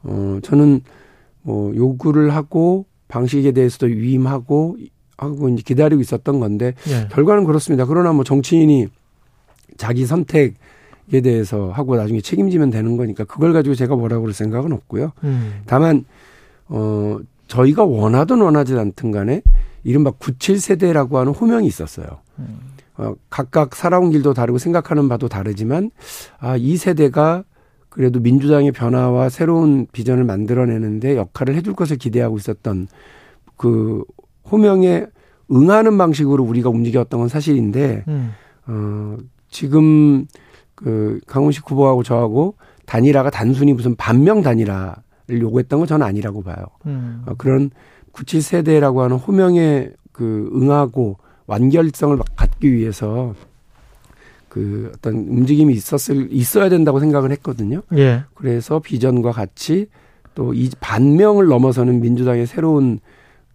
어 0.03 0.39
저는 0.43 0.81
뭐 1.43 1.75
요구를 1.75 2.33
하고 2.33 2.85
방식에 3.07 3.51
대해서도 3.51 3.85
위임하고 3.87 4.77
하고 5.17 5.49
이제 5.49 5.61
기다리고 5.65 6.01
있었던 6.01 6.39
건데 6.39 6.73
예. 6.89 7.07
결과는 7.11 7.45
그렇습니다. 7.45 7.85
그러나 7.85 8.11
뭐 8.11 8.23
정치인이 8.23 8.87
자기 9.77 10.05
선택에 10.05 11.21
대해서 11.23 11.71
하고 11.71 11.95
나중에 11.95 12.19
책임지면 12.19 12.71
되는 12.71 12.97
거니까 12.97 13.23
그걸 13.23 13.53
가지고 13.53 13.75
제가 13.75 13.95
뭐라고 13.95 14.23
그럴 14.23 14.33
생각은 14.33 14.73
없고요. 14.73 15.11
음. 15.23 15.61
다만 15.65 16.05
어 16.67 17.19
저희가 17.47 17.83
원하든 17.83 18.41
원하지 18.41 18.77
않든 18.77 19.11
간에 19.11 19.41
이른바 19.83 20.11
97세대라고 20.11 21.13
하는 21.13 21.31
호명이 21.31 21.67
있었어요. 21.67 22.07
음. 22.39 22.59
어, 22.97 23.13
각각 23.29 23.75
살아온 23.75 24.09
길도 24.09 24.33
다르고 24.33 24.57
생각하는 24.57 25.09
바도 25.09 25.27
다르지만 25.27 25.91
아, 26.39 26.55
이 26.57 26.77
세대가 26.77 27.43
그래도 27.89 28.19
민주당의 28.19 28.71
변화와 28.71 29.29
새로운 29.29 29.87
비전을 29.91 30.23
만들어내는데 30.23 31.15
역할을 31.17 31.55
해줄 31.55 31.75
것을 31.75 31.97
기대하고 31.97 32.37
있었던 32.37 32.87
그 33.57 34.03
호명에 34.51 35.07
응하는 35.51 35.97
방식으로 35.97 36.43
우리가 36.43 36.69
움직였던 36.69 37.19
건 37.19 37.29
사실인데 37.29 38.03
음. 38.07 38.33
어, 38.67 39.17
지금 39.49 40.25
그 40.73 41.19
강훈식 41.27 41.69
후보하고 41.69 42.03
저하고 42.03 42.55
단일화가 42.85 43.29
단순히 43.29 43.73
무슨 43.73 43.95
반명 43.95 44.41
단일화를 44.41 44.95
요구했던 45.29 45.79
건 45.79 45.87
저는 45.87 46.05
아니라고 46.05 46.41
봐요. 46.43 46.55
음. 46.85 47.23
어, 47.25 47.33
그런 47.37 47.71
97세대라고 48.13 48.97
하는 48.97 49.17
호명에 49.17 49.89
그 50.11 50.49
응하고 50.53 51.17
완결성을 51.47 52.17
갖기 52.35 52.71
위해서 52.73 53.35
그 54.49 54.91
어떤 54.95 55.15
움직임이 55.15 55.73
있었을 55.73 56.29
있어야 56.31 56.69
된다고 56.69 56.99
생각을 56.99 57.31
했거든요. 57.31 57.81
예. 57.97 58.23
그래서 58.35 58.79
비전과 58.79 59.31
같이 59.31 59.87
또 60.33 60.53
이 60.53 60.69
반명을 60.79 61.47
넘어서는 61.47 62.01
민주당의 62.01 62.45
새로운 62.47 62.99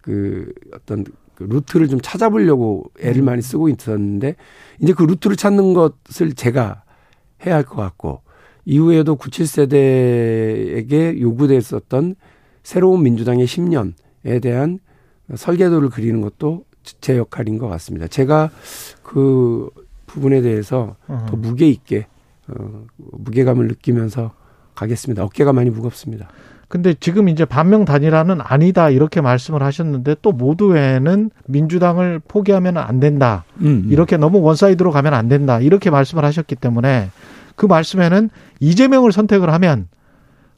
그 0.01 0.51
어떤 0.73 1.05
그 1.35 1.43
루트를 1.43 1.87
좀 1.87 1.99
찾아보려고 2.01 2.85
애를 2.99 3.21
많이 3.23 3.41
쓰고 3.41 3.69
있었는데 3.69 4.35
이제 4.81 4.93
그 4.93 5.03
루트를 5.03 5.35
찾는 5.35 5.73
것을 5.73 6.33
제가 6.33 6.83
해야 7.45 7.55
할 7.55 7.63
것 7.63 7.75
같고 7.75 8.21
이후에도 8.65 9.15
97세대에게 9.15 11.19
요구됐었던 11.19 12.15
새로운 12.63 13.03
민주당의 13.03 13.47
10년에 13.47 14.41
대한 14.41 14.79
설계도를 15.33 15.89
그리는 15.89 16.21
것도 16.21 16.65
제 16.99 17.17
역할인 17.17 17.57
것 17.57 17.67
같습니다. 17.69 18.07
제가 18.07 18.49
그 19.03 19.69
부분에 20.05 20.41
대해서 20.41 20.95
더 21.07 21.37
무게 21.37 21.69
있게 21.69 22.07
어, 22.47 22.85
무게감을 23.11 23.67
느끼면서 23.67 24.31
가겠습니다. 24.75 25.23
어깨가 25.23 25.53
많이 25.53 25.69
무겁습니다. 25.69 26.27
근데 26.67 26.93
지금 26.93 27.27
이제 27.27 27.43
반명 27.43 27.83
단일화는 27.83 28.39
아니다 28.41 28.89
이렇게 28.89 29.19
말씀을 29.19 29.61
하셨는데 29.61 30.15
또 30.21 30.31
모두에는 30.31 31.29
민주당을 31.47 32.21
포기하면 32.25 32.77
안 32.77 33.01
된다. 33.01 33.43
음, 33.57 33.65
음. 33.65 33.87
이렇게 33.89 34.15
너무 34.15 34.39
one 34.39 34.56
side로 34.56 34.91
가면 34.91 35.13
안 35.13 35.27
된다. 35.27 35.59
이렇게 35.59 35.89
말씀을 35.89 36.23
하셨기 36.23 36.55
때문에 36.55 37.09
그 37.55 37.65
말씀에는 37.65 38.29
이재명을 38.59 39.11
선택을 39.11 39.51
하면 39.53 39.87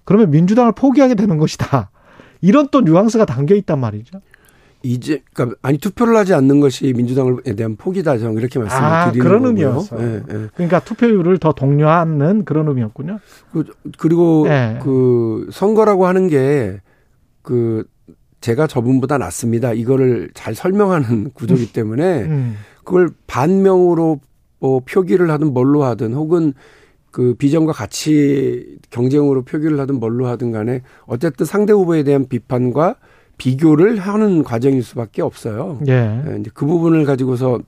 그러면 0.05 0.31
민주당을 0.31 0.73
포기하게 0.73 1.15
되는 1.15 1.37
것이다. 1.37 1.89
이런 2.41 2.67
또 2.71 2.81
뉘앙스가 2.81 3.25
담겨 3.25 3.55
있단 3.55 3.79
말이죠. 3.79 4.19
이제 4.85 5.23
그러니까 5.33 5.57
아니 5.61 5.77
투표를 5.77 6.17
하지 6.17 6.33
않는 6.33 6.59
것이 6.59 6.91
민주당에 6.91 7.37
대한 7.55 7.77
포기다 7.77 8.17
저는 8.17 8.37
이렇게 8.37 8.59
말씀을 8.59 8.83
아, 8.83 9.05
드리는 9.11 9.25
그런 9.25 9.43
거고요. 9.43 9.67
의미였어요. 9.67 10.01
예, 10.01 10.15
예. 10.15 10.47
그러니까 10.55 10.79
투표율을 10.81 11.37
더 11.37 11.53
독려하는 11.53 12.43
그런 12.43 12.67
의미였군요. 12.67 13.19
그, 13.53 13.63
그리고 13.97 14.45
예. 14.49 14.79
그 14.83 15.47
선거라고 15.51 16.05
하는 16.05 16.27
게 16.27 16.81
그 17.43 17.83
제가 18.41 18.65
저분보다 18.65 19.19
낫습니다. 19.19 19.73
이거를 19.73 20.31
잘 20.33 20.55
설명하는 20.55 21.31
구조이기 21.35 21.71
때문에 21.71 22.23
음. 22.23 22.55
그걸 22.83 23.09
반명으로 23.27 24.19
뭐 24.59 24.79
표기를 24.79 25.29
하든 25.29 25.53
뭘로 25.53 25.83
하든 25.83 26.13
혹은 26.13 26.53
그 27.13 27.35
비전과 27.35 27.73
같이 27.73 28.79
경쟁으로 28.89 29.43
표기를 29.43 29.79
하든 29.79 29.99
뭘로 29.99 30.25
하든 30.27 30.51
간에 30.51 30.81
어쨌든 31.05 31.45
상대 31.45 31.71
후보에 31.71 32.01
대한 32.01 32.27
비판과 32.27 32.95
비교를 33.37 33.99
하는 33.99 34.43
과정일 34.43 34.81
수밖에 34.81 35.21
없어요. 35.21 35.79
예. 35.87 36.23
예, 36.27 36.39
이제 36.39 36.49
그 36.51 36.65
부분을 36.65 37.05
가지고서 37.05 37.59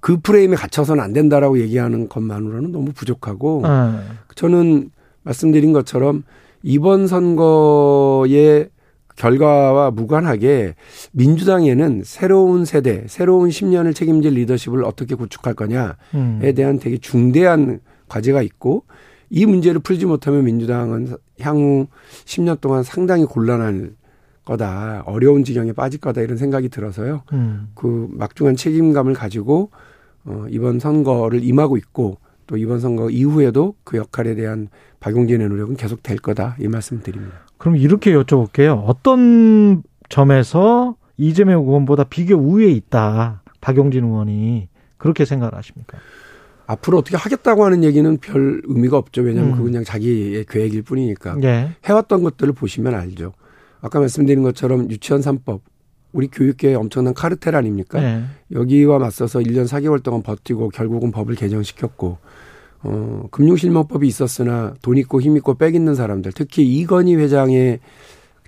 그 0.00 0.18
프레임에 0.20 0.56
갇혀서는 0.56 1.02
안 1.02 1.14
된다라고 1.14 1.58
얘기하는 1.58 2.10
것만으로는 2.10 2.70
너무 2.70 2.92
부족하고 2.92 3.62
어. 3.64 3.98
저는 4.34 4.90
말씀드린 5.22 5.72
것처럼 5.72 6.22
이번 6.62 7.06
선거의 7.06 8.68
결과와 9.16 9.90
무관하게 9.90 10.74
민주당에는 11.12 12.02
새로운 12.04 12.66
세대, 12.66 13.04
새로운 13.08 13.48
10년을 13.48 13.94
책임질 13.94 14.34
리더십을 14.34 14.84
어떻게 14.84 15.14
구축할 15.14 15.54
거냐에 15.54 15.94
음. 16.12 16.52
대한 16.54 16.78
되게 16.78 16.98
중대한 16.98 17.80
과제가 18.08 18.42
있고 18.42 18.84
이 19.30 19.46
문제를 19.46 19.80
풀지 19.80 20.06
못하면 20.06 20.44
민주당은 20.44 21.16
향후 21.40 21.86
10년 22.24 22.60
동안 22.60 22.82
상당히 22.82 23.24
곤란할 23.24 23.92
거다. 24.44 25.02
어려운 25.04 25.44
지경에 25.44 25.72
빠질 25.72 26.00
거다. 26.00 26.22
이런 26.22 26.38
생각이 26.38 26.70
들어서요. 26.70 27.22
음. 27.34 27.68
그 27.74 28.08
막중한 28.12 28.56
책임감을 28.56 29.12
가지고 29.12 29.70
어, 30.24 30.46
이번 30.48 30.78
선거를 30.78 31.44
임하고 31.44 31.76
있고 31.76 32.18
또 32.46 32.56
이번 32.56 32.80
선거 32.80 33.10
이후에도 33.10 33.74
그 33.84 33.98
역할에 33.98 34.34
대한 34.34 34.68
박용진의 35.00 35.48
노력은 35.48 35.76
계속 35.76 36.02
될 36.02 36.16
거다. 36.16 36.56
이 36.58 36.66
말씀 36.66 37.00
드립니다. 37.02 37.36
그럼 37.58 37.76
이렇게 37.76 38.12
여쭤볼게요. 38.14 38.82
어떤 38.86 39.82
점에서 40.08 40.96
이재명 41.18 41.64
의원보다 41.64 42.04
비교 42.04 42.36
우위에 42.36 42.70
있다. 42.70 43.42
박용진 43.60 44.04
의원이 44.04 44.68
그렇게 44.96 45.24
생각을 45.24 45.54
하십니까? 45.54 45.98
앞으로 46.68 46.98
어떻게 46.98 47.16
하겠다고 47.16 47.64
하는 47.64 47.82
얘기는 47.82 48.18
별 48.18 48.60
의미가 48.66 48.98
없죠. 48.98 49.22
왜냐하면 49.22 49.52
음. 49.52 49.56
그건 49.56 49.72
그냥 49.72 49.84
자기의 49.84 50.44
계획일 50.44 50.82
뿐이니까. 50.82 51.38
예. 51.42 51.70
해왔던 51.86 52.22
것들을 52.22 52.52
보시면 52.52 52.94
알죠. 52.94 53.32
아까 53.80 53.98
말씀드린 54.00 54.42
것처럼 54.42 54.90
유치원 54.90 55.22
3법. 55.22 55.60
우리 56.12 56.28
교육계의 56.28 56.74
엄청난 56.74 57.14
카르텔 57.14 57.54
아닙니까? 57.54 58.02
예. 58.02 58.22
여기와 58.52 58.98
맞서서 58.98 59.40
1년 59.40 59.66
4개월 59.66 60.02
동안 60.02 60.22
버티고 60.22 60.68
결국은 60.68 61.10
법을 61.10 61.36
개정시켰고 61.36 62.18
어, 62.82 63.24
금융실명법이 63.30 64.06
있었으나 64.06 64.74
돈 64.82 64.98
있고 64.98 65.22
힘 65.22 65.36
있고 65.38 65.54
빽 65.54 65.74
있는 65.74 65.94
사람들 65.94 66.32
특히 66.34 66.64
이건희 66.66 67.16
회장의 67.16 67.80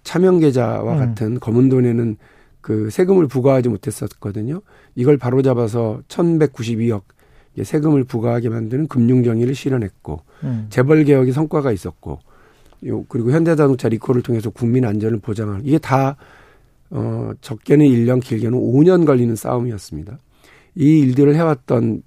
차명 0.02 0.40
계좌와 0.40 0.92
음. 0.92 0.98
같은 0.98 1.40
검은 1.40 1.70
돈에는 1.70 2.16
그 2.60 2.90
세금을 2.90 3.28
부과하지 3.28 3.70
못했었거든요. 3.70 4.60
이걸 4.94 5.16
바로잡아서 5.16 6.02
1192억 6.08 7.02
세금을 7.62 8.05
부과하게 8.05 8.48
만드는 8.48 8.86
금융정의를 8.88 9.55
실현했고 9.55 10.20
음. 10.44 10.66
재벌 10.70 11.05
개혁의 11.05 11.32
성과가 11.32 11.72
있었고 11.72 12.18
요 12.86 13.05
그리고 13.09 13.30
현대자동차 13.32 13.88
리콜을 13.88 14.22
통해서 14.22 14.51
국민 14.51 14.84
안전을 14.84 15.18
보장하는 15.20 15.66
이게 15.66 15.78
다 15.78 16.16
어, 16.90 17.32
적게는 17.40 17.86
1년 17.86 18.20
길게는 18.22 18.59
5년 18.59 19.05
걸리는 19.07 19.36
싸움이었습니다. 19.36 20.18
이 20.76 20.98
일들을 21.01 21.34
해왔던 21.36 22.03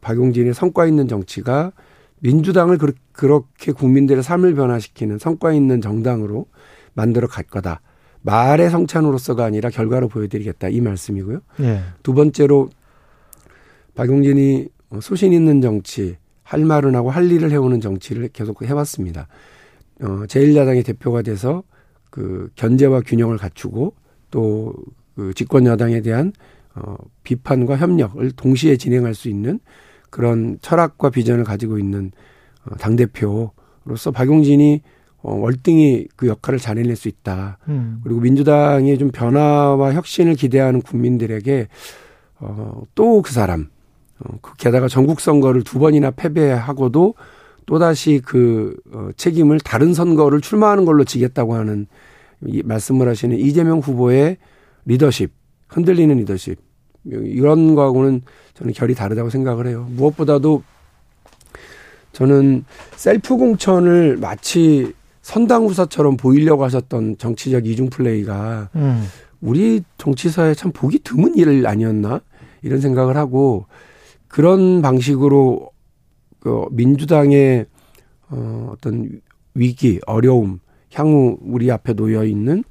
박용진의 0.00 0.54
성과 0.54 0.86
있는 0.86 1.06
정치가 1.08 1.72
민주당을 2.20 2.78
그르- 2.78 2.92
그렇게 3.12 3.72
국민들의 3.72 4.22
삶을 4.22 4.54
변화시키는 4.54 5.18
성과 5.18 5.52
있는 5.52 5.80
정당으로 5.80 6.46
만들어 6.94 7.26
갈 7.28 7.44
거다. 7.44 7.80
말의 8.22 8.70
성찬으로서가 8.70 9.44
아니라 9.44 9.70
결과로 9.70 10.08
보여드리겠다. 10.08 10.68
이 10.68 10.80
말씀이고요. 10.80 11.40
예. 11.60 11.80
두 12.02 12.14
번째로 12.14 12.70
박용진이 13.94 14.68
소신 15.00 15.32
있는 15.32 15.60
정치, 15.60 16.16
할 16.42 16.64
말은 16.64 16.94
하고 16.94 17.10
할 17.10 17.30
일을 17.30 17.50
해오는 17.50 17.80
정치를 17.80 18.28
계속 18.28 18.62
해왔습니다. 18.62 19.28
어, 20.00 20.06
제1야당의 20.26 20.84
대표가 20.84 21.22
돼서 21.22 21.62
그 22.10 22.50
견제와 22.54 23.00
균형을 23.00 23.36
갖추고 23.38 23.94
또 24.30 24.72
그 25.16 25.32
집권 25.34 25.66
여당에 25.66 26.02
대한 26.02 26.32
어, 26.74 26.94
비판과 27.24 27.78
협력을 27.78 28.30
동시에 28.32 28.76
진행할 28.76 29.14
수 29.14 29.28
있는 29.28 29.58
그런 30.10 30.58
철학과 30.60 31.10
비전을 31.10 31.42
가지고 31.42 31.78
있는 31.78 32.12
어, 32.66 32.76
당 32.76 32.96
대표로서 32.96 34.12
박용진이 34.12 34.82
어, 35.22 35.34
월등히 35.34 36.06
그 36.16 36.28
역할을 36.28 36.58
잘 36.58 36.78
해낼 36.78 36.94
수 36.96 37.08
있다. 37.08 37.58
음. 37.68 38.00
그리고 38.04 38.20
민주당의 38.20 38.98
좀 38.98 39.10
변화와 39.10 39.94
혁신을 39.94 40.34
기대하는 40.34 40.82
국민들에게 40.82 41.68
어, 42.38 42.82
또 42.94 43.22
그 43.22 43.32
사람, 43.32 43.60
어, 43.60 43.64
그 43.64 43.75
게다가 44.58 44.88
전국 44.88 45.20
선거를 45.20 45.62
두 45.62 45.78
번이나 45.78 46.10
패배하고도 46.10 47.14
또다시 47.66 48.22
그 48.24 48.76
어, 48.92 49.08
책임을 49.16 49.60
다른 49.60 49.92
선거를 49.92 50.40
출마하는 50.40 50.84
걸로 50.84 51.04
지겠다고 51.04 51.54
하는 51.54 51.86
이 52.46 52.62
말씀을 52.62 53.08
하시는 53.08 53.36
이재명 53.36 53.80
후보의 53.80 54.36
리더십, 54.84 55.30
흔들리는 55.68 56.16
리더십 56.18 56.58
이런 57.04 57.74
거하고는 57.74 58.22
저는 58.54 58.72
결이 58.72 58.94
다르다고 58.94 59.30
생각을 59.30 59.66
해요. 59.66 59.86
무엇보다도 59.90 60.62
저는 62.12 62.64
셀프 62.94 63.36
공천을 63.36 64.16
마치 64.16 64.92
선당 65.22 65.66
후사처럼 65.66 66.16
보이려고 66.16 66.64
하셨던 66.64 67.18
정치적 67.18 67.66
이중 67.66 67.90
플레이가 67.90 68.70
음. 68.76 69.04
우리 69.40 69.82
정치사에 69.98 70.54
참 70.54 70.72
보기 70.72 71.00
드문 71.00 71.34
일 71.34 71.66
아니었나 71.66 72.20
이런 72.62 72.80
생각을 72.80 73.16
하고 73.16 73.66
그런 74.36 74.82
방식으로 74.82 75.70
그 76.40 76.66
민주당의 76.70 77.64
어 78.28 78.70
어떤 78.70 79.08
위기 79.54 79.98
어려움 80.06 80.58
향후 80.92 81.38
우리 81.40 81.72
앞에 81.72 81.94
놓여 81.94 82.22
있는 82.22 82.62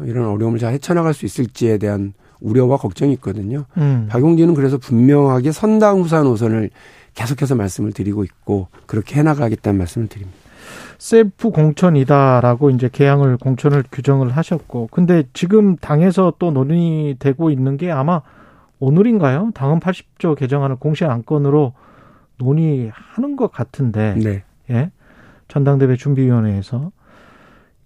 이런 0.00 0.28
어려움을 0.28 0.58
잘 0.58 0.72
헤쳐나갈 0.72 1.12
수 1.12 1.26
있을지에 1.26 1.76
대한 1.76 2.14
우려와 2.40 2.78
걱정이 2.78 3.12
있거든요. 3.14 3.66
음. 3.76 4.06
박용진은 4.08 4.54
그래서 4.54 4.78
분명하게 4.78 5.52
선당 5.52 6.00
후사 6.00 6.22
노선을 6.22 6.70
계속해서 7.12 7.54
말씀을 7.54 7.92
드리고 7.92 8.24
있고 8.24 8.68
그렇게 8.86 9.16
해나가겠다는 9.16 9.76
말씀을 9.76 10.06
드립니다. 10.06 10.38
셀프 10.96 11.50
공천이다라고 11.50 12.70
이제 12.70 12.88
개항을 12.90 13.36
공천을 13.36 13.84
규정을 13.92 14.30
하셨고 14.30 14.88
근데 14.90 15.24
지금 15.34 15.76
당에서 15.76 16.32
또 16.38 16.50
논의되고 16.50 17.50
있는 17.50 17.76
게 17.76 17.90
아마 17.90 18.22
오늘인가요? 18.80 19.52
당헌 19.54 19.80
80조 19.80 20.36
개정안을 20.36 20.76
공식 20.76 21.04
안건으로 21.04 21.74
논의하는 22.38 23.36
것 23.36 23.52
같은데 23.52 24.14
네. 24.16 24.42
예. 24.70 24.90
전당대회 25.48 25.96
준비위원회에서 25.96 26.90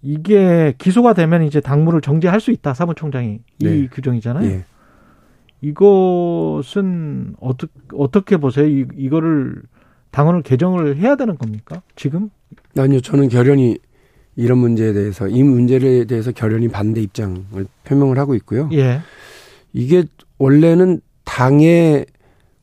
이게 0.01 0.73
기소가 0.77 1.13
되면 1.13 1.43
이제 1.43 1.59
당무를 1.59 1.99
정지할 2.01 2.39
수 2.39 2.51
있다 2.51 2.73
사무총장이 2.73 3.39
이 3.59 3.65
네. 3.65 3.87
규정이잖아요. 3.91 4.49
예. 4.49 4.65
이것은 5.61 7.35
어떻게 7.39 7.71
어떻게 7.93 8.37
보세요? 8.37 8.67
이, 8.67 8.85
이거를 8.95 9.63
당헌을 10.11 10.43
개정을 10.43 10.97
해야 10.97 11.15
되는 11.15 11.37
겁니까? 11.37 11.81
지금? 11.95 12.29
아니요, 12.77 13.01
저는 13.01 13.29
결연히 13.29 13.79
이런 14.35 14.59
문제에 14.59 14.93
대해서 14.93 15.27
이 15.27 15.43
문제에 15.43 16.05
대해서 16.05 16.31
결연히 16.31 16.67
반대 16.67 17.01
입장을 17.01 17.65
표명을 17.83 18.17
하고 18.19 18.35
있고요. 18.35 18.69
예. 18.73 19.01
이게 19.73 20.05
원래는 20.37 21.01
당의 21.23 22.05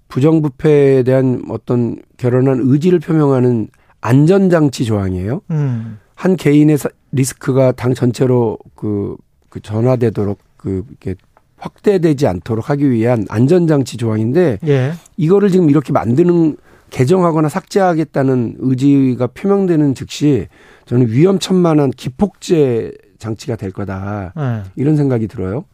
부정부패에 0.09 1.03
대한 1.05 1.43
어떤 1.49 1.97
결혼한 2.17 2.61
의지를 2.63 2.99
표명하는 2.99 3.69
안전장치 4.01 4.85
조항이에요. 4.85 5.41
음. 5.51 5.99
한 6.15 6.37
개인의 6.37 6.77
사- 6.79 6.91
리스크가 7.13 7.73
당 7.73 7.95
전체로 7.95 8.59
그, 8.75 9.17
그 9.49 9.61
전화되도록 9.61 10.39
그, 10.57 10.85
이렇게 10.91 11.15
확대되지 11.57 12.27
않도록 12.27 12.69
하기 12.71 12.91
위한 12.91 13.25
안전장치 13.29 13.97
조항인데 13.97 14.59
예. 14.67 14.93
이거를 15.17 15.49
지금 15.51 15.71
이렇게 15.71 15.93
만드는 15.93 16.57
개정하거나 16.91 17.49
삭제하겠다는 17.49 18.57
의지가 18.59 19.29
표명되는 19.29 19.95
즉시 19.95 20.49
저는 20.87 21.09
위험천만한 21.09 21.91
기폭제 21.91 22.93
장치가 23.19 23.57
될 23.57 23.71
거다. 23.71 24.33
예. 24.37 24.71
이런 24.77 24.97
생각이 24.97 25.29
들어요. 25.29 25.65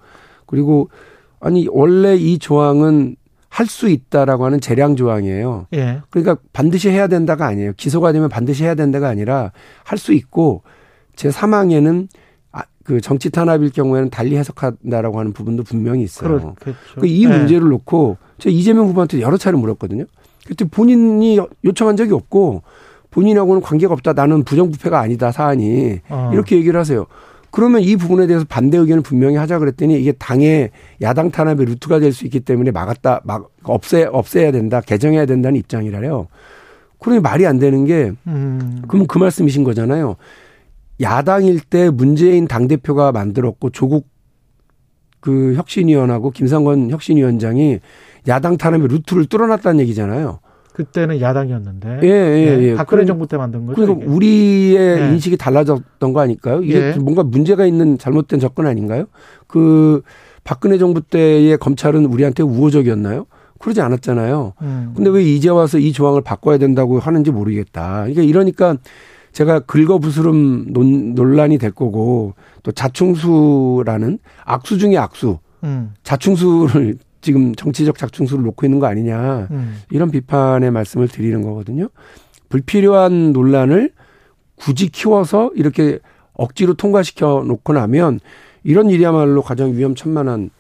그리고 0.47 0.91
아니 1.41 1.67
원래 1.71 2.15
이 2.17 2.39
조항은 2.39 3.17
할 3.51 3.67
수 3.67 3.89
있다라고 3.89 4.45
하는 4.45 4.61
재량 4.61 4.95
조항이에요. 4.95 5.67
예. 5.75 6.01
그러니까 6.11 6.37
반드시 6.53 6.91
해야 6.91 7.07
된다가 7.09 7.47
아니에요. 7.47 7.73
기소가 7.77 8.13
되면 8.13 8.29
반드시 8.29 8.63
해야 8.65 8.75
된다가 8.75 9.09
아니라 9.09 9.53
할 9.85 9.99
수 9.99 10.13
있고 10.13 10.63
제 11.17 11.31
사망에는 11.31 12.09
아, 12.53 12.63
그 12.85 13.01
정치 13.01 13.31
탄압일 13.31 13.71
경우에는 13.71 14.11
달리 14.11 14.37
해석한다라고 14.37 15.19
하는 15.19 15.33
부분도 15.33 15.65
분명히 15.65 16.03
있어요. 16.03 16.55
그렇겠죠. 16.61 17.01
그이 17.01 17.25
예. 17.25 17.29
문제를 17.29 17.69
놓고 17.69 18.19
제가 18.39 18.53
이재명 18.55 18.87
후보한테 18.89 19.21
여러 19.23 19.37
차례 19.37 19.57
물었거든요. 19.57 20.05
그때 20.47 20.65
본인이 20.67 21.41
요청한 21.65 21.97
적이 21.97 22.13
없고 22.13 22.63
본인하고는 23.11 23.63
관계가 23.63 23.93
없다. 23.95 24.13
나는 24.13 24.45
부정부패가 24.45 25.01
아니다 25.01 25.33
사안이 25.33 26.01
어. 26.11 26.31
이렇게 26.33 26.57
얘기를 26.57 26.79
하세요. 26.79 27.07
그러면 27.51 27.81
이 27.83 27.97
부분에 27.97 28.27
대해서 28.27 28.45
반대 28.49 28.77
의견을 28.79 29.03
분명히 29.03 29.37
하자 29.37 29.59
그랬더니 29.59 29.99
이게 30.01 30.13
당의 30.13 30.71
야당 31.01 31.31
탄압의 31.31 31.67
루트가 31.67 31.99
될 31.99 32.13
수 32.13 32.25
있기 32.25 32.41
때문에 32.41 32.71
막았다, 32.71 33.23
막 33.25 33.51
없애 33.63 34.05
없애야 34.05 34.53
된다, 34.53 34.81
개정해야 34.81 35.27
된다는 35.27 35.59
입장이라요. 35.59 36.29
그러니 36.99 37.21
말이 37.21 37.47
안 37.47 37.59
되는 37.59 37.85
게 37.85 38.13
음. 38.27 38.83
그럼 38.89 39.07
그 39.07 39.19
말씀이신 39.19 39.65
거잖아요. 39.65 40.17
야당일 41.01 41.61
때 41.61 41.91
문재인 41.91 42.49
당 42.49 42.67
대표가 42.67 43.13
만들었고 43.13 43.71
조국 43.71 44.09
그 45.21 45.55
혁신위원하고 45.55 46.31
김상건 46.31 46.91
혁신위원장이 46.91 47.79
야당 48.27 48.57
탄압의 48.57 48.89
루트를 48.89 49.27
뚫어놨다는 49.27 49.81
얘기잖아요. 49.81 50.41
그때는 50.79 51.21
야당이었는데. 51.21 52.01
예, 52.05 52.09
예, 52.09 52.63
예. 52.63 52.75
박근혜 52.77 53.03
그럼- 53.03 53.07
정부 53.09 53.27
때 53.27 53.37
만든 53.37 53.67
거죠. 53.67 53.83
이게? 53.83 54.05
우리의 54.07 54.77
예. 55.01 55.09
인식이 55.13 55.37
달라졌던 55.37 56.13
거 56.13 56.21
아닐까요? 56.21 56.63
이게 56.63 56.93
예. 56.95 56.99
뭔가 57.01 57.25
문제가 57.25 57.67
있는 57.67 57.99
잘못된 57.99 58.39
접근 58.39 58.67
아닌가요? 58.67 59.07
그 59.49 60.03
박근혜 60.45 60.79
정부 60.79 61.01
때의 61.01 61.59
검찰은 61.59 62.05
우리한테 62.07 62.45
우호적이었나요? 62.45 63.27
그러지 63.59 63.81
않았잖아요. 63.81 64.53
음. 64.63 64.93
근데 64.95 65.11
왜 65.11 65.25
이제 65.25 65.49
와서 65.49 65.79
이 65.81 65.93
조항을 65.93 66.21
바꿔야 66.23 66.59
된다고 66.59 67.01
하는지 67.01 67.33
모르겠다. 67.33 68.03
그러니까 68.03 68.23
이러니까 68.23 68.77
제가 69.33 69.59
긁어부스름 69.61 70.73
논, 70.73 71.15
논란이 71.17 71.59
될 71.59 71.73
거고 71.73 72.35
또 72.63 72.71
자충수라는 72.71 74.21
악수 74.45 74.79
중에 74.79 74.97
악수, 74.97 75.39
음. 75.65 75.91
자충수를 76.05 76.99
지금 77.21 77.55
정치적 77.55 77.99
자충수를 77.99 78.45
놓고 78.45 78.67
있는 78.67 78.79
거 78.79 78.87
아니냐. 78.87 79.49
음. 79.51 79.79
이런 79.91 80.11
비판의 80.11 80.71
말씀을 80.71 81.09
드리는 81.09 81.43
거거든요. 81.43 81.89
불필요한 82.49 83.33
논란을 83.33 83.93
굳이 84.57 84.89
키워서 84.89 85.53
이렇게 85.55 85.99
억지로 86.33 86.75
통과시켜 86.75 87.45
놓고 87.47 87.73
나면 87.73 88.21
이런 88.65 88.91
일이야말로 88.91 89.43
가장 89.43 89.73
위험천만한 89.73 90.51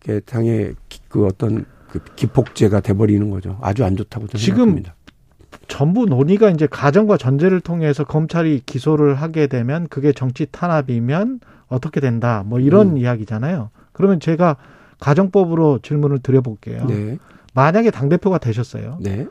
게 0.00 0.20
당의 0.20 0.74
기- 0.88 1.00
그 1.08 1.24
어떤 1.26 1.64
그 1.88 2.00
기폭제가 2.16 2.80
돼버리는 2.80 3.28
거죠. 3.30 3.58
아주 3.60 3.84
안 3.84 3.96
좋다고 3.96 4.26
생각합니다. 4.36 4.94
전부 5.68 6.04
논의가 6.06 6.50
이제 6.50 6.66
가정과 6.66 7.16
전제를 7.16 7.60
통해서 7.60 8.04
검찰이 8.04 8.62
기소를 8.66 9.14
하게 9.14 9.46
되면 9.46 9.86
그게 9.88 10.12
정치 10.12 10.46
탄압이면 10.50 11.40
어떻게 11.68 12.00
된다. 12.00 12.42
뭐 12.44 12.58
이런 12.60 12.90
음. 12.92 12.98
이야기잖아요. 12.98 13.70
그러면 13.92 14.20
제가 14.20 14.56
가정법으로 15.00 15.80
질문을 15.82 16.20
드려볼게요. 16.20 16.86
네, 16.86 17.18
만약에 17.54 17.90
당 17.90 18.08
대표가 18.08 18.38
되셨어요. 18.38 18.98
네, 19.00 19.26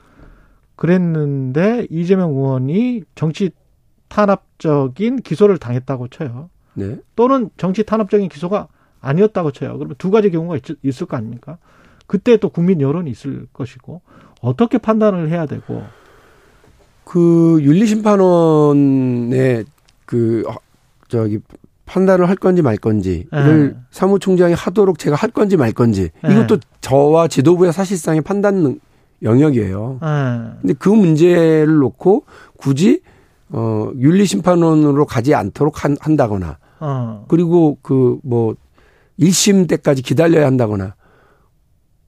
그랬는데 0.75 1.87
이재명 1.89 2.31
의원이 2.31 3.03
정치 3.15 3.51
탄압적인 4.09 5.17
기소를 5.17 5.57
당했다고 5.57 6.09
쳐요. 6.09 6.49
네. 6.75 6.97
또는 7.15 7.49
정치 7.57 7.83
탄압적인 7.83 8.29
기소가 8.29 8.67
아니었다고 9.01 9.51
쳐요. 9.51 9.77
그러면 9.77 9.95
두 9.97 10.11
가지 10.11 10.31
경우가 10.31 10.57
있, 10.57 10.63
있을 10.83 11.07
거 11.07 11.17
아닙니까? 11.17 11.57
그때 12.07 12.37
또 12.37 12.49
국민 12.49 12.81
여론이 12.81 13.09
있을 13.11 13.47
것이고 13.53 14.01
어떻게 14.41 14.77
판단을 14.77 15.29
해야 15.29 15.45
되고 15.45 15.83
그 17.03 17.59
윤리심판원의 17.61 19.65
그 20.05 20.43
어, 20.47 20.55
저기 21.07 21.39
판단을 21.85 22.29
할 22.29 22.35
건지 22.35 22.61
말 22.61 22.77
건지를 22.77 23.27
네. 23.31 23.73
사무총장이 23.91 24.53
하도록 24.53 24.97
제가 24.97 25.15
할 25.15 25.29
건지 25.31 25.57
말 25.57 25.73
건지 25.73 26.09
네. 26.23 26.31
이것도 26.33 26.57
저와 26.81 27.27
지도부의 27.27 27.73
사실상의 27.73 28.21
판단 28.21 28.63
능- 28.63 28.79
영역이에요. 29.21 29.99
예. 30.01 30.57
근데 30.61 30.73
그 30.79 30.89
문제를 30.89 31.75
놓고 31.77 32.25
굳이 32.57 33.01
어 33.49 33.89
윤리심판원으로 33.97 35.05
가지 35.05 35.33
않도록 35.35 35.83
한, 35.83 35.95
한다거나 35.99 36.57
어. 36.79 37.25
그리고 37.27 37.77
그 37.81 38.17
뭐 38.23 38.55
1심 39.19 39.67
때까지 39.69 40.01
기다려야 40.01 40.45
한다거나 40.47 40.95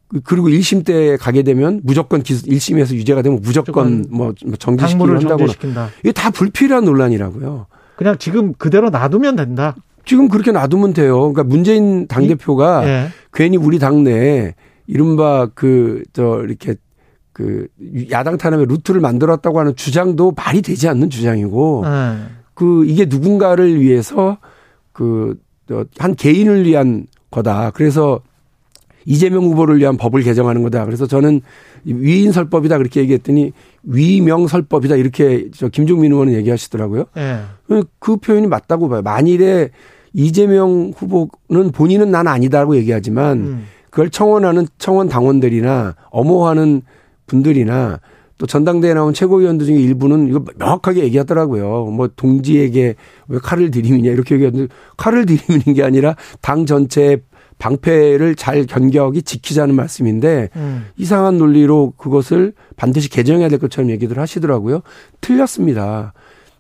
그- 0.08 0.22
그리고 0.22 0.48
1심 0.50 0.86
때 0.86 1.18
가게 1.18 1.44
되면 1.44 1.82
무조건 1.84 2.24
기 2.24 2.34
1심에서 2.34 2.94
유죄가 2.96 3.22
되면 3.22 3.40
무조건 3.42 4.06
무조건 4.10 4.18
뭐 4.18 4.34
정지시키고 4.58 5.06
한다거나 5.08 5.38
정지시킨다. 5.38 5.90
이게 6.00 6.12
다 6.12 6.32
불필요한 6.32 6.84
논란이라고요. 6.86 7.68
그냥 7.96 8.18
지금 8.18 8.54
그대로 8.54 8.90
놔두면 8.90 9.36
된다. 9.36 9.76
지금 10.06 10.28
그렇게 10.28 10.52
놔두면 10.52 10.94
돼요. 10.94 11.20
그러니까 11.20 11.44
문재인 11.44 12.08
당 12.08 12.28
대표가 12.28 12.88
예. 12.88 13.08
괜히 13.34 13.58
우리 13.58 13.80
당내에 13.80 14.54
이른바 14.88 15.48
그, 15.56 16.04
저, 16.14 16.44
이렇게 16.44 16.76
그 17.34 17.68
야당 18.12 18.38
탄압의 18.38 18.68
루트를 18.68 19.02
만들었다고 19.02 19.60
하는 19.60 19.76
주장도 19.76 20.34
말이 20.36 20.62
되지 20.62 20.88
않는 20.88 21.10
주장이고 21.10 21.84
예. 21.86 22.16
그 22.54 22.86
이게 22.86 23.06
누군가를 23.06 23.82
위해서 23.82 24.38
그, 24.92 25.38
저, 25.68 25.86
한 25.98 26.16
개인을 26.16 26.66
위한 26.66 27.08
거다. 27.32 27.72
그래서 27.72 28.22
이재명 29.06 29.44
후보를 29.44 29.80
위한 29.80 29.98
법을 29.98 30.24
개정하는 30.24 30.64
거다. 30.64 30.86
그래서 30.86 31.08
저는 31.08 31.42
위인설법이다 31.86 32.78
그렇게 32.78 33.02
얘기했더니 33.02 33.54
위명설법이다 33.84 34.96
이렇게 34.96 35.48
저 35.56 35.70
김종민 35.70 36.12
의원은 36.12 36.34
얘기하시더라고요. 36.34 37.06
예. 37.18 37.42
그 38.00 38.18
표현이 38.18 38.48
맞다고 38.48 38.90
봐요. 38.90 39.02
만일에 39.02 39.70
이재명 40.14 40.92
후보는 40.96 41.72
본인은 41.72 42.10
난 42.10 42.28
아니다라고 42.28 42.76
얘기하지만 42.78 43.38
음. 43.38 43.66
그걸 43.90 44.10
청원하는 44.10 44.68
청원 44.78 45.08
당원들이나 45.08 45.96
엄호하는 46.10 46.82
분들이나 47.28 48.00
또 48.38 48.46
전당대회 48.46 48.94
나온 48.94 49.14
최고위원들 49.14 49.66
중에 49.66 49.78
일부는 49.78 50.28
이거 50.28 50.44
명확하게 50.58 51.04
얘기하더라고요. 51.04 51.86
뭐 51.86 52.10
동지에게 52.16 52.96
왜 53.28 53.40
칼을 53.40 53.72
들이미냐 53.72 54.12
이렇게 54.12 54.36
얘기하는데 54.36 54.68
칼을 54.98 55.26
들이미는 55.26 55.74
게 55.74 55.84
아니라 55.84 56.16
당 56.42 56.66
전체의 56.66 57.22
방패를 57.58 58.36
잘 58.36 58.66
견격이 58.66 59.22
지키자는 59.24 59.76
말씀인데 59.76 60.50
음. 60.56 60.86
이상한 60.98 61.38
논리로 61.38 61.94
그것을 61.98 62.54
반드시 62.76 63.10
개정해야 63.10 63.50
될 63.50 63.60
것처럼 63.60 63.90
얘기들 63.92 64.20
하시더라고요. 64.20 64.82
틀렸습니다. 65.22 66.14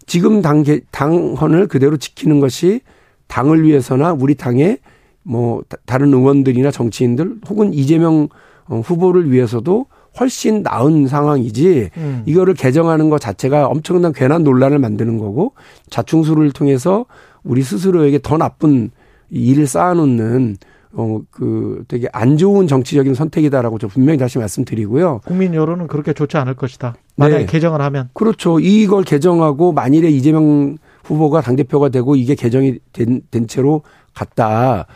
지금 0.06 0.41
당, 0.41 0.64
개- 0.64 0.82
당헌을 0.91 1.68
그대로 1.68 1.98
지키는 1.98 2.39
것이 2.39 2.82
당을 3.28 3.64
위해서나 3.64 4.14
우리 4.14 4.36
당의 4.36 4.78
뭐 5.24 5.64
다- 5.68 5.78
다른 5.86 6.14
의원들이나 6.14 6.72
정치인들 6.72 7.38
혹은 7.50 7.74
이재명 7.74 8.30
어, 8.68 8.80
후보를 8.80 9.32
위해서도 9.32 9.86
훨씬 10.20 10.64
나은 10.64 11.08
상황이지 11.08 11.89
음. 11.98 12.24
이거를 12.26 12.54
개정하는 12.54 13.10
것 13.10 13.20
자체가 13.20 13.68
엄청난 13.68 14.14
괜한 14.14 14.43
논란을 14.43 14.80
만드는 14.80 15.18
거고 15.18 15.54
자충수를 15.89 16.52
통해서 16.52 17.06
우리 17.43 17.62
스스로에게 17.64 18.20
더 18.24 18.38
나쁜 18.38 18.91
일을 19.30 19.68
쌓아놓는 19.68 20.58
어 20.96 21.20
그 21.32 21.84
되게 21.88 22.08
안 22.14 22.38
좋은 22.38 22.68
정치적인 22.68 23.14
선택이다라고 23.14 23.78
저 23.78 23.88
분명히 23.88 24.18
다시 24.18 24.38
말씀드리고요. 24.38 25.22
국민 25.26 25.54
여론은 25.54 25.88
그렇게 25.88 26.14
좋지 26.14 26.38
않을 26.38 26.54
것이다. 26.56 26.96
만약에 27.18 27.46
네. 27.46 27.46
개정을 27.46 27.82
하면. 27.82 28.10
그렇죠. 28.14 28.60
이걸 28.60 29.04
개정하고 29.04 29.74
만일에 29.74 30.10
이재명 30.10 30.78
후보가 31.04 31.41
당대표가 31.41 31.89
되고 31.89 32.16
이게 32.16 32.36
개정이 32.36 32.80
된, 32.93 33.22
된 33.32 33.48
채로 33.48 33.82
갔다. 34.14 34.88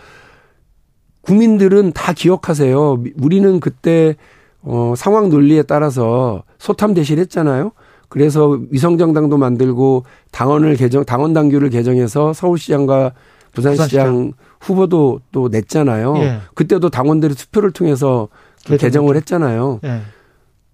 국민들은 1.21 1.91
다 1.91 2.13
기억하세요. 2.13 3.03
우리는 3.21 3.59
그때 3.59 4.15
어, 4.61 4.93
상황 4.95 5.29
논리에 5.29 5.63
따라서 5.63 6.43
소탐 6.57 6.93
대실 6.93 7.19
했잖아요. 7.19 7.71
그래서 8.07 8.59
위성정당도 8.71 9.37
만들고 9.37 10.05
당원을 10.31 10.75
개정, 10.75 11.05
당원 11.05 11.33
당규를 11.33 11.69
개정해서 11.69 12.33
서울시장과 12.33 13.13
부산시장, 13.53 13.87
부산시장. 13.87 14.33
후보도 14.59 15.21
또 15.31 15.47
냈잖아요. 15.49 16.17
예. 16.17 16.39
그때도 16.53 16.89
당원들이 16.89 17.35
투표를 17.35 17.71
통해서 17.71 18.27
그 18.65 18.71
개정. 18.71 18.87
개정을 18.87 19.15
했잖아요. 19.17 19.79
예. 19.83 20.01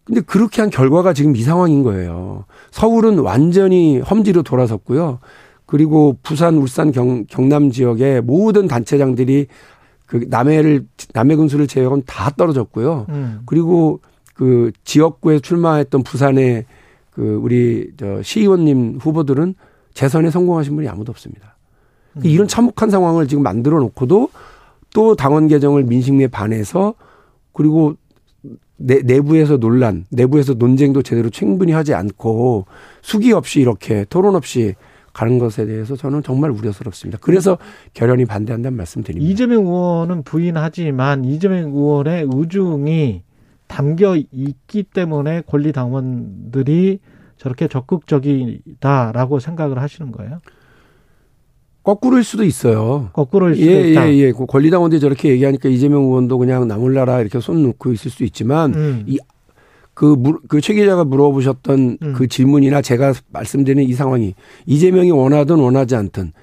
근데 0.04 0.22
그렇게 0.22 0.62
한 0.62 0.70
결과가 0.70 1.14
지금 1.14 1.36
이 1.36 1.42
상황인 1.42 1.84
거예요. 1.84 2.46
서울은 2.72 3.20
완전히 3.20 4.00
험지로 4.00 4.44
돌아섰고요. 4.44 5.20
그리고 5.66 6.18
부산, 6.22 6.58
울산, 6.58 6.92
경, 6.92 7.26
경남 7.26 7.72
지역의 7.72 8.22
모든 8.22 8.68
단체장들이 8.68 9.48
그 10.06 10.26
남해를 10.30 10.86
남해 11.14 11.36
군수를 11.36 11.66
제외하고는 11.66 12.04
다 12.06 12.30
떨어졌고요. 12.30 13.08
음. 13.10 13.40
그리고 13.48 14.00
그 14.36 14.72
지역구에 14.84 15.40
출마했던 15.40 16.04
부산의 16.04 16.66
그 17.10 17.40
우리 17.42 17.92
저 17.98 18.22
시의원님 18.22 19.00
후보들은 19.02 19.56
재선에 19.96 20.30
성공하신 20.30 20.76
분이 20.76 20.88
아무도 20.88 21.12
없습니다. 21.12 21.55
음. 22.18 22.22
이런 22.24 22.48
참혹한 22.48 22.90
상황을 22.90 23.28
지금 23.28 23.44
만들어 23.44 23.80
놓고도 23.80 24.30
또 24.94 25.16
당원 25.16 25.48
개정을 25.48 25.84
민심에 25.84 26.28
반해서 26.28 26.94
그리고 27.54 27.96
내, 28.78 29.02
내부에서 29.02 29.58
논란, 29.58 30.06
내부에서 30.10 30.54
논쟁도 30.54 31.02
제대로 31.02 31.30
충분히 31.30 31.72
하지 31.72 31.94
않고 31.94 32.66
수기 33.02 33.32
없이 33.32 33.62
이렇게 33.62 34.06
토론 34.10 34.36
없이 34.36 34.76
가는 35.14 35.40
것에 35.40 35.66
대해서 35.66 35.96
저는 35.96 36.24
정말 36.24 36.52
우려스럽습니다. 36.52 37.18
그래서 37.22 37.58
결연히 37.94 38.26
반대한다는 38.26 38.78
말씀드립니다. 38.78 39.32
이재명 39.32 39.66
의원은 39.66 40.24
부인하지만 40.24 41.24
이재명 41.24 41.70
의원의 41.70 42.28
의중이 42.32 43.24
담겨 43.68 44.16
있기 44.16 44.84
때문에 44.84 45.44
권리 45.48 45.72
당원들이 45.72 47.00
저렇게 47.38 47.68
적극적이다라고 47.70 49.40
생각을 49.40 49.82
하시는 49.82 50.12
거예요. 50.12 50.40
거꾸로일 51.86 52.24
수도 52.24 52.44
있어요. 52.44 53.10
거꾸로일 53.14 53.56
수도 53.56 53.72
예, 53.72 53.92
있다. 53.92 54.10
예, 54.10 54.14
예. 54.16 54.32
그 54.32 54.48
권리당원들이 54.48 55.00
저렇게 55.00 55.30
얘기하니까 55.30 55.70
이재명 55.70 56.02
의원도 56.02 56.40
그냥 56.40 56.68
나몰라라 56.68 57.22
이렇게 57.22 57.40
손 57.40 57.62
놓고 57.62 57.94
있을 57.94 58.10
수 58.10 58.24
있지만 58.24 58.74
음. 58.74 59.04
이 59.06 59.20
그, 59.94 60.18
그최 60.48 60.74
기자가 60.74 61.06
물어보셨던 61.06 61.98
음. 62.02 62.14
그 62.14 62.28
질문이나 62.28 62.82
제가 62.82 63.14
말씀드리는 63.30 63.84
이 63.84 63.94
상황이 63.94 64.34
이재명이 64.66 65.12
원하든 65.12 65.58
원하지 65.58 65.96
않든 65.96 66.34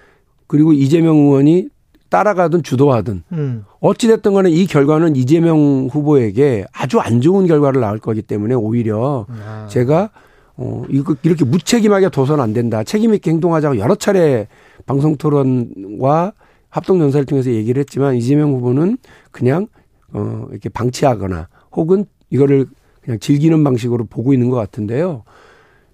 그리고 0.46 0.72
이재명 0.72 1.16
의원이 1.16 1.68
따라가든 2.08 2.62
주도하든 2.62 3.24
음. 3.32 3.64
어찌 3.80 4.06
됐든 4.06 4.34
간에 4.34 4.48
이 4.48 4.66
결과는 4.66 5.16
이재명 5.16 5.88
후보에게 5.90 6.66
아주 6.72 7.00
안 7.00 7.20
좋은 7.20 7.48
결과를 7.48 7.80
낳을 7.80 7.98
거기 7.98 8.22
때문에 8.22 8.54
오히려 8.54 9.26
아. 9.28 9.66
제가 9.68 10.10
어 10.56 10.84
이거 10.90 11.16
이렇게 11.22 11.44
무책임하게 11.44 12.10
둬서는 12.10 12.42
안 12.42 12.52
된다. 12.52 12.84
책임 12.84 13.14
있게 13.14 13.30
행동하자고 13.30 13.78
여러 13.78 13.94
차례 13.94 14.48
방송 14.86 15.16
토론과 15.16 16.32
합동 16.68 17.00
연사를 17.00 17.24
통해서 17.26 17.50
얘기를 17.50 17.80
했지만 17.80 18.16
이재명 18.16 18.52
후보는 18.52 18.98
그냥 19.30 19.66
어 20.12 20.46
이렇게 20.50 20.68
방치하거나 20.68 21.48
혹은 21.72 22.04
이거를 22.30 22.66
그냥 23.02 23.18
즐기는 23.18 23.62
방식으로 23.64 24.04
보고 24.04 24.32
있는 24.32 24.50
것 24.50 24.56
같은데요. 24.56 25.24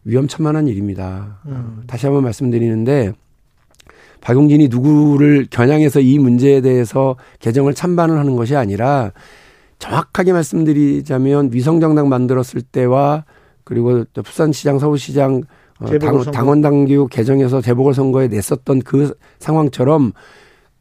위험천만한 0.04 0.68
일입니다. 0.68 1.40
음. 1.46 1.82
다시 1.86 2.06
한번 2.06 2.24
말씀드리는데 2.24 3.12
박용진이 4.20 4.68
누구를 4.68 5.46
겨냥해서 5.50 6.00
이 6.00 6.18
문제에 6.18 6.60
대해서 6.60 7.16
개정을 7.38 7.74
찬반을 7.74 8.18
하는 8.18 8.36
것이 8.36 8.56
아니라 8.56 9.12
정확하게 9.78 10.32
말씀드리자면 10.32 11.50
위성정당 11.52 12.08
만들었을 12.08 12.62
때와 12.62 13.24
그리고 13.68 14.02
또 14.14 14.22
부산시장, 14.22 14.78
서울시장 14.78 15.42
어, 15.78 15.84
당, 15.84 15.88
재보궐선거. 15.88 16.30
당원 16.30 16.62
당규 16.62 17.06
개정해서 17.10 17.60
재보궐 17.60 17.92
선거에 17.92 18.28
냈었던 18.28 18.78
그 18.80 19.14
상황처럼 19.40 20.12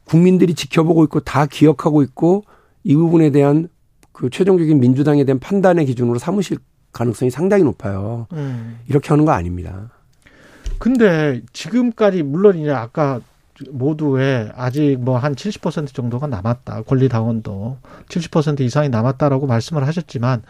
국민들이 0.06 0.54
지켜보고 0.54 1.04
있고 1.04 1.20
다 1.20 1.46
기억하고 1.48 2.02
있고 2.04 2.46
이 2.86 2.96
부분에 2.96 3.32
대한 3.32 3.68
그 4.14 4.30
최종적인 4.30 4.80
민주당에 4.80 5.26
대한 5.26 5.38
판단의 5.38 5.86
기준으로 5.86 6.18
삼으실 6.18 6.60
가능성이 6.94 7.30
상당히 7.30 7.66
높아요. 7.66 8.26
음. 8.32 8.80
이렇게 8.88 9.10
하는 9.10 9.26
거 9.26 9.34
아닙니다. 9.34 9.92
근데 10.80 11.42
지금까지 11.52 12.24
물론 12.24 12.58
이제 12.58 12.72
아까 12.72 13.20
모두에 13.70 14.50
아직 14.56 14.96
뭐 14.98 15.18
한 15.18 15.36
70% 15.36 15.94
정도가 15.94 16.28
남았다. 16.28 16.84
권리 16.84 17.10
당원도 17.10 17.80
70% 18.08 18.62
이상이 18.62 18.88
남았다라고 18.88 19.46
말씀을 19.46 19.86
하셨지만 19.86 20.44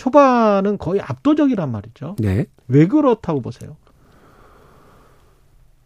초반은 0.00 0.78
거의 0.78 0.98
압도적이란 1.02 1.70
말이죠. 1.70 2.16
네. 2.20 2.46
왜 2.68 2.86
그렇다고 2.86 3.42
보세요? 3.42 3.76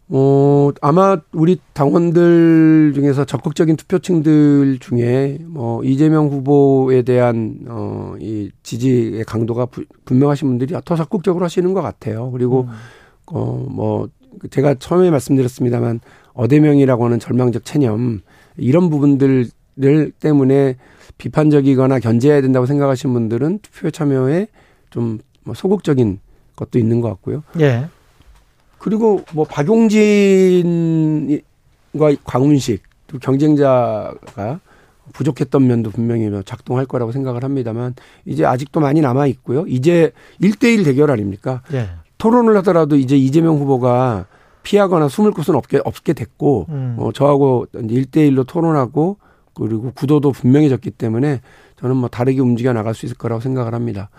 어, 0.07 0.71
아마 0.81 1.17
우리 1.33 1.59
당원들 1.73 2.93
중에서 2.95 3.25
적극적인 3.25 3.75
투표층들 3.75 4.79
중에 4.79 5.39
뭐 5.45 5.83
이재명 5.83 6.29
후보에 6.29 7.01
대한 7.01 7.65
어, 7.67 8.15
이 8.21 8.51
지지의 8.63 9.25
강도가 9.25 9.65
부, 9.65 9.83
분명하신 10.05 10.47
분들이 10.47 10.73
더 10.85 10.95
적극적으로 10.95 11.43
하시는 11.43 11.73
것 11.73 11.81
같아요. 11.81 12.31
그리고 12.31 12.69
음. 12.69 12.69
어, 13.33 13.67
뭐 13.69 14.07
제가 14.49 14.75
처음에 14.75 15.11
말씀드렸습니다만 15.11 15.99
어대명이라고 16.31 17.03
하는 17.03 17.19
절망적 17.19 17.65
체념 17.65 18.21
이런 18.55 18.89
부분들 18.89 19.47
때문에 20.19 20.77
비판적이거나 21.17 21.99
견제해야 21.99 22.41
된다고 22.41 22.65
생각하시는 22.65 23.13
분들은 23.13 23.59
투표 23.61 23.91
참여에 23.91 24.47
좀뭐 24.89 25.53
소극적인 25.53 26.19
것도 26.55 26.79
있는 26.79 27.01
것 27.01 27.09
같고요. 27.09 27.43
예. 27.59 27.87
그리고 28.77 29.23
뭐 29.33 29.45
박용진과 29.45 31.39
광운식 32.23 32.83
두 33.07 33.19
경쟁자가 33.19 34.59
부족했던 35.13 35.67
면도 35.67 35.91
분명히 35.91 36.29
작동할 36.45 36.85
거라고 36.85 37.11
생각을 37.11 37.43
합니다만 37.43 37.95
이제 38.25 38.45
아직도 38.45 38.79
많이 38.79 39.01
남아 39.01 39.27
있고요. 39.27 39.65
이제 39.67 40.11
1대1 40.41 40.83
대결 40.85 41.11
아닙니까? 41.11 41.61
예. 41.73 41.89
토론을 42.17 42.55
하더라도 42.57 42.95
이제 42.95 43.15
이재명 43.17 43.57
후보가 43.57 44.25
피하거나 44.63 45.09
숨을 45.09 45.31
곳은 45.31 45.55
없게 45.55 45.79
없게 45.85 46.13
됐고 46.13 46.65
음. 46.69 46.95
어 46.97 47.11
저하고 47.11 47.67
이제 47.83 48.01
1대1로 48.01 48.47
토론하고 48.47 49.17
그리고 49.55 49.91
구도도 49.95 50.31
분명해졌기 50.31 50.91
때문에 50.91 51.41
저는 51.79 51.97
뭐 51.97 52.09
다르게 52.09 52.39
움직여 52.41 52.73
나갈 52.73 52.93
수 52.93 53.05
있을 53.05 53.17
거라고 53.17 53.41
생각을 53.41 53.73
합니다. 53.73 54.09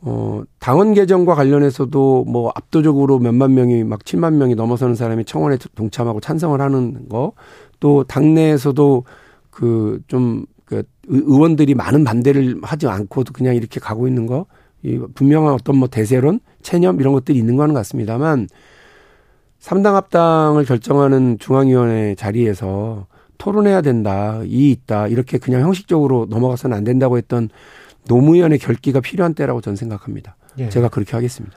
어, 0.00 0.42
당원 0.58 0.92
개정과 0.94 1.34
관련해서도 1.34 2.24
뭐 2.24 2.52
압도적으로 2.54 3.18
몇만 3.18 3.54
명이 3.54 3.84
막 3.84 4.00
7만 4.00 4.34
명이 4.34 4.54
넘어서는 4.54 4.94
사람이 4.94 5.24
청원에 5.24 5.56
동참하고 5.74 6.20
찬성을 6.20 6.60
하는 6.60 7.08
거, 7.08 7.32
또 7.80 8.04
당내에서도 8.04 9.04
그 9.50 10.00
좀 10.08 10.46
그 10.64 10.82
의원들이 11.06 11.74
많은 11.74 12.04
반대를 12.04 12.60
하지 12.62 12.88
않고도 12.88 13.32
그냥 13.32 13.54
이렇게 13.54 13.80
가고 13.80 14.08
있는 14.08 14.26
거, 14.26 14.46
이 14.82 14.98
분명한 15.14 15.52
어떤 15.52 15.76
뭐 15.76 15.88
대세론, 15.88 16.40
체념 16.62 17.00
이런 17.00 17.12
것들이 17.12 17.38
있는 17.38 17.56
거는 17.56 17.74
같습니다만, 17.74 18.48
삼당 19.58 19.96
합당을 19.96 20.64
결정하는 20.64 21.38
중앙위원회 21.38 22.14
자리에서 22.16 23.06
토론해야 23.44 23.82
된다, 23.82 24.40
이 24.46 24.70
있다, 24.70 25.06
이렇게 25.08 25.36
그냥 25.36 25.60
형식적으로 25.60 26.26
넘어가서는 26.30 26.74
안 26.74 26.82
된다고 26.82 27.18
했던 27.18 27.50
노무현의 28.08 28.58
결기가 28.58 29.00
필요한 29.00 29.34
때라고 29.34 29.60
저는 29.60 29.76
생각합니다. 29.76 30.36
예. 30.58 30.70
제가 30.70 30.88
그렇게 30.88 31.12
하겠습니다. 31.12 31.54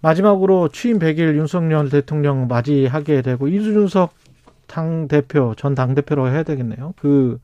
마지막으로 0.00 0.68
취임 0.70 0.98
100일 0.98 1.36
윤석열 1.36 1.90
대통령 1.90 2.46
맞이하게 2.48 3.20
되고 3.20 3.48
이준석 3.48 4.14
당 4.66 5.08
대표 5.08 5.54
전 5.58 5.74
당 5.74 5.94
대표로 5.94 6.28
해야 6.30 6.42
되겠네요. 6.42 6.94
그 6.98 7.38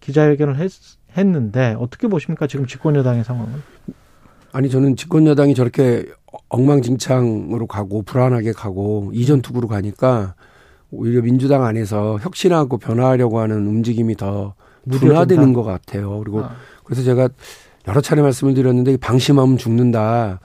기자회견을 0.00 0.56
했, 0.58 0.72
했는데 1.16 1.76
어떻게 1.78 2.08
보십니까 2.08 2.48
지금 2.48 2.66
집권 2.66 2.96
여당의 2.96 3.22
상황은? 3.22 3.62
아니 4.52 4.68
저는 4.70 4.96
집권 4.96 5.24
여당이 5.26 5.54
저렇게 5.54 6.06
엉망진창으로 6.48 7.68
가고 7.68 8.02
불안하게 8.02 8.52
가고 8.52 9.10
이전 9.14 9.40
투구로 9.40 9.68
가니까 9.68 10.34
오히려 10.90 11.22
민주당 11.22 11.64
안에서 11.64 12.18
혁신하고 12.20 12.78
변화하려고 12.78 13.40
하는 13.40 13.66
움직임이 13.66 14.16
더 14.16 14.54
둔화되는 14.90 15.52
것 15.52 15.62
같아요. 15.62 16.18
그리고 16.20 16.44
아, 16.44 16.56
그래서 16.84 17.02
제가 17.02 17.28
여러 17.88 18.00
차례 18.00 18.22
말씀을 18.22 18.54
드렸는데 18.54 18.96
방심하면 18.96 19.58
죽는다. 19.58 20.40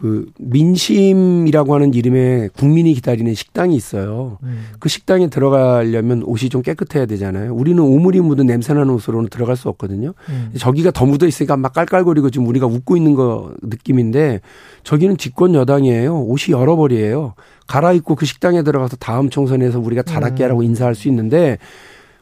그 0.00 0.24
민심이라고 0.38 1.74
하는 1.74 1.92
이름의 1.92 2.50
국민이 2.56 2.94
기다리는 2.94 3.34
식당이 3.34 3.76
있어요. 3.76 4.38
음. 4.42 4.64
그 4.78 4.88
식당에 4.88 5.28
들어가려면 5.28 6.22
옷이 6.22 6.48
좀 6.48 6.62
깨끗해야 6.62 7.04
되잖아요. 7.04 7.54
우리는 7.54 7.82
오물이 7.82 8.22
묻은 8.22 8.46
냄새나는 8.46 8.94
옷으로는 8.94 9.28
들어갈 9.28 9.56
수 9.56 9.68
없거든요. 9.68 10.14
음. 10.30 10.52
저기가 10.56 10.90
더 10.90 11.04
묻어 11.04 11.26
있으니까 11.26 11.58
막 11.58 11.74
깔깔거리고 11.74 12.30
지금 12.30 12.46
우리가 12.46 12.66
웃고 12.66 12.96
있는 12.96 13.14
거 13.14 13.52
느낌인데 13.62 14.40
저기는 14.84 15.18
집권 15.18 15.54
여당이에요. 15.54 16.18
옷이 16.22 16.52
여러 16.58 16.76
벌이에요. 16.76 17.34
갈아입고 17.70 18.16
그 18.16 18.26
식당에 18.26 18.62
들어가서 18.62 18.96
다음 18.96 19.30
총선에서 19.30 19.78
우리가 19.78 20.02
잘할게 20.02 20.42
하라고 20.42 20.64
인사할 20.64 20.96
수 20.96 21.06
있는데 21.06 21.58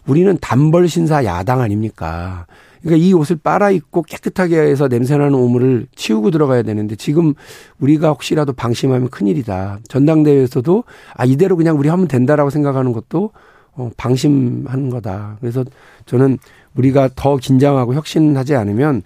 우리는 0.07 0.37
단벌 0.43 0.89
신사 0.89 1.25
야당 1.25 1.63
아닙니까? 1.63 2.47
그러니까 2.83 3.05
이 3.05 3.15
옷을 3.15 3.37
빨아입고 3.37 4.03
깨끗하게 4.03 4.59
해서 4.59 4.89
냄새나는 4.89 5.35
오물을 5.35 5.87
치우고 5.97 6.31
들어가야 6.31 6.63
되는데 6.63 6.97
지금 6.97 7.33
우리가 7.81 8.11
혹시라도 8.11 8.53
방심하면 8.53 9.09
큰일이다. 9.09 9.79
전당대회에서도 9.89 10.85
아 11.15 11.25
이대로 11.25 11.57
그냥 11.57 11.79
우리 11.79 11.89
하면 11.89 12.09
된다라고 12.09 12.51
생각하는 12.51 12.93
것도 12.93 13.31
어, 13.73 13.91
방심하는 13.97 14.91
거다. 14.91 15.39
그래서 15.41 15.65
저는 16.05 16.39
우리가 16.75 17.09
더 17.17 17.37
긴장하고 17.39 17.95
혁신하지 17.95 18.55
않으면 18.55 19.03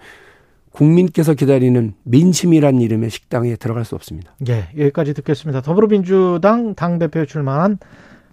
국민께서 0.73 1.35
기다리는 1.35 1.95
민심이란 2.05 2.81
이름의 2.81 3.11
식당에 3.11 3.57
들어갈 3.57 3.85
수 3.85 3.95
없습니다. 3.95 4.35
예, 4.49 4.69
여기까지 4.77 5.15
듣겠습니다. 5.15 5.61
더불어민주당 5.61 6.75
당대표에 6.75 7.27
출마한 7.27 7.79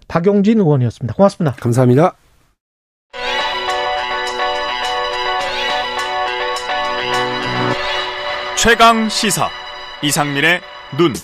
박용진 0.08 0.58
의원이었습니다. 0.58 1.14
고맙습니다. 1.14 1.56
감사합니다. 1.60 2.14
최강 8.56 9.08
시사 9.08 9.48
이상민의 10.02 10.60
눈. 10.98 11.14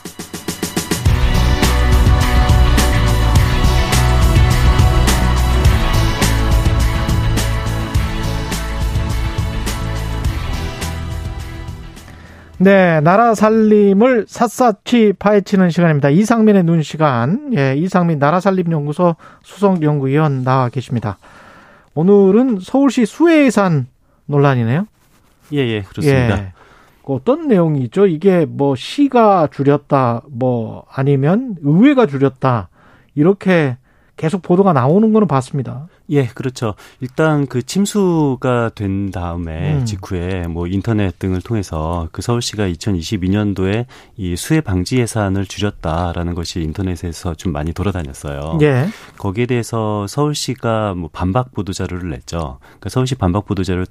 네, 12.59 13.01
나라 13.03 13.35
살림을 13.35 14.25
샅샅이 14.27 15.13
파헤치는 15.19 15.69
시간입니다. 15.69 16.09
이상민의 16.09 16.65
눈 16.65 16.83
시간. 16.83 17.53
예, 17.55 17.75
이상민 17.77 18.19
나라 18.19 18.41
살림 18.41 18.73
연구소 18.73 19.17
수석 19.43 19.83
연구위원 19.83 20.43
나와 20.43 20.71
계십니다. 20.71 21.19
오늘은 21.95 22.61
서울시 22.63 23.05
수해예산 23.05 23.89
논란이네요. 24.25 24.87
예, 25.53 25.59
예, 25.59 25.83
그렇습니다. 25.83 26.39
예. 26.39 26.53
그 27.05 27.13
어떤 27.13 27.47
내용이죠? 27.47 28.07
이게 28.07 28.47
뭐 28.47 28.75
시가 28.75 29.49
줄였다, 29.53 30.23
뭐 30.31 30.87
아니면 30.91 31.57
의회가 31.63 32.07
줄였다 32.07 32.71
이렇게 33.15 33.77
계속 34.17 34.41
보도가 34.41 34.73
나오는 34.73 35.13
거는 35.13 35.29
봤습니다. 35.29 35.89
예, 36.11 36.27
그렇죠. 36.27 36.75
일단 37.01 37.47
그 37.47 37.63
침수가 37.63 38.71
된 38.75 39.11
다음에 39.11 39.75
음. 39.75 39.85
직후에 39.85 40.47
뭐 40.47 40.67
인터넷 40.67 41.19
등을 41.19 41.41
통해서 41.41 42.09
그 42.13 42.23
서울시가 42.23 42.69
2022년도에 42.69 43.87
이 44.17 44.37
수해 44.37 44.61
방지 44.61 44.99
예산을 44.99 45.47
줄였다라는 45.47 46.35
것이 46.35 46.61
인터넷에서 46.61 47.35
좀 47.35 47.53
많이 47.53 47.73
돌아다녔어요. 47.73 48.59
예. 48.63 48.89
거기에 49.19 49.47
대해서 49.47 50.07
서울시가 50.07 50.95
뭐 50.95 51.11
반박 51.13 51.53
보도 51.53 51.73
자료를 51.73 52.11
냈죠. 52.11 52.59
그러니까 52.61 52.89
서울시 52.89 53.15
반박 53.17 53.47
보도 53.47 53.65
자료에 53.65 53.87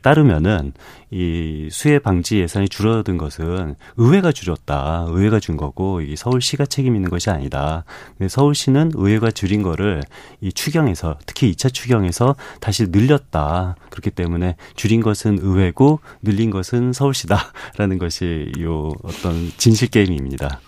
따르면은 0.00 0.72
이 1.10 1.68
수해 1.70 1.98
방지 1.98 2.38
예산이 2.38 2.68
줄어든 2.68 3.16
것은 3.18 3.76
의회가 3.96 4.32
줄였다. 4.32 5.06
의회가 5.08 5.40
준 5.40 5.56
거고 5.56 6.00
이 6.00 6.16
서울시가 6.16 6.66
책임 6.66 6.96
있는 6.96 7.10
것이 7.10 7.30
아니다. 7.30 7.84
서울시는 8.26 8.92
의회가 8.94 9.30
줄인 9.30 9.62
거를 9.62 10.02
이 10.40 10.52
추경 10.52 10.77
에서 10.86 11.18
특히 11.26 11.50
2차 11.52 11.72
추경에서 11.72 12.36
다시 12.60 12.86
늘렸다. 12.88 13.74
그렇기 13.90 14.10
때문에 14.10 14.56
줄인 14.76 15.00
것은 15.00 15.38
의회고 15.40 16.00
늘린 16.22 16.50
것은 16.50 16.92
서울시다라는 16.92 17.98
것이 17.98 18.52
요 18.60 18.92
어떤 19.02 19.50
진실 19.56 19.88
게임입니다. 19.88 20.60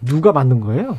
누가 0.00 0.32
만든 0.32 0.60
거예요? 0.60 0.98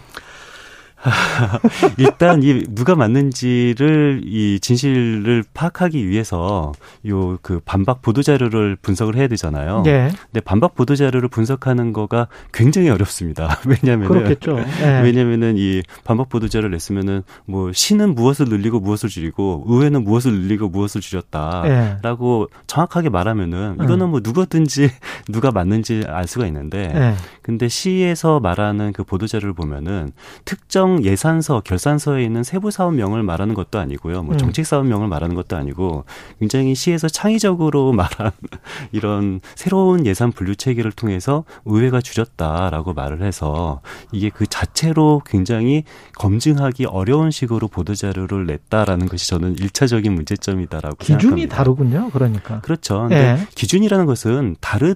일단 1.97 2.41
이 2.43 2.63
누가 2.69 2.95
맞는지를 2.95 4.21
이 4.25 4.59
진실을 4.59 5.43
파악하기 5.53 6.07
위해서 6.07 6.71
요 7.07 7.33
그 7.41 7.59
반박 7.65 8.01
보도 8.01 8.21
자료를 8.21 8.77
분석을 8.81 9.15
해야 9.17 9.27
되잖아요. 9.27 9.83
예. 9.85 10.11
근데 10.31 10.39
반박 10.39 10.75
보도 10.75 10.95
자료를 10.95 11.27
분석하는 11.29 11.91
거가 11.93 12.27
굉장히 12.53 12.89
어렵습니다. 12.89 13.59
왜냐면은 13.67 14.07
그렇겠죠. 14.07 14.57
예. 14.81 15.01
왜냐면은 15.01 15.55
이 15.57 15.81
반박 16.03 16.29
보도 16.29 16.47
자료를 16.47 16.71
냈으면은 16.71 17.23
뭐 17.45 17.71
시는 17.73 18.15
무엇을 18.15 18.45
늘리고 18.47 18.79
무엇을 18.79 19.09
줄이고 19.09 19.65
의회는 19.67 20.03
무엇을 20.03 20.31
늘리고 20.31 20.69
무엇을 20.69 21.01
줄였다라고 21.01 22.47
예. 22.49 22.57
정확하게 22.67 23.09
말하면은 23.09 23.77
이거는 23.83 24.09
뭐 24.09 24.21
누구든지 24.23 24.89
누가 25.29 25.51
맞는지 25.51 26.03
알 26.07 26.27
수가 26.27 26.45
있는데 26.47 26.91
예. 26.95 27.13
근데 27.41 27.67
시에서 27.67 28.39
말하는 28.39 28.93
그 28.93 29.03
보도 29.03 29.27
자료를 29.27 29.53
보면은 29.53 30.11
특정 30.45 30.92
예산서, 31.03 31.61
결산서에 31.61 32.23
있는 32.23 32.43
세부 32.43 32.71
사업명을 32.71 33.23
말하는 33.23 33.53
것도 33.53 33.79
아니고요. 33.79 34.23
뭐 34.23 34.35
음. 34.35 34.37
정책 34.37 34.65
사업명을 34.65 35.07
말하는 35.07 35.35
것도 35.35 35.55
아니고 35.55 36.05
굉장히 36.39 36.75
시에서 36.75 37.07
창의적으로 37.07 37.91
말한 37.93 38.31
이런 38.91 39.41
새로운 39.55 40.05
예산 40.05 40.31
분류 40.31 40.55
체계를 40.55 40.91
통해서 40.91 41.43
의회가 41.65 42.01
줄였다라고 42.01 42.93
말을 42.93 43.21
해서 43.21 43.81
이게 44.11 44.29
그 44.29 44.45
자체로 44.45 45.21
굉장히 45.25 45.83
검증하기 46.17 46.85
어려운 46.85 47.31
식으로 47.31 47.67
보도 47.67 47.95
자료를 47.95 48.45
냈다라는 48.45 49.07
것이 49.07 49.27
저는 49.29 49.55
일차적인 49.57 50.13
문제점이다라고 50.13 50.97
기준이 50.97 51.19
생각합니다. 51.19 51.55
다르군요. 51.55 52.09
그러니까. 52.11 52.61
그렇죠. 52.61 53.01
근데 53.01 53.37
예. 53.39 53.47
기준이라는 53.55 54.05
것은 54.05 54.55
다르 54.59 54.95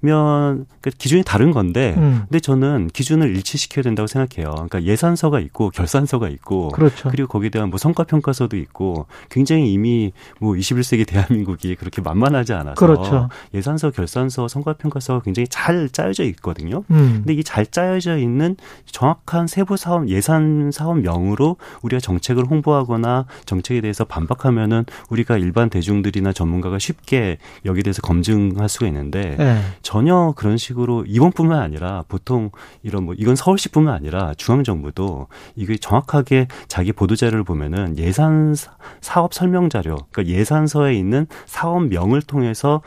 면 0.00 0.66
그러니까 0.80 0.90
기준이 0.98 1.22
다른 1.24 1.50
건데 1.50 1.94
음. 1.96 2.22
근데 2.28 2.40
저는 2.40 2.88
기준을 2.92 3.34
일치시켜야 3.36 3.82
된다고 3.82 4.06
생각해요. 4.06 4.52
그러니까 4.52 4.82
예산서가 4.82 5.40
있고 5.40 5.70
결산서가 5.70 6.28
있고 6.28 6.68
그렇죠. 6.68 7.08
그리고 7.10 7.28
거기에 7.28 7.50
대한 7.50 7.70
뭐 7.70 7.78
성과 7.78 8.04
평가서도 8.04 8.56
있고 8.56 9.06
굉장히 9.30 9.72
이미 9.72 10.12
뭐 10.40 10.54
21세기 10.54 11.06
대한민국이 11.06 11.74
그렇게 11.76 12.00
만만하지 12.00 12.52
않아서 12.52 12.74
그렇죠. 12.74 13.28
예산서, 13.54 13.90
결산서, 13.90 14.48
성과 14.48 14.74
평가서가 14.74 15.20
굉장히 15.20 15.46
잘 15.48 15.88
짜여져 15.88 16.24
있거든요. 16.24 16.84
음. 16.90 17.18
근데 17.18 17.32
이게 17.32 17.42
잘 17.42 17.66
짜여져 17.66 18.18
있는 18.18 18.56
정확한 18.86 19.46
세부 19.46 19.76
사업 19.76 20.08
예산 20.08 20.70
사업명으로 20.72 21.56
우리가 21.82 22.00
정책을 22.00 22.46
홍보하거나 22.46 23.26
정책에 23.44 23.80
대해서 23.80 24.04
반박하면은 24.04 24.84
우리가 25.10 25.38
일반 25.38 25.70
대중들이나 25.70 26.32
전문가가 26.32 26.78
쉽게 26.78 27.38
여기에 27.64 27.82
대해서 27.82 28.02
검증할 28.02 28.68
수가 28.68 28.86
있는데 28.86 29.36
예. 29.58 29.62
전혀 29.82 30.32
그런 30.36 30.56
식으로 30.56 31.04
이번뿐만 31.06 31.60
아니라 31.60 32.04
보통 32.08 32.50
이런 32.82 33.04
뭐 33.04 33.14
이건 33.16 33.36
서울시뿐만 33.36 33.94
아니라 33.94 34.34
중앙 34.36 34.64
정부도 34.64 35.26
이게 35.56 35.76
정확하게 35.76 36.48
자기 36.68 36.92
보도 36.92 37.16
자료를 37.16 37.44
보면은 37.44 37.96
예산 37.98 38.54
사- 38.54 38.72
사업 39.00 39.34
설명 39.34 39.68
자료 39.68 39.96
그러니까 40.10 40.26
예산서에 40.34 40.94
있는 40.94 41.26
사업명을 41.46 42.22
통해서 42.22 42.82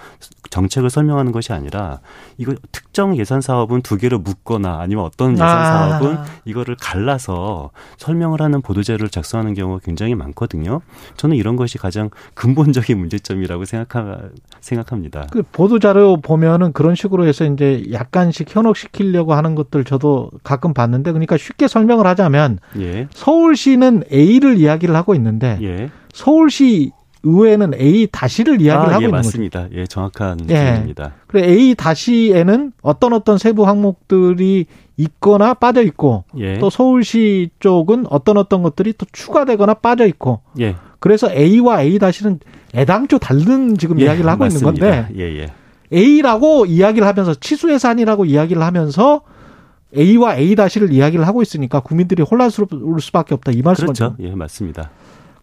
정책을 0.50 0.90
설명하는 0.90 1.32
것이 1.32 1.54
아니라 1.54 2.00
이거 2.38 2.54
특정 2.74 3.16
예산 3.18 3.40
사업은 3.40 3.82
두 3.82 3.98
개로 3.98 4.20
묶거나 4.20 4.80
아니면 4.80 5.06
어떤 5.06 5.34
예산 5.34 5.48
아. 5.48 5.66
사업은 5.90 6.18
이거를 6.46 6.76
갈라서 6.80 7.72
설명을 7.98 8.42
하는 8.42 8.62
보도 8.62 8.84
자료를 8.84 9.10
작성하는 9.10 9.54
경우가 9.54 9.80
굉장히 9.84 10.14
많거든요. 10.14 10.82
저는 11.16 11.38
이런 11.38 11.56
것이 11.56 11.78
가장 11.78 12.10
근본적인 12.34 12.98
문제점이라고 13.00 13.64
생각하, 13.66 14.18
생각합니다. 14.60 15.28
그 15.32 15.42
보도 15.52 15.80
자료 15.80 16.18
보면 16.18 16.61
은 16.64 16.74
그런 16.74 16.96
식으로 16.96 17.26
해서 17.26 17.46
이제 17.46 17.86
약간씩 17.92 18.56
현혹시키려고 18.56 19.34
하는 19.34 19.56
것들 19.56 19.84
저도 19.84 20.32
가끔 20.44 20.74
봤는데 20.74 21.12
그러니까 21.12 21.38
쉽게 21.38 21.68
설명을 21.68 22.06
하자면 22.08 22.60
예, 22.80 23.08
서울시는 23.12 24.04
A를 24.12 24.58
이야기를 24.58 24.96
하고 24.96 25.16
있는데 25.16 25.58
예. 25.62 25.90
서울시 26.14 26.92
의회는 27.24 27.74
A 27.76 28.08
다시를 28.12 28.62
이야기를 28.62 28.94
아, 28.94 28.96
하고 28.96 29.04
예, 29.04 29.06
있는 29.08 29.12
거죠. 29.12 29.28
맞습니다. 29.28 29.68
예, 29.74 29.86
정확한 29.86 30.40
예. 30.50 30.54
표현입니다. 30.54 31.14
그래 31.28 31.48
A 31.48 31.76
다시에는 31.76 32.74
어떤 32.82 33.14
어떤 33.14 33.38
세부 33.38 33.68
항목들이 33.68 34.66
있거나 34.98 35.54
빠져 35.54 35.84
있고 35.84 36.24
예. 36.38 36.58
또 36.60 36.70
서울시 36.70 37.50
쪽은 37.60 38.06
어떤 38.10 38.38
어떤 38.38 38.64
것들이 38.64 38.94
또 38.94 39.06
추가되거나 39.12 39.76
빠져 39.76 40.08
있고 40.08 40.42
예. 40.60 40.76
그래서 41.00 41.32
A와 41.32 41.82
A 41.82 42.00
다시는 42.00 42.40
애당초 42.76 43.18
다른 43.18 43.78
지금 43.78 44.00
예, 44.00 44.06
이야기를 44.06 44.30
하고 44.30 44.46
있는 44.46 44.62
맞습니다. 44.62 44.86
건데 44.86 45.14
예, 45.18 45.42
예. 45.42 45.48
A라고 45.94 46.66
이야기를 46.66 47.08
하면서 47.08 47.34
치수 47.34 47.72
예산이라고 47.72 48.26
이야기를 48.26 48.62
하면서 48.62 49.22
A와 49.96 50.38
A 50.38 50.56
다시를 50.56 50.92
이야기를 50.94 51.28
하고 51.28 51.42
있으니까 51.42 51.82
국민들이 51.82 52.24
혼란스러울 52.24 53.02
수밖에 53.02 53.34
없다 53.34 53.52
이 53.52 53.62
말씀을 53.62 53.94
그렇죠. 53.94 54.16
좀 54.18 54.26
예, 54.26 54.34
맞습니다. 54.34 54.90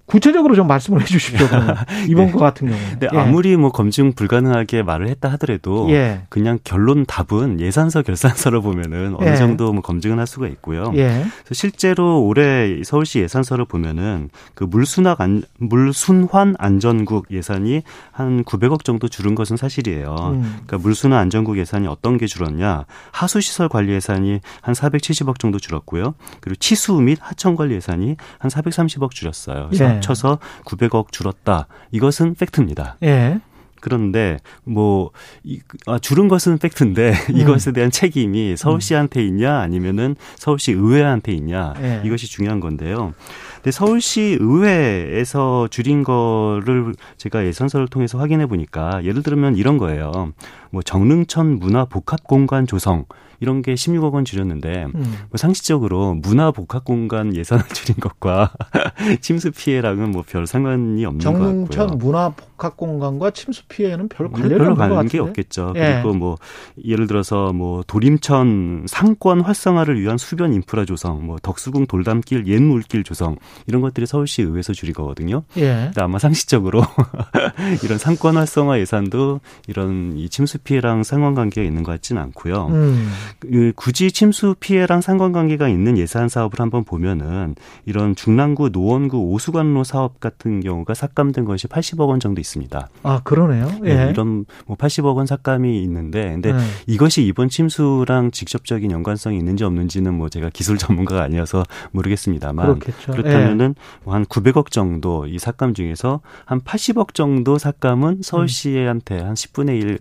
구체적으로 0.08 0.54
좀 0.54 0.66
말씀을 0.66 1.02
해주십시오. 1.02 1.46
이번 2.08 2.32
거 2.32 2.38
같은 2.38 2.68
경우는. 2.68 2.90
근데 2.92 3.08
예. 3.12 3.18
아무리 3.18 3.56
뭐 3.56 3.70
검증 3.70 4.12
불가능하게 4.14 4.82
말을 4.82 5.08
했다 5.08 5.28
하더라도 5.32 5.88
예. 5.90 6.22
그냥 6.30 6.58
결론 6.64 7.04
답은 7.06 7.60
예산서 7.60 8.02
결산서를 8.02 8.62
보면은 8.62 9.16
어느 9.18 9.28
예. 9.28 9.36
정도 9.36 9.72
뭐 9.72 9.82
검증을 9.82 10.18
할 10.18 10.26
수가 10.26 10.48
있고요. 10.48 10.92
예. 10.96 11.26
그래서 11.44 11.54
실제로 11.54 12.22
올해 12.22 12.82
서울시 12.84 13.20
예산서를 13.20 13.66
보면은 13.66 14.30
그 14.54 14.64
물순환 14.64 15.16
안, 15.18 15.42
물순환 15.58 16.56
안전국 16.58 17.26
예산이 17.30 17.82
한 18.10 18.44
900억 18.44 18.84
정도 18.84 19.08
줄은 19.08 19.34
것은 19.34 19.58
사실이에요. 19.58 20.14
음. 20.32 20.42
그러니까 20.66 20.78
물순환 20.78 21.18
안전국 21.18 21.58
예산이 21.58 21.86
어떤 21.86 22.16
게 22.16 22.26
줄었냐? 22.26 22.86
하수 23.12 23.42
시설 23.42 23.68
관리 23.68 23.92
예산이 23.92 24.40
한 24.62 24.74
470억 24.74 25.38
정도 25.38 25.58
줄었고요. 25.58 26.14
그리고 26.40 26.56
치수 26.56 26.94
및 26.94 27.18
하천 27.20 27.56
관리 27.56 27.74
예산이 27.74 28.16
한 28.38 28.50
430억 28.50 29.10
줄었어요. 29.10 29.66
그래서 29.68 29.84
예. 29.84 29.97
합쳐서 29.98 30.38
900억 30.64 31.12
줄었다. 31.12 31.66
이것은 31.90 32.34
팩트입니다. 32.34 32.96
예. 33.02 33.40
그런데 33.80 34.38
뭐 34.64 35.10
이, 35.44 35.60
아, 35.86 35.98
줄은 36.00 36.26
것은 36.26 36.58
팩트인데 36.58 37.14
이것에 37.34 37.72
대한 37.72 37.90
책임이 37.92 38.56
서울시한테 38.56 39.24
있냐 39.24 39.58
아니면은 39.58 40.16
서울시 40.36 40.72
의회한테 40.72 41.32
있냐 41.32 41.74
예. 41.80 42.02
이것이 42.04 42.26
중요한 42.26 42.58
건데요. 42.58 43.14
근데 43.56 43.70
서울시 43.70 44.36
의회에서 44.40 45.68
줄인 45.68 46.02
거를 46.02 46.94
제가 47.18 47.44
예산서를 47.44 47.88
통해서 47.88 48.18
확인해 48.18 48.46
보니까 48.46 49.04
예를 49.04 49.22
들면 49.22 49.56
이런 49.56 49.78
거예요. 49.78 50.32
뭐 50.70 50.82
정릉천 50.82 51.58
문화 51.58 51.84
복합 51.84 52.24
공간 52.24 52.66
조성 52.66 53.04
이런 53.40 53.62
게 53.62 53.74
16억 53.74 54.12
원 54.14 54.24
줄였는데 54.24 54.86
음. 54.94 55.02
뭐 55.02 55.36
상식적으로 55.36 56.14
문화 56.14 56.50
복합 56.52 56.84
공간 56.84 57.34
예산을 57.34 57.64
줄인 57.74 57.96
것과 58.00 58.52
침수 59.20 59.50
피해랑은 59.50 60.12
뭐 60.12 60.22
별 60.28 60.46
상관이 60.46 61.04
없는 61.06 61.24
것 61.24 61.32
같고요. 61.32 61.68
정릉천 61.70 61.98
문화 61.98 62.28
복합 62.30 62.76
공간과 62.76 63.30
침수 63.30 63.62
피해는 63.68 64.08
별 64.08 64.30
관련이 64.30 64.58
별로 64.58 64.74
관계 64.74 64.94
같은데. 64.94 65.18
없겠죠. 65.20 65.72
예. 65.76 66.00
그리고 66.02 66.16
뭐 66.16 66.36
예를 66.84 67.06
들어서 67.06 67.52
뭐 67.52 67.82
도림천 67.86 68.84
상권 68.86 69.40
활성화를 69.40 70.00
위한 70.00 70.18
수변 70.18 70.52
인프라 70.52 70.84
조성, 70.84 71.24
뭐 71.24 71.38
덕수궁 71.42 71.86
돌담길 71.86 72.46
옛 72.46 72.60
물길 72.60 73.04
조성 73.04 73.36
이런 73.66 73.80
것들이 73.80 74.06
서울시 74.06 74.42
의회에서 74.42 74.72
줄인 74.74 74.92
거거든요. 74.92 75.44
예. 75.56 75.90
아마 75.96 76.18
상식적으로 76.18 76.82
이런 77.84 77.96
상권 77.98 78.36
활성화 78.36 78.78
예산도 78.80 79.40
이런 79.66 80.14
이 80.16 80.28
침수 80.28 80.58
피해랑 80.58 81.04
상관관계가 81.04 81.66
있는 81.66 81.82
것 81.82 81.92
같지는 81.92 82.20
않고요. 82.22 82.66
음. 82.68 83.10
그 83.40 83.72
굳이 83.76 84.10
침수 84.12 84.54
피해랑 84.58 85.00
상관관계가 85.00 85.68
있는 85.68 85.98
예산 85.98 86.28
사업을 86.28 86.60
한번 86.60 86.84
보면은 86.84 87.54
이런 87.86 88.14
중랑구 88.14 88.70
노원구 88.70 89.18
오수관로 89.32 89.84
사업 89.84 90.20
같은 90.20 90.60
경우가 90.60 90.94
삭감된 90.94 91.44
것이 91.44 91.66
80억 91.66 92.08
원 92.08 92.20
정도 92.20 92.40
있습니다. 92.40 92.88
아 93.02 93.20
그러네요. 93.24 93.70
예. 93.84 93.94
네, 93.94 94.10
이런 94.10 94.44
뭐 94.66 94.76
80억 94.76 95.16
원 95.16 95.26
삭감이 95.26 95.82
있는데 95.82 96.30
근데 96.30 96.52
네. 96.52 96.58
이것이 96.86 97.24
이번 97.24 97.48
침수랑 97.48 98.30
직접적인 98.30 98.90
연관성이 98.90 99.38
있는지 99.38 99.64
없는지는 99.64 100.14
뭐 100.14 100.28
제가 100.28 100.50
기술 100.50 100.78
전문가가 100.78 101.22
아니어서 101.22 101.64
모르겠습니다만 101.92 102.78
그렇겠죠. 102.78 103.12
그렇다면은 103.12 103.74
뭐한 104.04 104.24
900억 104.26 104.70
정도 104.70 105.26
이 105.26 105.38
삭감 105.38 105.74
중에서 105.74 106.20
한 106.44 106.60
80억 106.60 107.14
정도 107.14 107.58
삭감은 107.58 108.20
서울시한테 108.22 109.20
한 109.20 109.34
10분의 109.34 109.82
1 109.82 109.98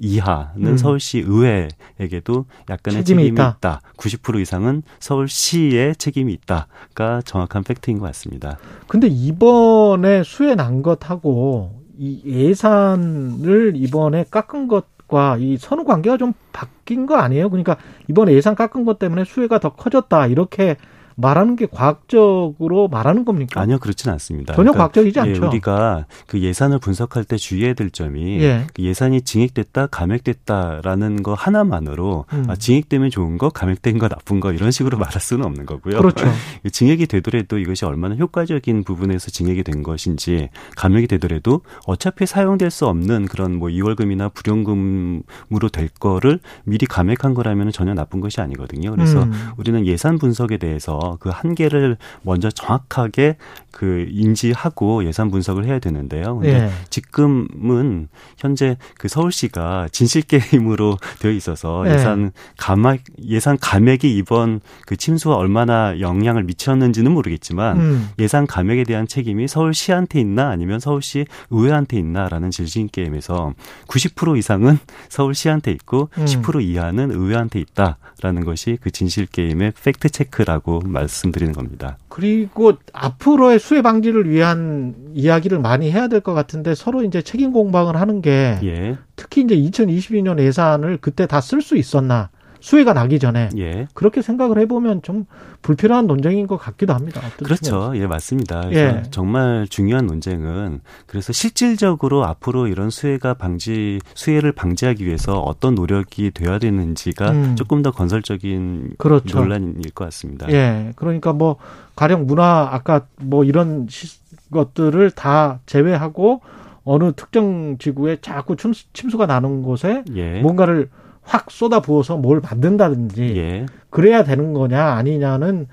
이하는 0.00 0.72
음. 0.72 0.76
서울시 0.76 1.18
의회에게도 1.26 2.46
약간의 2.70 3.04
책임이 3.04 3.22
책임이, 3.22 3.34
있다. 3.34 3.56
있다. 3.58 3.80
90% 3.96 4.40
이상은 4.40 4.82
서울시의 5.00 5.96
책임이 5.96 6.32
있다가 6.32 7.22
정확한 7.24 7.64
팩트인 7.64 7.98
것 7.98 8.06
같습니다. 8.06 8.58
근데 8.86 9.06
이번에 9.08 10.22
수해 10.22 10.54
난 10.54 10.82
것하고 10.82 11.82
이 11.98 12.22
예산을 12.24 13.72
이번에 13.74 14.24
깎은 14.30 14.68
것과 14.68 15.38
이 15.38 15.56
선후 15.56 15.84
관계가 15.84 16.16
좀 16.16 16.32
바뀐 16.52 17.06
거 17.06 17.16
아니에요? 17.16 17.50
그러니까 17.50 17.76
이번에 18.08 18.32
예산 18.32 18.54
깎은 18.54 18.84
것 18.84 18.98
때문에 18.98 19.24
수해가 19.24 19.58
더 19.58 19.70
커졌다 19.70 20.26
이렇게 20.28 20.76
말하는 21.20 21.56
게 21.56 21.66
과학적으로 21.66 22.86
말하는 22.86 23.24
겁니까? 23.24 23.60
아니요, 23.60 23.78
그렇지는 23.80 24.12
않습니다. 24.12 24.54
전혀 24.54 24.70
그러니까 24.70 24.78
과학적이지 24.78 25.18
예, 25.18 25.22
않죠. 25.22 25.48
우리가 25.48 26.06
그 26.28 26.40
예산을 26.40 26.78
분석할 26.78 27.24
때 27.24 27.36
주의해야 27.36 27.74
될 27.74 27.90
점이 27.90 28.40
예. 28.40 28.66
그 28.72 28.84
예산이 28.84 29.22
증액됐다, 29.22 29.88
감액됐다라는 29.88 31.24
거 31.24 31.34
하나만으로 31.34 32.24
음. 32.32 32.44
아, 32.48 32.54
증액되면 32.54 33.10
좋은 33.10 33.36
거, 33.36 33.48
감액된 33.50 33.98
거 33.98 34.08
나쁜 34.08 34.38
거 34.38 34.52
이런 34.52 34.70
식으로 34.70 34.96
말할 34.98 35.20
수는 35.20 35.44
없는 35.44 35.66
거고요. 35.66 35.98
그렇죠. 35.98 36.24
증액이 36.70 37.08
되더라도 37.08 37.58
이것이 37.58 37.84
얼마나 37.84 38.14
효과적인 38.14 38.84
부분에서 38.84 39.32
증액이 39.32 39.64
된 39.64 39.82
것인지 39.82 40.50
감액이 40.76 41.08
되더라도 41.08 41.62
어차피 41.86 42.26
사용될 42.26 42.70
수 42.70 42.86
없는 42.86 43.26
그런 43.26 43.56
뭐 43.56 43.70
이월금이나 43.70 44.28
불용금으로 44.28 45.68
될 45.72 45.88
거를 45.88 46.38
미리 46.62 46.86
감액한 46.86 47.34
거라면 47.34 47.72
전혀 47.72 47.92
나쁜 47.94 48.20
것이 48.20 48.40
아니거든요. 48.40 48.92
그래서 48.92 49.24
음. 49.24 49.32
우리는 49.56 49.84
예산 49.84 50.18
분석에 50.18 50.58
대해서 50.58 51.07
그 51.20 51.30
한계를 51.30 51.96
먼저 52.22 52.50
정확하게 52.50 53.36
그 53.70 54.06
인지하고 54.10 55.04
예산 55.04 55.30
분석을 55.30 55.64
해야 55.64 55.78
되는데요. 55.78 56.38
근데 56.38 56.64
예. 56.64 56.70
지금은 56.90 58.08
현재 58.36 58.76
그 58.98 59.06
서울시가 59.06 59.88
진실 59.92 60.22
게임으로 60.22 60.96
되어 61.20 61.30
있어서 61.30 61.84
예. 61.86 61.94
예산 61.94 62.32
감액 62.56 63.04
예산 63.28 63.56
감액이 63.56 64.16
이번 64.16 64.60
그 64.84 64.96
침수와 64.96 65.36
얼마나 65.36 66.00
영향을 66.00 66.42
미쳤는지는 66.42 67.12
모르겠지만 67.12 67.78
음. 67.78 68.08
예산 68.18 68.48
감액에 68.48 68.82
대한 68.82 69.06
책임이 69.06 69.46
서울시한테 69.46 70.18
있나 70.18 70.48
아니면 70.48 70.80
서울시 70.80 71.26
의회한테 71.50 71.98
있나라는 71.98 72.50
진실 72.50 72.88
게임에서 72.88 73.54
90% 73.86 74.36
이상은 74.38 74.78
서울시한테 75.08 75.70
있고 75.70 76.08
음. 76.18 76.24
10% 76.24 76.64
이하는 76.64 77.12
의회한테 77.12 77.60
있다라는 77.60 78.44
것이 78.44 78.78
그 78.80 78.90
진실 78.90 79.26
게임의 79.26 79.74
팩트 79.84 80.08
체크라고 80.08 80.82
말씀드리는 80.98 81.52
겁니다. 81.52 81.96
그리고 82.08 82.72
앞으로의 82.92 83.58
수해 83.58 83.82
방지를 83.82 84.28
위한 84.28 84.94
이야기를 85.14 85.58
많이 85.60 85.90
해야 85.90 86.08
될 86.08 86.20
것 86.20 86.34
같은데 86.34 86.74
서로 86.74 87.04
이제 87.04 87.22
책임 87.22 87.52
공방을 87.52 87.96
하는 87.96 88.20
게 88.20 88.58
예, 88.64 88.96
특히 89.16 89.42
이제 89.42 89.56
2022년 89.56 90.38
예산을 90.40 90.98
그때 91.00 91.26
다 91.26 91.38
쓸 91.40 91.62
수 91.62 91.76
있었나 91.76 92.30
수해가 92.60 92.92
나기 92.92 93.18
전에 93.18 93.50
예. 93.56 93.86
그렇게 93.94 94.20
생각을 94.22 94.58
해보면 94.58 95.02
좀 95.02 95.26
불필요한 95.62 96.06
논쟁인 96.06 96.46
것 96.46 96.56
같기도 96.56 96.92
합니다. 96.92 97.20
그렇죠. 97.42 97.92
예, 97.94 98.06
맞습니다. 98.06 98.70
예. 98.72 99.02
정말 99.10 99.66
중요한 99.68 100.06
논쟁은 100.06 100.80
그래서 101.06 101.32
실질적으로 101.32 102.24
앞으로 102.24 102.66
이런 102.66 102.90
수해가 102.90 103.34
방지, 103.34 104.00
수해를 104.14 104.52
방지하기 104.52 105.04
위해서 105.04 105.38
어떤 105.40 105.74
노력이 105.74 106.30
돼야 106.32 106.58
되는지가 106.58 107.30
음. 107.30 107.56
조금 107.56 107.82
더 107.82 107.90
건설적인 107.90 108.94
그렇죠. 108.98 109.38
논란일 109.38 109.90
것 109.94 110.04
같습니다. 110.06 110.50
예, 110.50 110.92
그러니까 110.96 111.32
뭐 111.32 111.56
가령 111.96 112.26
문화 112.26 112.68
아까 112.70 113.06
뭐 113.20 113.44
이런 113.44 113.86
시- 113.88 114.18
것들을 114.50 115.10
다 115.10 115.60
제외하고 115.66 116.40
어느 116.84 117.12
특정 117.14 117.76
지구에 117.78 118.16
자꾸 118.22 118.56
침수, 118.56 118.86
침수가 118.94 119.26
나는 119.26 119.62
곳에 119.62 120.04
예. 120.14 120.40
뭔가를 120.40 120.88
확 121.28 121.50
쏟아 121.50 121.80
부어서 121.80 122.16
뭘 122.16 122.40
만든다든지 122.40 123.36
예. 123.36 123.66
그래야 123.90 124.24
되는 124.24 124.54
거냐 124.54 124.82
아니냐는 124.82 125.66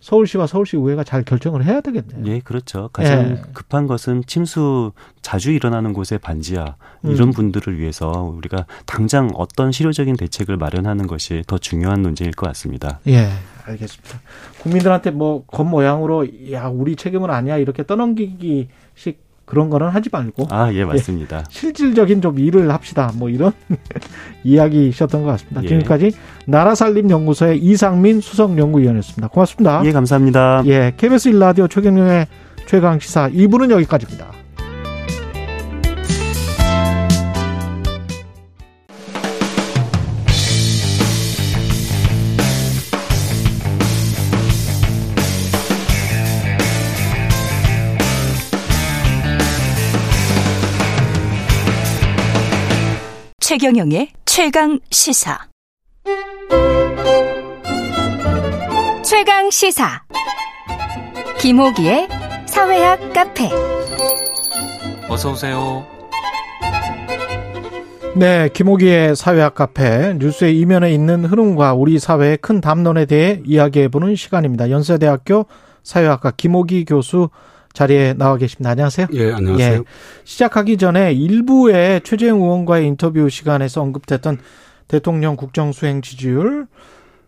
서울시와 0.00 0.48
서울시 0.48 0.76
의회가 0.76 1.04
잘 1.04 1.22
결정을 1.22 1.64
해야 1.64 1.80
되겠네요. 1.80 2.26
예, 2.26 2.40
그렇죠. 2.40 2.88
가장 2.92 3.30
예. 3.30 3.42
급한 3.52 3.86
것은 3.86 4.24
침수 4.26 4.92
자주 5.20 5.52
일어나는 5.52 5.92
곳의 5.92 6.18
반지하 6.20 6.74
이런 7.04 7.28
음. 7.28 7.32
분들을 7.32 7.78
위해서 7.78 8.10
우리가 8.10 8.66
당장 8.84 9.30
어떤 9.34 9.70
실효적인 9.70 10.16
대책을 10.16 10.56
마련하는 10.56 11.06
것이 11.06 11.44
더 11.46 11.56
중요한 11.56 12.02
논쟁일 12.02 12.32
것 12.32 12.46
같습니다. 12.48 12.98
예, 13.06 13.28
알겠습니다. 13.64 14.20
국민들한테 14.60 15.12
뭐 15.12 15.44
겉모양으로 15.46 16.50
야 16.50 16.66
우리 16.66 16.96
책임은 16.96 17.30
아니야 17.30 17.58
이렇게 17.58 17.86
떠넘기기식 17.86 19.21
그런 19.44 19.70
거는 19.70 19.88
하지 19.88 20.08
말고 20.12 20.46
아, 20.50 20.72
예, 20.72 20.84
맞습니다. 20.84 21.44
실질적인 21.50 22.20
좀 22.20 22.38
일을 22.38 22.72
합시다. 22.72 23.10
뭐 23.16 23.28
이런 23.28 23.52
이야기이셨던 24.44 25.22
것 25.22 25.28
같습니다. 25.32 25.62
예. 25.64 25.68
지금까지 25.68 26.12
나라살림 26.46 27.10
연구소의 27.10 27.58
이상민 27.58 28.20
수석 28.20 28.56
연구위원이었습니다. 28.58 29.28
고맙습니다. 29.28 29.82
예, 29.84 29.92
감사합니다. 29.92 30.62
예, 30.66 30.92
KBS 30.96 31.30
일라디오 31.30 31.68
최경영의 31.68 32.26
최강 32.66 32.98
시사 32.98 33.28
2부는 33.30 33.70
여기까지입니다. 33.70 34.41
최경영의 53.52 54.08
최강 54.24 54.80
시사. 54.90 55.38
최강 59.04 59.50
시사. 59.50 60.02
김호기의 61.38 62.08
사회학 62.46 63.12
카페. 63.12 63.50
어서 65.10 65.32
오세요. 65.32 65.86
네, 68.16 68.48
김호기의 68.54 69.16
사회학 69.16 69.54
카페 69.54 70.14
뉴스의 70.14 70.58
이면에 70.58 70.90
있는 70.94 71.26
흐름과 71.26 71.74
우리 71.74 71.98
사회의 71.98 72.38
큰 72.38 72.62
담론에 72.62 73.04
대해 73.04 73.42
이야기해보는 73.44 74.16
시간입니다. 74.16 74.70
연세대학교 74.70 75.44
사회학과 75.82 76.30
김호기 76.30 76.86
교수 76.86 77.28
자리에 77.72 78.14
나와 78.14 78.36
계십니다. 78.36 78.70
안녕하세요. 78.70 79.08
예, 79.12 79.32
안녕하세요. 79.32 79.78
예, 79.78 79.82
시작하기 80.24 80.76
전에 80.76 81.12
일부의 81.12 82.02
최재형 82.02 82.40
의원과의 82.40 82.86
인터뷰 82.86 83.28
시간에서 83.28 83.82
언급됐던 83.82 84.38
대통령 84.88 85.36
국정수행 85.36 86.02
지지율, 86.02 86.66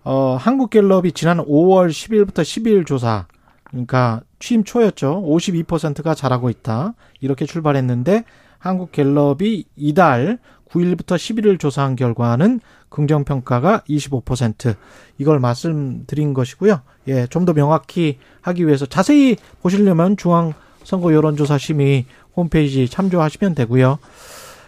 어, 0.03 0.37
한국갤럽이 0.39 1.13
지난 1.13 1.39
5월 1.39 1.89
10일부터 1.89 2.43
12일 2.43 2.87
조사, 2.87 3.27
그러니까 3.65 4.21
취임 4.39 4.63
초였죠. 4.65 5.25
52%가 5.27 6.15
잘하고 6.15 6.51
있다. 6.51 6.95
이렇게 7.21 7.47
출발했는데 7.47 8.25
한국갤럽이 8.59 9.65
이달 9.77 10.39
9일부터 10.75 11.17
11일 11.17 11.59
조사한 11.61 11.95
결과는 11.97 12.61
긍정평가가 12.89 13.83
25% 13.89 14.75
이걸 15.19 15.39
말씀드린 15.39 16.35
것이고요. 16.35 16.81
예, 17.09 17.27
좀 17.29 17.45
더 17.45 17.53
명확히 17.53 18.19
하기 18.41 18.67
위해서 18.67 18.87
자세히 18.87 19.37
보시려면 19.63 20.17
중앙선거 20.17 21.13
여론조사심의 21.13 22.07
홈페이지 22.37 22.89
참조하시면 22.89 23.55
되고요. 23.55 23.99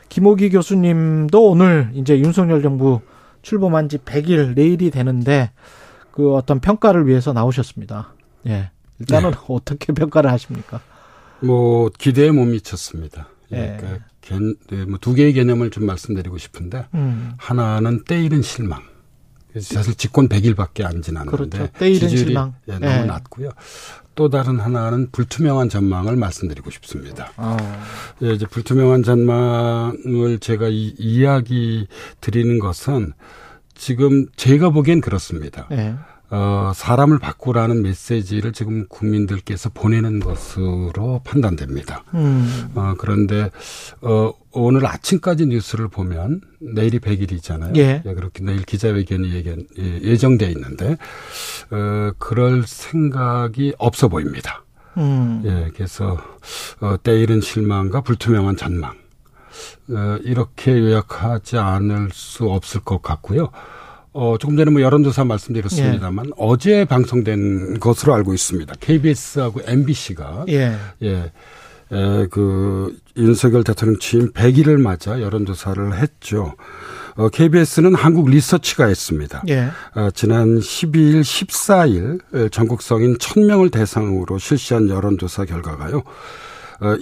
김호기 0.09 0.51
교수님도 0.51 1.51
오늘 1.51 1.91
이제 1.95 2.19
윤석열 2.19 2.63
정부 2.63 3.01
출범한 3.43 3.89
지 3.89 3.99
100일 3.99 4.55
내일이 4.55 4.91
되는데 4.91 5.51
그 6.13 6.35
어떤 6.35 6.61
평가를 6.61 7.07
위해서 7.07 7.33
나오셨습니다. 7.33 8.15
예. 8.47 8.71
일단은 8.99 9.31
네. 9.33 9.37
어떻게 9.49 9.93
평가를 9.93 10.31
하십니까? 10.33 10.81
뭐 11.41 11.91
기대에 11.99 12.31
못 12.31 12.45
미쳤습니다. 12.45 13.29
예. 13.53 13.79
그러니까 14.21 14.61
네, 14.71 14.85
뭐두 14.85 15.15
개의 15.15 15.33
개념을 15.33 15.71
좀 15.71 15.87
말씀드리고 15.87 16.39
싶은데 16.39 16.87
음. 16.95 17.33
하나는 17.39 18.05
때일은 18.05 18.43
실망. 18.43 18.83
사실 19.61 19.95
집권 19.95 20.29
100일밖에 20.29 20.85
안 20.85 21.01
지났는데 21.01 21.37
그렇죠. 21.37 21.73
때일은 21.79 22.09
실망. 22.11 22.55
예, 22.69 22.73
너무 22.73 22.93
예. 22.93 23.05
낮고요. 23.05 23.51
또 24.15 24.29
다른 24.29 24.59
하나는 24.59 25.11
불투명한 25.13 25.69
전망을 25.69 26.17
말씀드리고 26.17 26.71
싶습니다. 26.71 27.33
아. 27.37 27.57
예, 28.23 28.33
이제 28.33 28.47
불투명한 28.47 29.03
전망을 29.03 30.39
제가 30.41 30.69
이, 30.69 30.95
이야기 30.99 31.87
드리는 32.21 32.59
것은 32.59 33.13
지금 33.75 34.27
제가 34.37 34.71
보기엔 34.71 35.01
그렇습니다. 35.01 35.69
예. 35.73 35.95
어, 36.29 36.73
사람을 36.75 37.19
바꾸라는 37.19 37.83
메시지를 37.83 38.53
지금 38.53 38.87
국민들께서 38.89 39.71
보내는 39.71 40.21
것으로 40.21 41.21
판단됩니다. 41.25 42.03
음. 42.15 42.69
어, 42.75 42.95
그런데, 42.99 43.51
어, 44.01 44.33
오늘 44.53 44.87
아침까지 44.87 45.47
뉴스를 45.47 45.89
보면 45.89 46.41
내일이 46.59 46.99
100일이잖아요. 46.99 47.77
예. 47.77 48.03
예 48.05 48.15
그렇게 48.15 48.43
내일 48.43 48.63
기자회견이 48.65 49.33
예견, 49.35 49.67
예, 49.79 50.01
예정돼 50.01 50.51
있는데, 50.51 50.97
어, 51.71 52.11
그럴 52.19 52.65
생각이 52.67 53.75
없어 53.79 54.09
보입니다. 54.09 54.65
음. 54.97 55.43
예, 55.45 55.71
그래서, 55.75 56.19
어, 56.81 56.97
때이른 57.03 57.41
실망과 57.41 58.01
불투명한 58.01 58.57
전망. 58.57 58.95
어, 59.91 60.19
이렇게 60.23 60.73
요약하지 60.77 61.59
않을 61.59 62.11
수 62.13 62.51
없을 62.51 62.81
것 62.81 63.01
같고요. 63.01 63.51
어, 64.17 64.39
조금 64.39 64.57
전에 64.57 64.71
뭐 64.71 64.81
여론조사 64.81 65.25
말씀드렸습니다만 65.25 66.27
예. 66.27 66.31
어제 66.39 66.87
방송된 66.87 67.79
것으로 67.81 68.15
알고 68.15 68.33
있습니다. 68.33 68.75
KBS하고 68.81 69.61
MBC가 69.67 70.47
예. 70.49 70.75
예. 71.03 71.31
에, 71.93 72.27
그 72.31 72.97
윤석열 73.19 73.63
대통령 73.63 73.99
취임 73.99 74.33
100일을 74.33 74.81
맞아 74.81 75.21
여론조사를 75.21 75.99
했죠. 75.99 76.55
어, 77.17 77.29
KBS는 77.29 77.95
한국 77.95 78.31
리서치가 78.31 78.87
했습니다. 78.87 79.43
예. 79.49 79.69
어, 79.95 80.09
지난 80.15 80.61
12일, 80.61 81.21
14일 81.21 82.51
전국 82.51 82.81
성인 82.81 83.19
1000명을 83.19 83.71
대상으로 83.71 84.39
실시한 84.39 84.89
여론조사 84.89 85.45
결과가요. 85.45 86.03
어, 86.81 86.95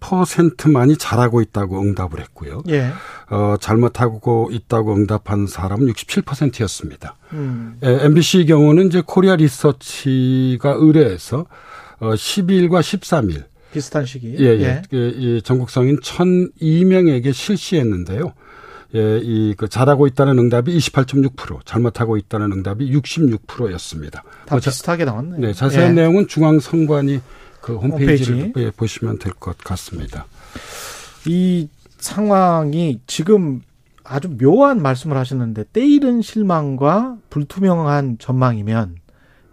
28%만이 0.00 0.96
잘하고 0.96 1.40
있다고 1.40 1.80
응답을 1.80 2.20
했고요. 2.20 2.62
예. 2.68 2.90
어, 3.30 3.56
잘못하고 3.60 4.50
있다고 4.52 4.94
응답한 4.94 5.46
사람은 5.46 5.86
67%였습니다. 5.92 7.16
음. 7.32 7.78
예, 7.82 7.98
MBC 8.02 8.46
경우는 8.46 8.88
이제 8.88 9.02
코리아 9.04 9.36
리서치가 9.36 10.74
의뢰해서 10.76 11.46
어, 12.00 12.10
12일과 12.10 12.80
13일 12.80 13.44
비슷한 13.72 14.04
시기. 14.06 14.36
예, 14.38 14.44
예. 14.44 14.60
예. 14.62 14.82
그, 14.90 15.12
이 15.16 15.42
전국 15.42 15.70
성인 15.70 15.98
1,002명에게 16.00 17.32
실시했는데요. 17.32 18.32
예, 18.94 19.20
이, 19.22 19.54
그, 19.56 19.68
잘하고 19.68 20.06
있다는 20.06 20.38
응답이 20.38 20.76
28.6%, 20.78 21.60
잘못하고 21.66 22.16
있다는 22.16 22.52
응답이 22.52 22.90
66%였습니다. 22.92 24.22
다 24.46 24.54
뭐 24.54 24.60
비슷하게 24.60 25.04
나왔네요. 25.04 25.40
네, 25.40 25.52
자세한 25.52 25.90
예. 25.90 25.94
내용은 26.02 26.28
중앙선관위 26.28 27.20
그 27.66 27.76
홈페이지를 27.76 28.44
홈페이지. 28.44 28.70
보시면 28.76 29.18
될 29.18 29.32
것 29.34 29.58
같습니다. 29.58 30.26
이 31.26 31.68
상황이 31.98 33.00
지금 33.08 33.60
아주 34.04 34.28
묘한 34.38 34.80
말씀을 34.80 35.16
하셨는데 35.16 35.64
때이른 35.72 36.22
실망과 36.22 37.16
불투명한 37.28 38.18
전망이면 38.20 38.96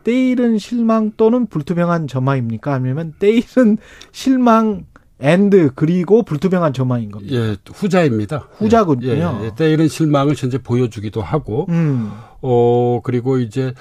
때이른 0.04 0.60
실망 0.60 1.12
또는 1.18 1.48
불투명한 1.48 2.08
전망입니까? 2.08 2.74
아니면 2.76 3.14
때이른 3.18 3.78
실망 4.12 4.86
and 5.20 5.72
그리고 5.76 6.22
불투명한 6.24 6.74
전망인 6.74 7.10
겁니다. 7.10 7.34
예, 7.34 7.56
후자입니다. 7.74 8.50
후자군요. 8.58 9.08
예, 9.08 9.20
예, 9.22 9.46
예. 9.46 9.56
때이른 9.56 9.88
실망을 9.88 10.36
현재 10.38 10.58
보여주기도 10.58 11.22
하고, 11.22 11.66
음. 11.70 12.12
어 12.44 13.00
그리고 13.04 13.38
이제 13.40 13.74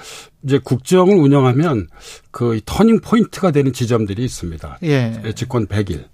이제 0.43 0.57
국정을 0.57 1.15
운영하면 1.15 1.87
그 2.31 2.59
turning 2.65 3.01
point가 3.01 3.51
되는 3.51 3.73
지점들이 3.73 4.23
있습니다. 4.23 4.79
예. 4.83 5.21
예 5.25 5.33
집권 5.33 5.67
100일, 5.67 6.05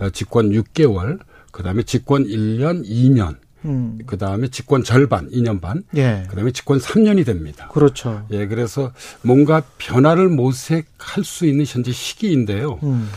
어, 0.00 0.10
집권 0.10 0.50
6개월, 0.50 1.20
그 1.52 1.62
다음에 1.62 1.82
집권 1.84 2.24
1년, 2.24 2.84
2년. 2.84 3.36
음. 3.64 3.98
그 4.06 4.18
다음에 4.18 4.48
집권 4.48 4.82
절반, 4.82 5.30
2년 5.30 5.60
반. 5.60 5.84
예. 5.94 6.24
그 6.28 6.34
다음에 6.34 6.50
집권 6.50 6.78
3년이 6.78 7.24
됩니다. 7.24 7.68
그렇죠. 7.72 8.26
예, 8.32 8.48
그래서 8.48 8.90
뭔가 9.22 9.62
변화를 9.78 10.28
모색할 10.28 11.22
수 11.22 11.46
있는 11.46 11.64
현재 11.64 11.92
시기인데요. 11.92 12.80
음. 12.82 13.08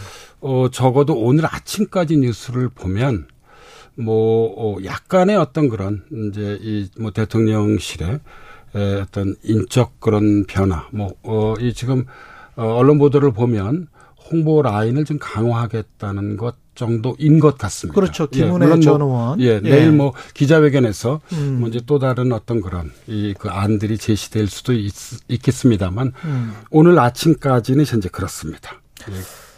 어, 0.41 0.67
적어도 0.71 1.15
오늘 1.15 1.47
아침까지 1.47 2.17
뉴스를 2.17 2.69
보면 2.69 3.25
뭐, 3.95 4.53
어, 4.77 4.83
약간의 4.83 5.35
어떤 5.37 5.69
그런 5.69 6.03
이제 6.29 6.59
이 6.61 6.87
뭐 6.99 7.09
대통령실의 7.11 8.09
에, 8.11 8.19
어떤 8.75 9.35
인적 9.43 9.99
그런 9.99 10.45
변화, 10.45 10.87
뭐, 10.91 11.13
어, 11.23 11.53
이 11.59 11.73
지금 11.73 12.05
어, 12.55 12.63
언론 12.75 12.97
보도를 12.97 13.31
보면 13.31 13.87
홍보 14.31 14.61
라인을 14.61 15.05
좀 15.05 15.17
강화하겠다는 15.19 16.37
것 16.37 16.55
정도인 16.75 17.39
것 17.39 17.57
같습니다. 17.57 17.95
그렇죠. 17.99 18.27
김은혜 18.27 18.65
예, 18.69 18.79
전 18.81 19.01
의원. 19.01 19.39
예, 19.39 19.45
예, 19.45 19.59
내일 19.61 19.93
뭐 19.93 20.13
기자회견에서 20.33 21.21
음. 21.31 21.57
뭐 21.61 21.69
이제 21.69 21.79
또 21.85 21.99
다른 21.99 22.33
어떤 22.33 22.59
그런 22.59 22.91
이 23.07 23.33
그 23.39 23.49
안들이 23.49 23.97
제시될 23.97 24.47
수도 24.47 24.73
있, 24.73 24.91
겠습니다만 25.41 26.11
음. 26.25 26.53
오늘 26.71 26.99
아침까지는 26.99 27.85
현재 27.85 28.09
그렇습니다. 28.09 28.81
예. 29.09 29.13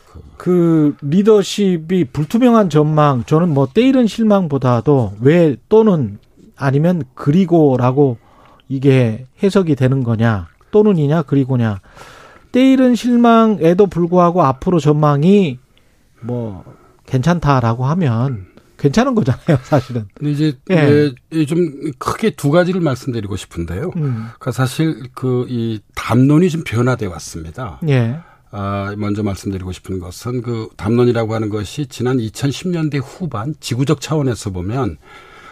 그, 0.05 0.21
그 0.37 0.95
리더십이 1.01 2.05
불투명한 2.13 2.69
전망 2.69 3.23
저는 3.23 3.49
뭐 3.49 3.67
때이른 3.73 4.05
실망보다도 4.05 5.15
왜 5.19 5.55
또는 5.69 6.19
아니면 6.55 7.03
그리고라고 7.15 8.17
이게 8.69 9.25
해석이 9.41 9.75
되는 9.75 10.03
거냐 10.03 10.47
또는이냐 10.71 11.23
그리고냐 11.23 11.79
때이른 12.51 12.95
실망에도 12.95 13.87
불구하고 13.87 14.43
앞으로 14.43 14.79
전망이 14.79 15.59
뭐 16.21 16.63
괜찮다라고 17.05 17.85
하면 17.85 18.47
괜찮은 18.77 19.15
거잖아요, 19.15 19.57
사실은. 19.65 20.05
근데 20.13 20.31
이제 20.31 20.57
예. 20.69 21.11
예, 21.31 21.45
좀 21.45 21.91
크게 21.97 22.31
두 22.31 22.51
가지를 22.51 22.79
말씀드리고 22.81 23.35
싶은데요. 23.35 23.91
음. 23.95 24.27
그러니까 24.39 24.51
사실 24.51 25.09
그 25.13 25.45
이 25.49 25.79
담론이 25.95 26.49
좀 26.49 26.63
변화돼 26.63 27.07
왔습니다. 27.07 27.79
예. 27.89 28.19
아, 28.51 28.93
먼저 28.97 29.23
말씀드리고 29.23 29.71
싶은 29.71 29.99
것은 29.99 30.41
그 30.41 30.69
담론이라고 30.77 31.33
하는 31.33 31.49
것이 31.49 31.87
지난 31.87 32.17
2010년대 32.17 33.01
후반 33.03 33.55
지구적 33.59 33.99
차원에서 33.99 34.51
보면 34.51 34.97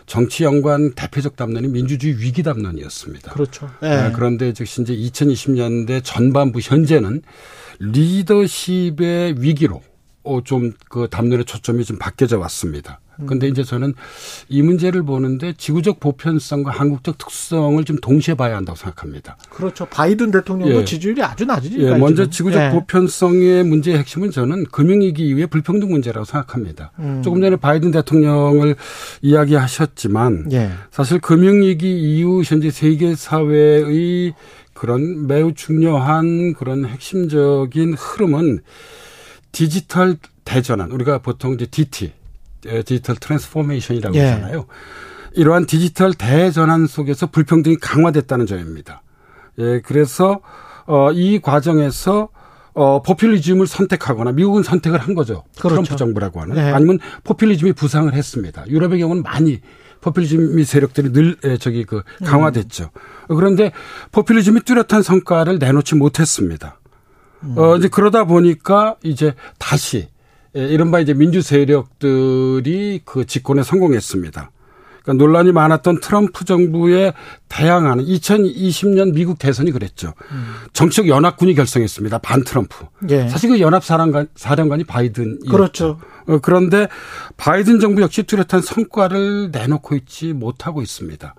정치 0.06 0.43
연관 0.43 0.93
대표적 0.93 1.36
담론이 1.36 1.68
민주주의 1.68 2.20
위기 2.20 2.43
담론이었습니다. 2.43 3.32
그렇죠. 3.34 3.70
네. 3.82 4.03
네. 4.08 4.12
그런데 4.14 4.53
즉시 4.53 4.82
이제 4.82 4.95
2020년대 4.95 6.01
전반부 6.04 6.59
현재는 6.62 7.21
리더십의 7.80 9.42
위기로 9.42 9.82
어, 10.24 10.42
좀 10.43 10.74
그 10.89 11.08
담론의 11.09 11.46
초점이 11.46 11.84
좀 11.84 11.97
바뀌어져 11.97 12.39
왔습니다. 12.39 13.00
근데 13.25 13.47
이제 13.47 13.63
저는 13.63 13.93
이 14.50 14.62
문제를 14.62 15.04
보는데 15.04 15.54
지구적 15.54 16.00
보편성과 16.00 16.71
한국적 16.71 17.17
특성을 17.17 17.83
좀 17.86 17.97
동시에 17.97 18.36
봐야 18.36 18.55
한다고 18.58 18.78
생각합니다. 18.78 19.37
그렇죠. 19.50 19.86
바이든 19.86 20.32
대통령도 20.32 20.82
예. 20.82 20.86
지지율이 20.86 21.24
아주 21.24 21.46
낮으니까. 21.46 21.96
예. 21.96 21.97
먼저 21.97 22.29
지구적 22.29 22.62
예. 22.62 22.70
보편성의 22.71 23.63
문제의 23.63 24.00
핵심은 24.00 24.32
저는 24.32 24.66
금융위기 24.66 25.28
이후의 25.28 25.47
불평등 25.47 25.89
문제라고 25.89 26.25
생각합니다. 26.25 26.92
음. 27.00 27.21
조금 27.24 27.42
전에 27.42 27.55
바이든 27.55 27.92
대통령을 27.92 28.75
이야기하셨지만 29.21 30.51
예. 30.51 30.71
사실 30.92 31.20
금융위기 31.20 32.17
이후 32.17 32.42
현재 32.43 32.70
세계 32.71 33.16
사회의 33.16 34.33
그런 34.74 35.25
매우 35.28 35.54
중요한 35.54 36.54
그런 36.54 36.86
핵심적인 36.86 37.93
흐름은 37.93 38.59
디지털 39.51 40.17
대전환 40.43 40.92
우리가 40.92 41.20
보통 41.20 41.54
이제 41.54 41.66
DT 41.66 42.12
digital 42.86 43.16
transformation이라고 43.17 44.16
예. 44.16 44.25
하잖아요. 44.25 44.66
이러한 45.33 45.66
디지털 45.66 46.13
대전환 46.13 46.87
속에서 46.87 47.28
불평등이 47.28 47.78
강화됐다는 47.78 48.46
점입니다. 48.46 49.01
예, 49.59 49.82
그래서 49.82 50.42
어, 50.86 51.12
이 51.12 51.39
과정에서 51.39 52.29
어, 52.74 53.01
포퓰리즘을 53.01 53.67
선택하거나 53.67 54.33
미국은 54.33 54.63
선택을 54.63 55.00
한 55.00 55.16
거죠. 55.16 55.43
그렇죠. 55.58 55.70
트럼프 55.70 55.96
정부라고 55.96 56.42
하는. 56.42 56.55
네. 56.55 56.71
아니면 56.71 57.00
포퓰리즘이 57.24 57.74
부상을 57.74 58.13
했습니다. 58.13 58.66
유럽의 58.67 59.00
경우는 59.00 59.24
많이 59.24 59.62
포퓰리즘 60.01 60.62
세력들이 60.63 61.12
늘 61.13 61.37
에, 61.43 61.58
저기 61.58 61.86
그 61.86 62.04
강화됐죠. 62.25 62.92
그런데 63.28 63.71
포퓰리즘이 64.12 64.62
뚜렷한 64.62 65.01
성과를 65.01 65.58
내놓지 65.58 65.96
못했습니다. 65.96 66.79
어, 67.55 67.75
이제 67.78 67.87
그러다 67.87 68.25
보니까 68.25 68.96
이제 69.04 69.33
다시 69.58 69.97
예, 69.97 70.09
이른바 70.56 71.00
이제 71.00 71.14
민주 71.14 71.42
세력들이 71.42 73.02
그 73.04 73.26
집권에 73.26 73.62
성공했습니다. 73.62 74.52
그러니까 75.04 75.24
논란이 75.24 75.52
많았던 75.52 76.00
트럼프 76.00 76.46
정부에 76.46 77.14
대항하는 77.48 78.04
2020년 78.06 79.14
미국 79.14 79.38
대선이 79.38 79.72
그랬죠. 79.72 80.14
정치적 80.74 81.08
연합군이 81.08 81.54
결성했습니다. 81.54 82.18
반 82.20 82.44
트럼프. 82.44 82.86
예. 83.10 83.28
사실 83.30 83.50
그 83.50 83.60
연합 83.60 83.84
사령관 83.84 84.28
사령관이 84.36 84.84
바이든이었죠. 84.86 85.52
그렇죠. 85.52 86.00
어, 86.28 86.40
그런데 86.40 86.88
바이든 87.38 87.80
정부 87.80 88.02
역시 88.02 88.24
뚜렷한 88.24 88.62
성과를 88.62 89.52
내놓고 89.52 89.96
있지 89.96 90.34
못하고 90.34 90.82
있습니다. 90.82 91.36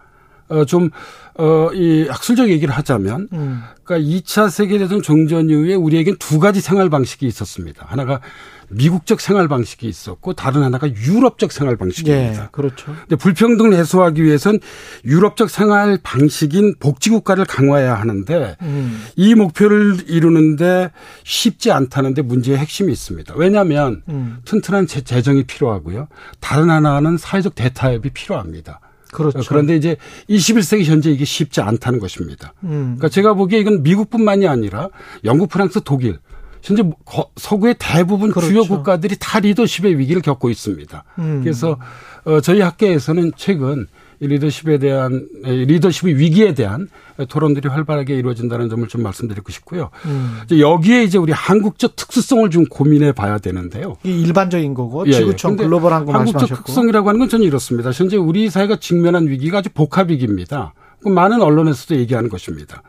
어, 0.49 0.65
좀, 0.65 0.91
어, 1.35 1.71
이 1.75 2.07
학술적 2.09 2.51
얘기를 2.51 2.73
하자면, 2.73 3.29
음. 3.33 3.63
그러니까 3.83 4.09
2차 4.09 4.49
세계대전 4.49 5.03
종전 5.03 5.51
이후에 5.51 5.75
우리에겐 5.75 6.17
두 6.21 6.39
가지 6.39 6.61
생활 6.61 6.89
방식이 6.89 7.27
있었습니다. 7.27 7.85
하나가 7.89 8.21
미국적 8.69 9.21
생활 9.21 9.49
방식이 9.49 9.87
있었고, 9.87 10.33
다른 10.35 10.63
하나가 10.63 10.89
유럽적 10.89 11.53
생활 11.53 11.77
방식입니다. 11.77 12.43
예, 12.45 12.49
그렇죠. 12.53 12.95
근데 13.01 13.17
불평등을 13.17 13.75
해소하기 13.75 14.23
위해선 14.23 14.59
유럽적 15.05 15.51
생활 15.51 15.99
방식인 16.03 16.75
복지 16.79 17.11
국가를 17.11 17.45
강화해야 17.45 17.95
하는데 17.95 18.57
음. 18.63 19.03
이 19.17 19.35
목표를 19.35 19.99
이루는데 20.09 20.91
쉽지 21.25 21.71
않다는데 21.71 22.23
문제의 22.23 22.59
핵심이 22.59 22.93
있습니다. 22.93 23.35
왜냐하면 23.37 24.03
음. 24.09 24.39
튼튼한 24.45 24.87
재- 24.87 25.03
재정이 25.03 25.45
필요하고요. 25.45 26.09
다른 26.41 26.71
하나는 26.71 27.17
사회적 27.19 27.55
대타협이 27.55 28.11
필요합니다. 28.11 28.81
그렇죠. 29.13 29.41
그런데 29.49 29.77
이제 29.77 29.97
21세기 30.29 30.85
현재 30.85 31.11
이게 31.11 31.25
쉽지 31.25 31.61
않다는 31.61 32.01
것입니다. 32.01 32.53
음. 32.65 32.97
그러니까 32.99 33.09
제가 33.09 33.35
보기에 33.35 33.59
이건 33.61 33.83
미국뿐만이 33.83 34.47
아니라 34.47 34.89
영국, 35.25 35.49
프랑스, 35.49 35.81
독일 35.85 36.19
현재 36.67 36.83
거- 37.05 37.31
서구의 37.37 37.77
대부분 37.79 38.33
주요 38.33 38.51
그렇죠. 38.51 38.69
국가들이 38.69 39.17
다 39.21 39.39
리더십의 39.39 39.99
위기를 39.99 40.21
겪고 40.21 40.51
있습니다. 40.51 41.05
음. 41.21 41.41
그래서 41.43 41.79
어, 42.25 42.41
저희 42.41 42.61
학계에서는 42.61 43.33
최근 43.37 43.87
이 44.19 44.27
리더십에 44.27 44.79
대한 44.79 45.29
에, 45.45 45.53
리더십의 45.67 46.17
위기에 46.19 46.55
대한 46.55 46.89
토론들이 47.29 47.69
활발하게 47.69 48.17
이루어진다는 48.17 48.69
점을 48.69 48.89
좀 48.89 49.03
말씀드리고 49.03 49.53
싶고요. 49.53 49.91
음. 50.07 50.41
여기에 50.59 51.05
이제 51.05 51.19
우리 51.19 51.33
한국적 51.33 51.95
특수성을 51.95 52.49
좀 52.51 52.65
고민해 52.65 53.13
봐야 53.13 53.39
되는데요. 53.39 53.97
이 54.05 54.23
일반적인 54.23 54.75
거고 54.75 55.05
예, 55.07 55.11
예. 55.11 55.13
지구촌 55.13 55.57
글로벌한 55.57 56.05
거 56.07 56.13
한국적 56.15 56.41
말씀하셨고. 56.41 56.67
특성이라고 56.67 57.09
하는 57.11 57.21
건 57.21 57.29
저는 57.29 57.47
이렇습니다. 57.47 57.91
현재 57.93 58.17
우리 58.17 58.51
사회가 58.51 58.77
직면한 58.81 59.29
위기가 59.29 59.59
아주 59.59 59.69
복합 59.71 60.11
위기입니다. 60.11 60.73
그 61.03 61.09
많은 61.11 61.43
언론에서도 61.43 61.95
얘기하는 61.97 62.29
것입니다. 62.31 62.83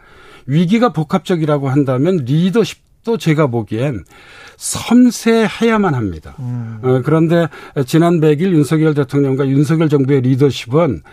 위기가 0.48 0.94
복합적이라고 0.94 1.70
한다면 1.70 2.24
리더십 2.26 2.87
도 3.08 3.18
제가 3.18 3.48
보기엔 3.48 4.04
섬세해야만 4.58 5.96
합니다. 5.96 6.36
음. 6.40 6.80
어, 6.84 7.02
그런데 7.06 7.48
지난 7.86 8.20
100일 8.20 8.52
윤석열 8.52 8.94
대통령과 8.94 9.48
윤석열 9.48 9.88
정부의 9.88 10.20
리더십은 10.22 11.04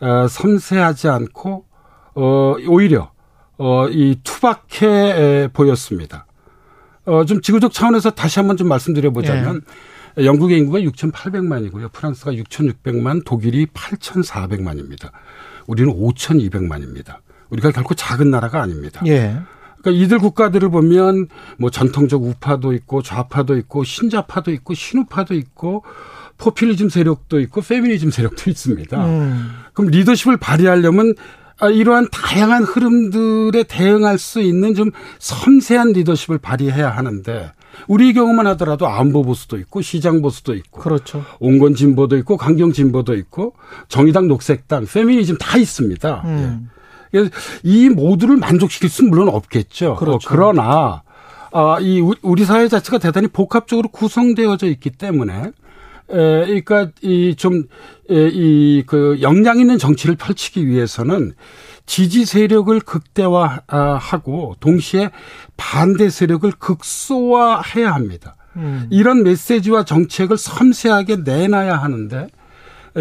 어, 0.00 0.26
섬세하지 0.26 1.08
않고 1.08 1.66
어, 2.14 2.54
오히려 2.66 3.10
어, 3.58 3.88
이 3.88 4.18
투박해 4.24 4.86
에, 4.86 5.48
보였습니다. 5.52 6.26
어, 7.04 7.26
좀 7.26 7.42
지구적 7.42 7.74
차원에서 7.74 8.12
다시 8.12 8.38
한번 8.38 8.56
좀 8.56 8.68
말씀드려보자면 8.68 9.60
영국의 10.16 10.58
인구가 10.58 10.78
6,800만이고요. 10.80 11.92
프랑스가 11.92 12.32
6,600만, 12.32 13.24
독일이 13.26 13.66
8,400만입니다. 13.66 15.10
우리는 15.66 15.92
5,200만입니다. 15.92 17.16
우리가 17.50 17.70
결코 17.70 17.94
작은 17.94 18.30
나라가 18.30 18.62
아닙니다. 18.62 19.02
예. 19.06 19.36
그러니까 19.84 20.02
이들 20.02 20.18
국가들을 20.18 20.70
보면 20.70 21.28
뭐 21.58 21.70
전통적 21.70 22.22
우파도 22.22 22.72
있고 22.72 23.02
좌파도 23.02 23.56
있고 23.58 23.84
신자파도 23.84 24.50
있고 24.52 24.72
신우파도 24.72 25.34
있고 25.34 25.84
포퓰리즘 26.38 26.88
세력도 26.88 27.38
있고 27.40 27.60
페미니즘 27.60 28.10
세력도 28.10 28.50
있습니다. 28.50 29.06
음. 29.06 29.50
그럼 29.74 29.90
리더십을 29.90 30.38
발휘하려면 30.38 31.14
아, 31.60 31.68
이러한 31.68 32.08
다양한 32.10 32.64
흐름들에 32.64 33.64
대응할 33.64 34.18
수 34.18 34.40
있는 34.40 34.74
좀 34.74 34.90
섬세한 35.20 35.92
리더십을 35.92 36.38
발휘해야 36.38 36.90
하는데 36.90 37.52
우리 37.86 38.12
경우만 38.12 38.46
하더라도 38.48 38.88
안보 38.88 39.22
보수도 39.22 39.58
있고 39.58 39.80
시장 39.82 40.20
보수도 40.22 40.54
있고 40.54 40.80
그렇죠. 40.80 41.24
온건 41.38 41.74
진보도 41.74 42.16
있고 42.18 42.36
강경 42.36 42.72
진보도 42.72 43.14
있고 43.14 43.54
정의당 43.88 44.26
녹색당 44.26 44.86
페미니즘 44.86 45.36
다 45.38 45.58
있습니다. 45.58 46.22
음. 46.24 46.36
그래서 46.36 46.73
이 47.62 47.88
모두를 47.88 48.36
만족시킬 48.36 48.88
수는 48.88 49.10
물론 49.10 49.28
없겠죠. 49.28 49.96
그렇죠. 49.96 50.16
어, 50.16 50.18
그러나 50.26 51.02
아, 51.52 51.78
이 51.80 52.00
우- 52.00 52.14
우리 52.22 52.44
사회 52.44 52.66
자체가 52.68 52.98
대단히 52.98 53.28
복합적으로 53.28 53.88
구성되어져 53.88 54.66
있기 54.68 54.90
때문에 54.90 55.42
에, 55.44 55.52
그러니까 56.10 56.88
이 57.02 57.34
좀 57.36 57.64
이 58.10 58.82
그 58.86 59.18
역량 59.22 59.58
있는 59.58 59.78
정치를 59.78 60.16
펼치기 60.16 60.66
위해서는 60.66 61.32
지지 61.86 62.24
세력을 62.26 62.78
극대화하고 62.80 64.56
동시에 64.60 65.10
반대 65.56 66.10
세력을 66.10 66.50
극소화해야 66.58 67.92
합니다. 67.92 68.36
음. 68.56 68.86
이런 68.90 69.22
메시지와 69.22 69.84
정책을 69.84 70.36
섬세하게 70.38 71.16
내놔야 71.24 71.76
하는데 71.76 72.28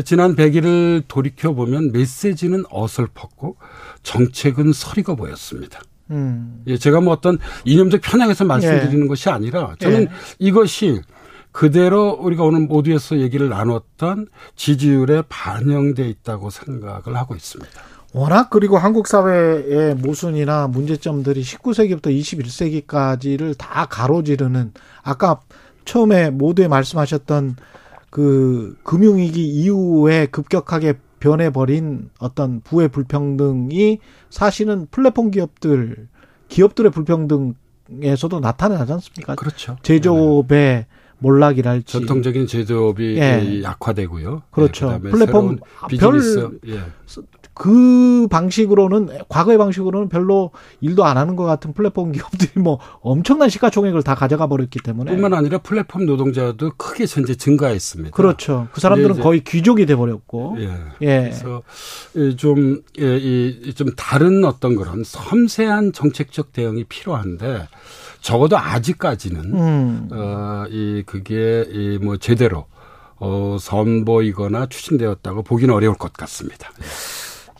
지난 0.01 0.35
100일을 0.35 1.03
돌이켜 1.07 1.53
보면 1.53 1.91
메시지는 1.91 2.63
어설펐고 2.69 3.57
정책은 4.01 4.73
서리가 4.73 5.15
보였습니다. 5.15 5.79
음. 6.11 6.63
예, 6.67 6.77
제가 6.77 7.01
뭐 7.01 7.13
어떤 7.13 7.37
이념적 7.65 8.01
편향에서 8.01 8.45
말씀드리는 8.45 9.07
것이 9.07 9.29
아니라 9.29 9.75
저는 9.79 10.03
예. 10.03 10.07
이것이 10.39 11.01
그대로 11.51 12.09
우리가 12.19 12.43
오늘 12.43 12.61
모두에서 12.61 13.19
얘기를 13.19 13.47
나눴던 13.47 14.27
지지율에 14.55 15.23
반영돼 15.29 16.07
있다고 16.09 16.49
생각을 16.49 17.15
하고 17.15 17.35
있습니다. 17.35 17.71
워낙 18.13 18.49
그리고 18.49 18.77
한국 18.77 19.07
사회의 19.07 19.95
모순이나 19.95 20.67
문제점들이 20.67 21.41
19세기부터 21.41 22.07
21세기까지를 22.07 23.55
다 23.57 23.85
가로지르는 23.89 24.73
아까 25.03 25.39
처음에 25.85 26.29
모두에 26.29 26.67
말씀하셨던 26.67 27.55
그 28.13 28.77
금융위기 28.83 29.43
이후에 29.43 30.27
급격하게 30.27 30.99
변해버린 31.19 32.11
어떤 32.19 32.61
부의 32.61 32.89
불평등이 32.89 33.97
사실은 34.29 34.85
플랫폼 34.91 35.31
기업들 35.31 36.07
기업들의 36.47 36.91
불평등에서도 36.91 38.39
나타나지 38.39 38.93
않습니까? 38.93 39.33
그렇죠. 39.33 39.77
제조업의 39.81 40.85
몰락이랄지 41.17 41.91
전통적인 41.91 42.45
제조업이 42.45 43.17
예. 43.17 43.63
약화되고요. 43.63 44.43
그렇죠. 44.51 44.93
예, 44.93 44.99
플랫폼 45.09 45.57
새로운 45.57 45.59
비즈니스 45.87 46.35
별- 46.39 46.59
예. 46.67 46.79
그 47.53 48.27
방식으로는 48.29 49.09
과거의 49.29 49.57
방식으로는 49.57 50.09
별로 50.09 50.51
일도 50.81 51.05
안 51.05 51.17
하는 51.17 51.35
것 51.35 51.43
같은 51.43 51.73
플랫폼 51.73 52.11
기업들이 52.11 52.51
뭐 52.61 52.79
엄청난 53.01 53.49
시가총액을 53.49 54.03
다 54.03 54.15
가져가 54.15 54.47
버렸기 54.47 54.79
때문에 54.83 55.11
뿐만 55.11 55.33
아니라 55.33 55.57
플랫폼 55.59 56.05
노동자도 56.05 56.71
크게 56.77 57.05
현재 57.07 57.35
증가했습니다. 57.35 58.15
그렇죠. 58.15 58.67
그 58.71 58.81
사람들은 58.81 59.19
거의 59.21 59.43
귀족이 59.43 59.85
돼 59.85 59.95
버렸고 59.95 60.57
예. 60.59 60.69
예. 61.01 61.19
그래서 61.21 61.63
좀, 62.37 62.81
예, 62.99 63.17
이, 63.17 63.73
좀 63.73 63.89
다른 63.95 64.43
어떤 64.45 64.75
그런 64.75 65.03
섬세한 65.03 65.93
정책적 65.93 66.53
대응이 66.53 66.85
필요한데 66.85 67.67
적어도 68.21 68.57
아직까지는 68.57 69.39
음. 69.53 70.09
어, 70.11 70.65
이 70.69 71.03
그게 71.05 71.65
이 71.71 71.99
뭐 72.03 72.17
제대로 72.17 72.65
어, 73.17 73.57
선보이거나 73.59 74.65
추진되었다고 74.67 75.43
보기는 75.43 75.73
어려울 75.73 75.95
것 75.95 76.11
같습니다. 76.13 76.69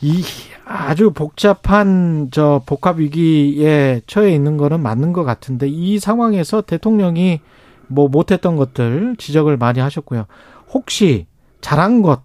이 0.04 0.22
아주 0.66 1.12
복잡한 1.12 2.28
저 2.30 2.62
복합 2.66 3.00
위기에 3.00 4.02
처해 4.06 4.36
있는 4.36 4.58
거는 4.58 4.82
맞는 4.82 5.14
것 5.14 5.24
같은데 5.24 5.70
이 5.70 5.98
상황에서 5.98 6.62
대통령이 6.62 7.40
뭐 7.88 8.10
못했던 8.10 8.58
것들 8.58 9.16
지적을 9.18 9.56
많이 9.56 9.80
하셨고요. 9.80 10.26
혹시 10.74 11.26
잘한 11.62 12.02
것 12.02 12.22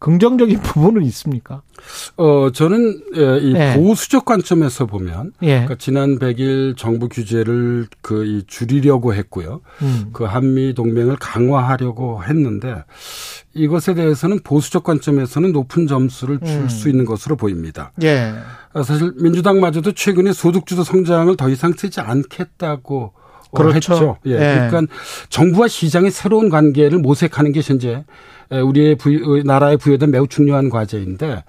긍정적인 0.00 0.60
부분은 0.62 1.02
있습니까? 1.04 1.62
어, 2.16 2.50
저는 2.52 3.00
예, 3.16 3.38
이 3.38 3.52
네. 3.52 3.76
보수적 3.76 4.24
관점에서 4.24 4.86
보면 4.86 5.32
예. 5.42 5.46
그러니까 5.46 5.76
지난 5.76 6.18
100일 6.18 6.76
정부 6.76 7.08
규제를 7.08 7.86
그 8.02 8.30
이 8.30 8.42
줄이려고 8.46 9.14
했고요. 9.14 9.60
음. 9.82 10.10
그 10.12 10.24
한미 10.24 10.74
동맹을 10.74 11.16
강화하려고 11.16 12.22
했는데 12.24 12.84
이것에 13.54 13.94
대해서는 13.94 14.40
보수적 14.44 14.84
관점에서는 14.84 15.52
높은 15.52 15.86
점수를 15.86 16.38
줄 16.40 16.62
음. 16.62 16.68
수 16.68 16.88
있는 16.88 17.04
것으로 17.04 17.36
보입니다. 17.36 17.92
예. 18.02 18.32
아, 18.72 18.82
사실 18.82 19.12
민주당마저도 19.16 19.92
최근에 19.92 20.32
소득주도 20.32 20.84
성장을 20.84 21.36
더 21.36 21.48
이상 21.48 21.72
쓰지 21.72 22.00
않겠다고 22.00 23.12
그렇죠. 23.52 23.74
했죠. 23.74 24.16
예. 24.26 24.32
예. 24.32 24.68
그러니까 24.68 24.94
정부와 25.28 25.66
시장의 25.68 26.10
새로운 26.12 26.48
관계를 26.48 26.98
모색하는 27.00 27.52
게 27.52 27.60
현재 27.62 28.04
우리의 28.50 28.96
부유, 28.96 29.42
나라에 29.44 29.76
부여된 29.76 30.10
매우 30.10 30.26
중요한 30.26 30.70
과제인데 30.70 31.44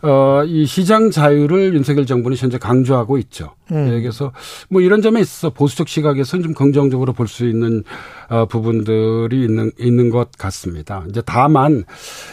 어, 0.00 0.44
이 0.46 0.64
시장 0.64 1.10
자유를 1.10 1.74
윤석열 1.74 2.06
정부는 2.06 2.36
현재 2.36 2.56
강조하고 2.56 3.18
있죠. 3.18 3.54
음. 3.72 3.90
예, 3.92 4.00
그래서 4.00 4.32
뭐 4.70 4.80
이런 4.80 5.02
점에 5.02 5.20
있어서 5.20 5.50
보수적 5.50 5.88
시각에서는 5.88 6.44
좀 6.44 6.54
긍정적으로 6.54 7.12
볼 7.12 7.26
수 7.26 7.44
있는 7.48 7.82
어, 8.28 8.46
부분들이 8.46 9.42
있는, 9.44 9.72
있는 9.76 10.10
것 10.10 10.30
같습니다. 10.38 11.04
이제 11.08 11.20
다만 11.26 11.82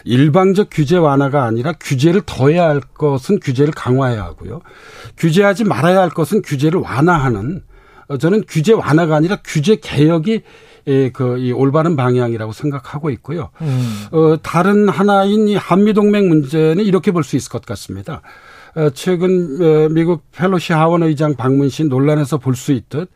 일방적 0.04 0.68
규제 0.72 0.96
완화가 0.98 1.44
아니라 1.44 1.74
규제를 1.80 2.22
더해야 2.28 2.68
할 2.70 2.82
것은 2.82 3.40
규제를 3.40 3.74
강화해야 3.74 4.24
하고요. 4.24 4.62
규제하지 5.18 5.64
말아야 5.64 6.02
할 6.02 6.12
것은 6.12 6.44
규제를 6.44 6.82
완화하는 6.82 7.64
어, 8.10 8.18
저는 8.20 8.44
규제 8.48 8.74
완화가 8.74 9.16
아니라 9.16 9.40
규제 9.44 9.78
개혁이 9.78 10.34
예, 10.34 10.42
그, 11.14 11.38
이 11.40 11.52
올바른 11.52 11.96
방향이라고 11.96 12.52
생각하고 12.54 13.10
있고요. 13.12 13.50
음. 13.62 14.06
어, 14.12 14.38
다른 14.42 14.88
하나인 14.90 15.48
이 15.48 15.56
한미 15.56 15.94
동맹 15.94 16.28
문제는 16.30 16.84
이렇게 16.84 17.12
볼 17.12 17.24
수 17.24 17.36
있을 17.36 17.50
것 17.52 17.66
같습니다. 17.66 18.22
어, 18.76 18.90
최근 18.94 19.58
어, 19.62 19.90
미국 19.90 20.24
펠로시 20.34 20.74
하원 20.74 21.02
의장 21.04 21.36
방문 21.36 21.70
시 21.70 21.86
논란에서 21.86 22.38
볼 22.40 22.56
수 22.56 22.74
있듯 22.74 23.10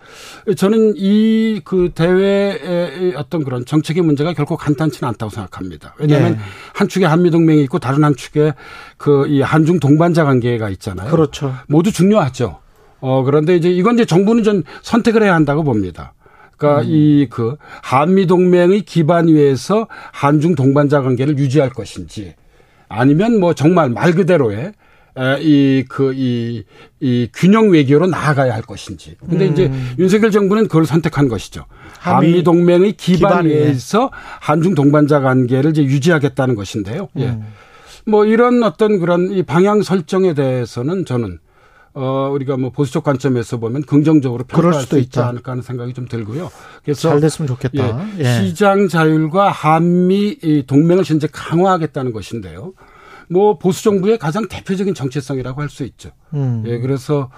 저는 0.56 0.94
이 0.96 1.60
그 1.66 1.92
대회의 1.94 3.14
어떤 3.18 3.44
그런 3.44 3.66
정책의 3.66 4.02
문제가 4.04 4.32
결코 4.34 4.56
간단치는 4.56 5.08
않다고 5.10 5.30
생각합니다. 5.30 5.94
왜냐하면 6.00 6.34
네. 6.34 6.40
한 6.74 6.88
축에 6.88 7.06
한미 7.06 7.30
동맹이 7.32 7.62
있고 7.64 7.78
다른 7.80 8.04
한 8.06 8.16
축에 8.16 8.54
그 8.98 9.26
이 9.28 9.42
한중 9.42 9.80
동반자 9.82 10.24
관계가 10.24 10.70
있잖아요. 10.70 11.12
그렇죠. 11.12 11.54
모두 11.68 11.92
중요하죠. 11.92 12.60
어 13.02 13.24
그런데 13.24 13.56
이제 13.56 13.70
이건 13.70 13.96
이제 13.96 14.06
정부는 14.06 14.44
전 14.44 14.64
선택을 14.82 15.24
해야 15.24 15.34
한다고 15.36 15.64
봅니다. 15.64 16.14
그러니까 16.60 16.82
음. 16.82 16.88
이그 16.88 17.56
한미 17.82 18.28
동맹의 18.28 18.82
기반 18.82 19.28
위에서 19.28 19.88
한중 20.12 20.56
동반자 20.56 21.02
관계를 21.02 21.38
유지할 21.38 21.70
것인지 21.70 22.36
아니면 22.90 23.40
뭐 23.40 23.54
정말 23.54 23.90
말 23.90 24.14
그대로의 24.14 24.74
이, 25.42 25.84
그, 25.90 26.14
이, 26.14 26.64
이 27.02 27.30
균형 27.34 27.72
외교로 27.72 28.08
나아가야 28.08 28.54
할 28.54 28.62
것인지. 28.62 29.16
근데 29.20 29.48
음. 29.48 29.52
이제 29.52 29.72
윤석열 29.98 30.32
정부는 30.32 30.68
그걸 30.68 30.86
선택한 30.86 31.28
것이죠. 31.28 31.66
한미 32.00 32.44
동맹의 32.44 32.94
기반 32.94 33.46
위에서 33.46 34.12
한중 34.14 34.76
동반자 34.76 35.20
관계를 35.20 35.72
이제 35.72 35.84
유지하겠다는 35.84 36.56
것인데요. 36.56 37.10
예. 37.18 37.26
음. 37.26 37.48
뭐 38.06 38.26
이런 38.26 38.64
어떤 38.64 39.00
그런 39.00 39.32
이 39.32 39.44
방향 39.44 39.82
설정에 39.82 40.34
대해서는 40.34 41.06
저는 41.06 41.40
어, 41.94 42.30
우리가 42.34 42.58
뭐 42.58 42.70
보수적 42.72 43.04
관점에서 43.04 43.58
보면 43.58 43.82
긍정적으로 43.84 44.44
평가할 44.46 44.86
수 44.86 44.98
있지 45.00 45.20
있다. 45.20 45.28
않을까 45.28 45.52
하는 45.52 45.64
생각이 45.64 45.94
좀 45.94 46.08
들고요. 46.08 46.50
그래서 46.84 47.10
잘 47.10 47.20
됐으면 47.20 47.48
좋겠다. 47.48 48.10
예, 48.18 48.20
예. 48.20 48.46
시장 48.46 48.88
자율과 48.88 49.50
한미 49.50 50.38
동맹을 50.68 51.04
현재 51.04 51.28
강화하겠다는 51.32 52.14
것인데요. 52.14 52.74
뭐 53.30 53.58
보수 53.58 53.84
정부의 53.84 54.18
가장 54.18 54.48
대표적인 54.48 54.94
정체성이라고 54.94 55.62
할 55.62 55.70
수 55.70 55.84
있죠. 55.84 56.10
음. 56.34 56.64
예, 56.66 56.80
그래서 56.80 57.30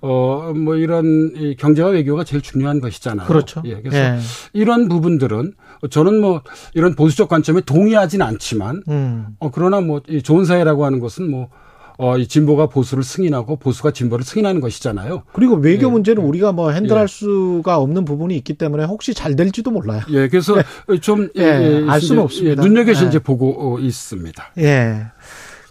어, 0.00 0.52
뭐 0.54 0.76
이런 0.76 1.32
이 1.36 1.56
경제와 1.56 1.90
외교가 1.90 2.22
제일 2.24 2.42
중요한 2.42 2.80
것이잖아요. 2.80 3.26
그렇죠. 3.26 3.62
예, 3.64 3.80
그래서 3.80 3.96
예. 3.96 4.18
이런 4.52 4.88
부분들은 4.88 5.52
저는 5.90 6.20
뭐 6.20 6.42
이런 6.74 6.94
보수적 6.94 7.28
관점에 7.28 7.60
동의하지는 7.62 8.24
않지만, 8.26 8.82
음. 8.88 9.26
어, 9.40 9.50
그러나 9.50 9.80
뭐 9.80 10.00
이 10.08 10.22
좋은 10.22 10.44
사회라고 10.44 10.84
하는 10.84 11.00
것은 11.00 11.30
뭐 11.30 11.48
어, 11.98 12.18
이 12.18 12.26
진보가 12.26 12.66
보수를 12.66 13.02
승인하고 13.02 13.56
보수가 13.56 13.92
진보를 13.92 14.24
승인하는 14.24 14.60
것이잖아요. 14.60 15.22
그리고 15.32 15.56
외교 15.56 15.86
예. 15.86 15.90
문제는 15.90 16.22
우리가 16.22 16.52
뭐 16.52 16.70
핸들할 16.70 17.04
예. 17.04 17.06
수가 17.06 17.78
없는 17.78 18.04
부분이 18.04 18.36
있기 18.36 18.54
때문에 18.54 18.84
혹시 18.84 19.14
잘 19.14 19.34
될지도 19.36 19.70
몰라요. 19.70 20.02
예, 20.10 20.28
그래서 20.28 20.56
예. 20.90 20.98
좀 20.98 21.28
예, 21.36 21.42
예, 21.42 21.84
알 21.88 22.00
수는 22.00 22.22
없습니다. 22.22 22.62
눈여겨서 22.62 23.06
이제 23.06 23.18
보고 23.18 23.78
있습니다. 23.78 24.52
예. 24.58 25.06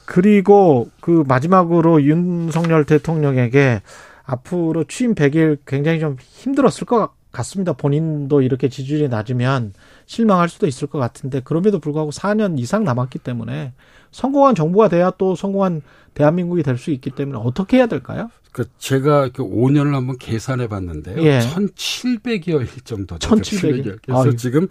그리고 0.06 0.90
그 1.02 1.24
마지막으로 1.28 2.04
윤석열 2.04 2.86
대통령에게 2.86 3.82
앞으로 4.24 4.86
취임 4.86 5.14
100일 5.14 5.60
굉장히 5.66 6.00
좀 6.00 6.18
힘들었을 6.20 6.86
것 6.86 7.12
같습니다. 7.32 7.74
본인도 7.74 8.42
이렇게 8.42 8.70
지지율이 8.70 9.10
낮으면 9.10 9.74
실망할 10.06 10.50
수도 10.50 10.68
있을 10.68 10.88
것 10.88 11.00
같은데 11.00 11.42
그럼에도 11.42 11.80
불구하고 11.80 12.12
4년 12.12 12.58
이상 12.60 12.84
남았기 12.84 13.20
때문에 13.20 13.74
성공한 14.16 14.56
정부가 14.56 14.88
돼야 14.88 15.12
또 15.18 15.36
성공한 15.36 15.82
대한민국이 16.14 16.64
될 16.64 16.78
수 16.78 16.92
있기 16.92 17.12
때문에 17.12 17.38
어떻게 17.44 17.78
해야 17.78 17.88
될까요? 17.88 18.30
그 18.54 18.64
제가 18.78 19.28
그 19.34 19.44
5년을 19.44 19.92
한번 19.92 20.18
계산해 20.18 20.70
봤는데요. 20.70 21.22
예. 21.22 21.40
1,700여일 21.40 22.86
정도 22.86 23.18
1,700여. 23.18 24.00
그래서 24.06 24.24
아유. 24.24 24.36
지금 24.38 24.68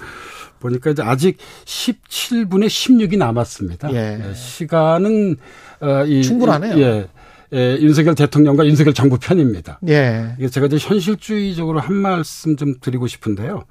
보니까 0.61 0.91
이제 0.93 1.03
아직 1.03 1.37
17분의 1.67 2.69
16이 2.69 3.19
남았습니다. 3.19 3.93
예. 3.93 4.27
예. 4.31 4.35
시간은 4.35 5.37
어, 5.81 6.05
이 6.07 6.23
충분하네요. 6.23 6.79
예. 6.79 7.09
예, 7.53 7.77
윤석열 7.79 8.15
대통령과 8.15 8.65
윤석열 8.67 8.95
정부 8.95 9.19
편입니다. 9.19 9.79
예. 9.89 10.35
제가 10.51 10.67
이제 10.67 10.79
현실주의적으로 10.79 11.81
한 11.81 11.95
말씀 11.95 12.57
좀 12.57 12.77
드리고 12.81 13.07
싶은데요. 13.07 13.65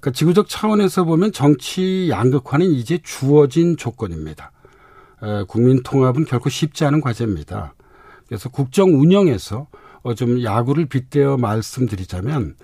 그러니까 0.00 0.10
지구적 0.12 0.48
차원에서 0.48 1.02
보면 1.02 1.32
정치 1.32 2.08
양극화는 2.08 2.66
이제 2.66 3.00
주어진 3.02 3.76
조건입니다. 3.76 4.52
국민 5.48 5.82
통합은 5.82 6.24
결코 6.24 6.48
쉽지 6.48 6.84
않은 6.84 7.00
과제입니다. 7.00 7.74
그래서 8.26 8.48
국정 8.48 9.00
운영에서 9.00 9.66
어, 10.02 10.14
좀 10.14 10.42
야구를 10.42 10.86
빗대어 10.86 11.36
말씀드리자면 11.36 12.54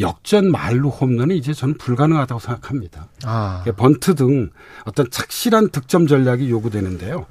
역전 0.00 0.50
말루 0.50 0.88
홈런은 0.88 1.36
이제 1.36 1.52
저는 1.52 1.76
불가능하다고 1.76 2.40
생각합니다. 2.40 3.08
아. 3.24 3.62
번트 3.76 4.14
등 4.14 4.50
어떤 4.84 5.10
착실한 5.10 5.68
득점 5.68 6.06
전략이 6.06 6.50
요구되는데요. 6.50 7.26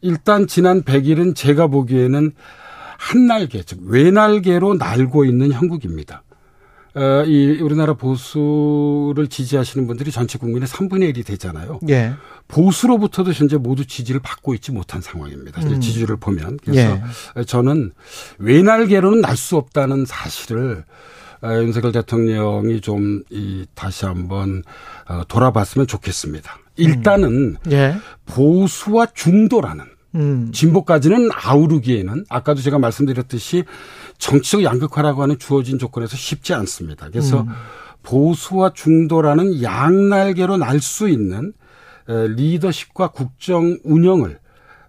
일단 0.00 0.48
지난 0.48 0.82
100일은 0.82 1.36
제가 1.36 1.68
보기에는 1.68 2.32
한 2.98 3.26
날개, 3.26 3.62
즉 3.62 3.80
외날개로 3.84 4.74
날고 4.74 5.24
있는 5.24 5.52
형국입니다. 5.52 6.24
어, 6.94 7.24
이 7.24 7.60
우리나라 7.60 7.94
보수를 7.94 9.28
지지하시는 9.28 9.86
분들이 9.86 10.10
전체 10.10 10.38
국민의 10.38 10.68
3분의 10.68 11.14
1이 11.14 11.24
되잖아요. 11.24 11.80
예. 11.88 12.14
보수로부터도 12.52 13.32
현재 13.32 13.56
모두 13.56 13.86
지지를 13.86 14.20
받고 14.20 14.54
있지 14.54 14.72
못한 14.72 15.00
상황입니다. 15.00 15.62
음. 15.62 15.80
지지율을 15.80 16.18
보면 16.18 16.58
그래서 16.62 16.98
예. 17.38 17.44
저는 17.44 17.92
외날개로는 18.38 19.20
날 19.22 19.36
수 19.36 19.56
없다는 19.56 20.04
사실을 20.06 20.84
어, 21.42 21.48
윤석열 21.54 21.90
대통령이 21.92 22.80
좀 22.80 23.24
이 23.30 23.66
다시 23.74 24.04
한번 24.04 24.62
어, 25.08 25.22
돌아봤으면 25.26 25.86
좋겠습니다. 25.86 26.58
일단은 26.76 27.56
음. 27.66 27.72
예. 27.72 27.96
보수와 28.26 29.06
중도라는 29.14 29.84
음. 30.14 30.52
진보까지는 30.52 31.30
아우르기에는 31.32 32.26
아까도 32.28 32.60
제가 32.60 32.78
말씀드렸듯이 32.78 33.64
정치적 34.18 34.62
양극화라고 34.62 35.22
하는 35.22 35.38
주어진 35.38 35.78
조건에서 35.78 36.16
쉽지 36.16 36.52
않습니다. 36.54 37.08
그래서 37.08 37.40
음. 37.40 37.48
보수와 38.02 38.72
중도라는 38.74 39.62
양날개로 39.62 40.58
날 40.58 40.80
수 40.80 41.08
있는 41.08 41.54
리더십과 42.06 43.08
국정 43.08 43.78
운영을 43.84 44.38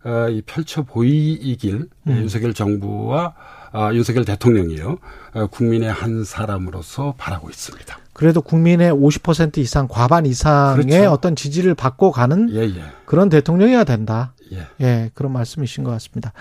어, 0.03 0.27
펼쳐 0.45 0.83
보이길 0.83 1.87
음. 2.07 2.11
윤석열 2.11 2.53
정부와 2.53 3.33
아, 3.71 3.91
윤석열 3.93 4.25
대통령이요 4.25 4.97
어, 5.33 5.47
국민의 5.47 5.91
한 5.91 6.23
사람으로서 6.23 7.15
바라고 7.17 7.49
있습니다. 7.49 7.97
그래도 8.13 8.41
국민의 8.41 8.91
50% 8.91 9.57
이상 9.57 9.87
과반 9.87 10.25
이상의 10.25 10.85
그렇죠. 10.85 11.11
어떤 11.11 11.35
지지를 11.35 11.73
받고 11.73 12.11
가는 12.11 12.49
예, 12.53 12.61
예. 12.61 12.83
그런 13.05 13.29
대통령이어야 13.29 13.83
된다. 13.85 14.33
예. 14.51 14.67
예, 14.81 15.11
그런 15.15 15.31
말씀이신 15.31 15.83
것 15.83 15.89
같습니다. 15.91 16.31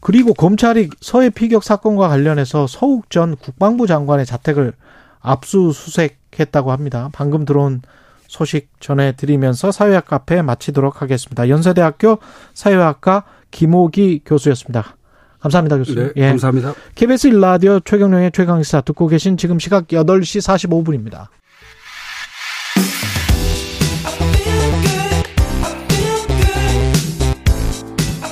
그리고 0.00 0.32
검찰이 0.32 0.88
서해 1.00 1.28
피격 1.28 1.64
사건과 1.64 2.08
관련해서 2.08 2.66
서욱 2.66 3.10
전 3.10 3.36
국방부 3.36 3.86
장관의 3.86 4.24
자택을 4.24 4.72
압수수색했다고 5.20 6.72
합니다. 6.72 7.10
방금 7.12 7.44
들어온 7.44 7.82
소식 8.28 8.68
전해드리면서 8.78 9.72
사회학 9.72 10.06
카페 10.06 10.42
마치도록 10.42 11.02
하겠습니다. 11.02 11.48
연세대학교 11.48 12.18
사회학과 12.54 13.24
김호기 13.50 14.20
교수였습니다. 14.24 14.96
감사합니다, 15.40 15.78
교수님. 15.78 16.12
네, 16.14 16.22
예. 16.22 16.28
감사합니다. 16.28 16.74
KBS 16.94 17.28
일라디오 17.28 17.80
최경령의 17.80 18.32
최강시사 18.32 18.82
듣고 18.82 19.08
계신 19.08 19.36
지금 19.36 19.58
시각 19.58 19.88
8시 19.88 20.40
45분입니다. 20.40 21.28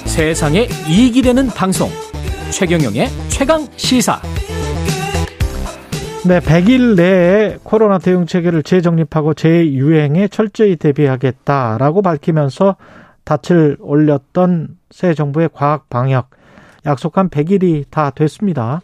세상에 0.07 0.67
이익이 0.89 1.21
되는 1.23 1.47
방송 1.49 1.91
최경영의 2.51 3.09
최강 3.29 3.69
시사 3.77 4.21
네, 6.29 6.41
100일 6.41 6.97
내에 6.97 7.59
코로나 7.63 7.99
대응 7.99 8.27
체계를 8.27 8.65
재정립하고 8.65 9.35
재유행에 9.35 10.27
철저히 10.27 10.75
대비하겠다라고 10.75 12.03
밝히면서 12.03 12.75
닻을 13.25 13.77
올렸던 13.79 14.77
새 14.91 15.15
정부의 15.15 15.51
과학 15.53 15.89
방역 15.89 16.31
약속한 16.85 17.29
100일이 17.29 17.85
다 17.91 18.11
됐습니다. 18.11 18.81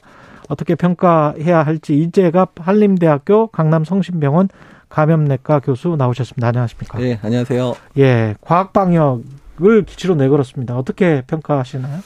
어떻게 0.48 0.76
평가해야 0.76 1.64
할지 1.64 1.98
이재갑 1.98 2.52
한림대학교 2.60 3.48
강남 3.48 3.84
성심병원 3.84 4.48
감염내과 4.88 5.60
교수 5.60 5.96
나오셨습니다. 5.96 6.46
안녕하십니까? 6.46 6.98
네, 6.98 7.18
안녕하세요. 7.22 7.74
예, 7.98 8.36
과학 8.40 8.72
방역을 8.72 9.84
기치로 9.86 10.14
내걸었습니다. 10.14 10.76
어떻게 10.76 11.22
평가하시나요? 11.26 12.02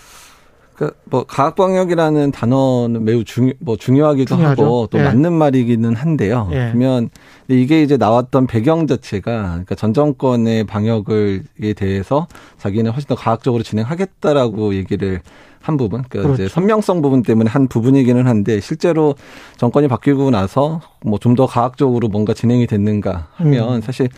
그뭐 0.76 1.24
과학 1.26 1.56
방역이라는 1.56 2.32
단어는 2.32 3.04
매우 3.04 3.24
중요 3.24 3.52
뭐 3.60 3.76
중요하기도 3.76 4.34
중요하죠. 4.36 4.62
하고 4.62 4.86
또 4.90 4.98
예. 4.98 5.04
맞는 5.04 5.32
말이기는 5.32 5.94
한데요. 5.96 6.48
예. 6.52 6.68
그러면 6.72 7.08
이게 7.48 7.82
이제 7.82 7.96
나왔던 7.96 8.46
배경 8.46 8.86
자체가 8.86 9.42
그러니까 9.48 9.74
전 9.74 9.94
정권의 9.94 10.64
방역을에 10.64 11.72
대해서 11.76 12.26
자기는 12.58 12.90
훨씬 12.90 13.08
더 13.08 13.14
과학적으로 13.14 13.62
진행하겠다라고 13.62 14.74
얘기를 14.74 15.20
한 15.62 15.76
부분, 15.76 16.02
그러니까 16.08 16.34
이제 16.34 16.42
그렇죠. 16.44 16.54
선명성 16.54 17.02
부분 17.02 17.22
때문에 17.22 17.50
한 17.50 17.66
부분이기는 17.66 18.26
한데 18.28 18.60
실제로 18.60 19.14
정권이 19.56 19.88
바뀌고 19.88 20.30
나서 20.30 20.80
뭐 21.04 21.18
좀 21.18 21.34
더 21.34 21.46
과학적으로 21.46 22.06
뭔가 22.08 22.34
진행이 22.34 22.66
됐는가 22.68 23.28
하면 23.34 23.76
음. 23.76 23.80
사실 23.80 24.08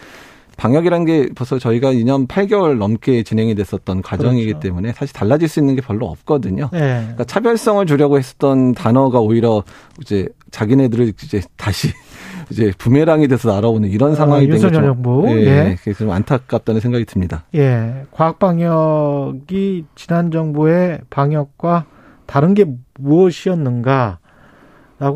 방역이라는 0.59 1.07
게 1.07 1.29
벌써 1.35 1.59
저희가 1.59 1.93
2년 1.93 2.27
8개월 2.29 2.77
넘게 2.77 3.23
진행이 3.23 3.55
됐었던 3.55 4.03
과정이기 4.03 4.47
그렇죠. 4.49 4.61
때문에 4.61 4.93
사실 4.93 5.15
달라질 5.15 5.49
수 5.49 5.61
있는 5.61 5.77
게 5.77 5.81
별로 5.81 6.07
없거든요. 6.07 6.69
예. 6.75 6.79
그러니까 6.79 7.25
차별성을 7.25 7.87
주려고 7.87 8.19
했었던 8.19 8.75
단어가 8.75 9.21
오히려 9.21 9.63
이제 10.01 10.29
자기네들을 10.51 11.09
이제 11.23 11.41
다시 11.57 11.89
이제 12.51 12.73
부메랑이 12.77 13.29
돼서 13.29 13.53
날아오는 13.53 13.89
이런 13.89 14.13
아, 14.13 14.15
상황이 14.17 14.47
된 14.47 14.55
윤석열 14.55 14.81
게 14.83 14.87
정부. 14.89 15.23
좀, 15.29 15.39
예. 15.39 15.45
예, 15.47 15.77
그래서 15.83 16.01
좀 16.01 16.11
안타깝다는 16.11 16.81
생각이 16.81 17.05
듭니다. 17.05 17.45
예, 17.55 18.05
과학 18.11 18.39
방역이 18.41 19.85
지난 19.95 20.31
정부의 20.31 21.01
방역과 21.09 21.87
다른 22.27 22.55
게 22.55 22.67
무엇이었는가라고 22.99 24.19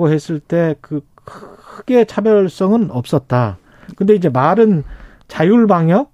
했을 0.09 0.39
때 0.41 0.77
그 0.81 1.01
크게 1.25 2.05
차별성은 2.05 2.91
없었다. 2.91 3.59
근데 3.97 4.15
이제 4.15 4.29
말은 4.29 4.85
자율 5.33 5.67
방역, 5.67 6.13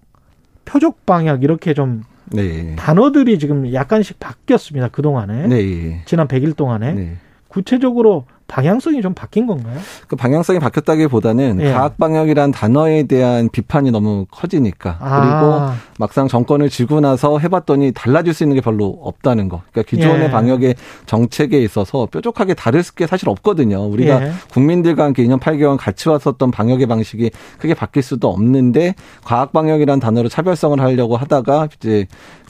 표적 0.64 1.04
방역 1.04 1.42
이렇게 1.42 1.74
좀 1.74 2.04
네. 2.26 2.76
단어들이 2.76 3.40
지금 3.40 3.72
약간씩 3.72 4.20
바뀌었습니다. 4.20 4.90
그 4.92 5.02
동안에. 5.02 5.48
네. 5.48 6.02
지난 6.04 6.28
100일 6.28 6.54
동안에. 6.54 6.92
네. 6.92 7.16
구체적으로 7.48 8.26
방향성이 8.48 9.02
좀 9.02 9.14
바뀐 9.14 9.46
건가요? 9.46 9.78
그 10.08 10.16
방향성이 10.16 10.58
바뀌었다기보다는 10.58 11.60
예. 11.60 11.72
과학 11.72 11.98
방역이란 11.98 12.50
단어에 12.50 13.04
대한 13.04 13.50
비판이 13.50 13.90
너무 13.90 14.26
커지니까 14.30 14.96
아. 15.00 15.20
그리고 15.20 15.78
막상 15.98 16.28
정권을 16.28 16.70
쥐고 16.70 17.00
나서 17.00 17.38
해봤더니 17.38 17.92
달라질 17.92 18.32
수 18.32 18.42
있는 18.42 18.56
게 18.56 18.62
별로 18.62 18.98
없다는 19.02 19.50
거. 19.50 19.60
그러니까 19.70 19.90
기존의 19.90 20.24
예. 20.24 20.30
방역의 20.30 20.74
정책에 21.04 21.62
있어서 21.62 22.06
뾰족하게 22.06 22.54
다를 22.54 22.82
게 22.96 23.06
사실 23.06 23.28
없거든요. 23.28 23.82
우리가 23.84 24.22
예. 24.22 24.32
국민들과 24.50 25.04
함께 25.04 25.24
2년 25.24 25.38
8개월 25.38 25.76
같이 25.78 26.08
왔었던 26.08 26.50
방역의 26.50 26.86
방식이 26.86 27.30
크게 27.58 27.74
바뀔 27.74 28.02
수도 28.02 28.30
없는데 28.30 28.94
과학 29.24 29.52
방역이란 29.52 30.00
단어로 30.00 30.30
차별성을 30.30 30.80
하려고 30.80 31.18
하다가 31.18 31.68
이제 31.76 32.06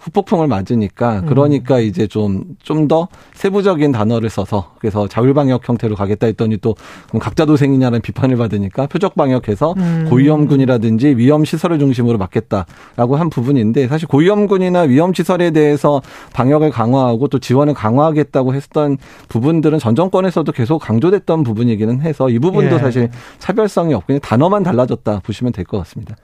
후폭풍을 0.09 0.47
맞으니까 0.47 1.23
그러니까 1.23 1.79
이제 1.79 2.07
좀 2.07 2.45
좀 2.63 2.89
더 2.89 3.09
세부적인 3.35 3.93
단어를 3.93 4.31
써서 4.31 4.73
그래서 4.79 5.07
자율 5.09 5.35
방역 5.35 5.69
형태로 5.69 5.95
가겠다 5.95 6.27
했더니 6.27 6.57
또 6.59 6.75
그럼 7.09 7.21
각자 7.21 7.45
도생이냐는 7.45 8.01
비판을 8.01 8.37
받으니까 8.37 8.87
표적 8.87 9.15
방역해서 9.15 9.75
음. 9.77 10.07
고위험군이라든지 10.09 11.09
위험 11.17 11.45
시설을 11.45 11.79
중심으로 11.79 12.17
막겠다라고 12.19 13.17
한 13.17 13.29
부분인데 13.29 13.89
사실 13.89 14.09
고위험군이나 14.09 14.83
위험 14.83 15.13
시설에 15.13 15.51
대해서 15.51 16.01
방역을 16.33 16.71
강화하고 16.71 17.29
또 17.29 17.39
지원을 17.39 17.75
강화하겠다고 17.75 18.55
했던 18.55 18.97
부분들은 19.29 19.79
전 19.79 19.95
정권에서도 19.95 20.51
계속 20.53 20.79
강조됐던 20.79 21.43
부분이기는 21.43 22.01
해서 22.01 22.31
이 22.31 22.39
부분도 22.39 22.77
예. 22.77 22.79
사실 22.79 23.11
차별성이 23.39 23.93
없고 23.95 24.07
그냥 24.07 24.21
단어만 24.21 24.63
달라졌다 24.63 25.21
보시면 25.21 25.53
될 25.53 25.65
것 25.65 25.79
같습니다. 25.79 26.17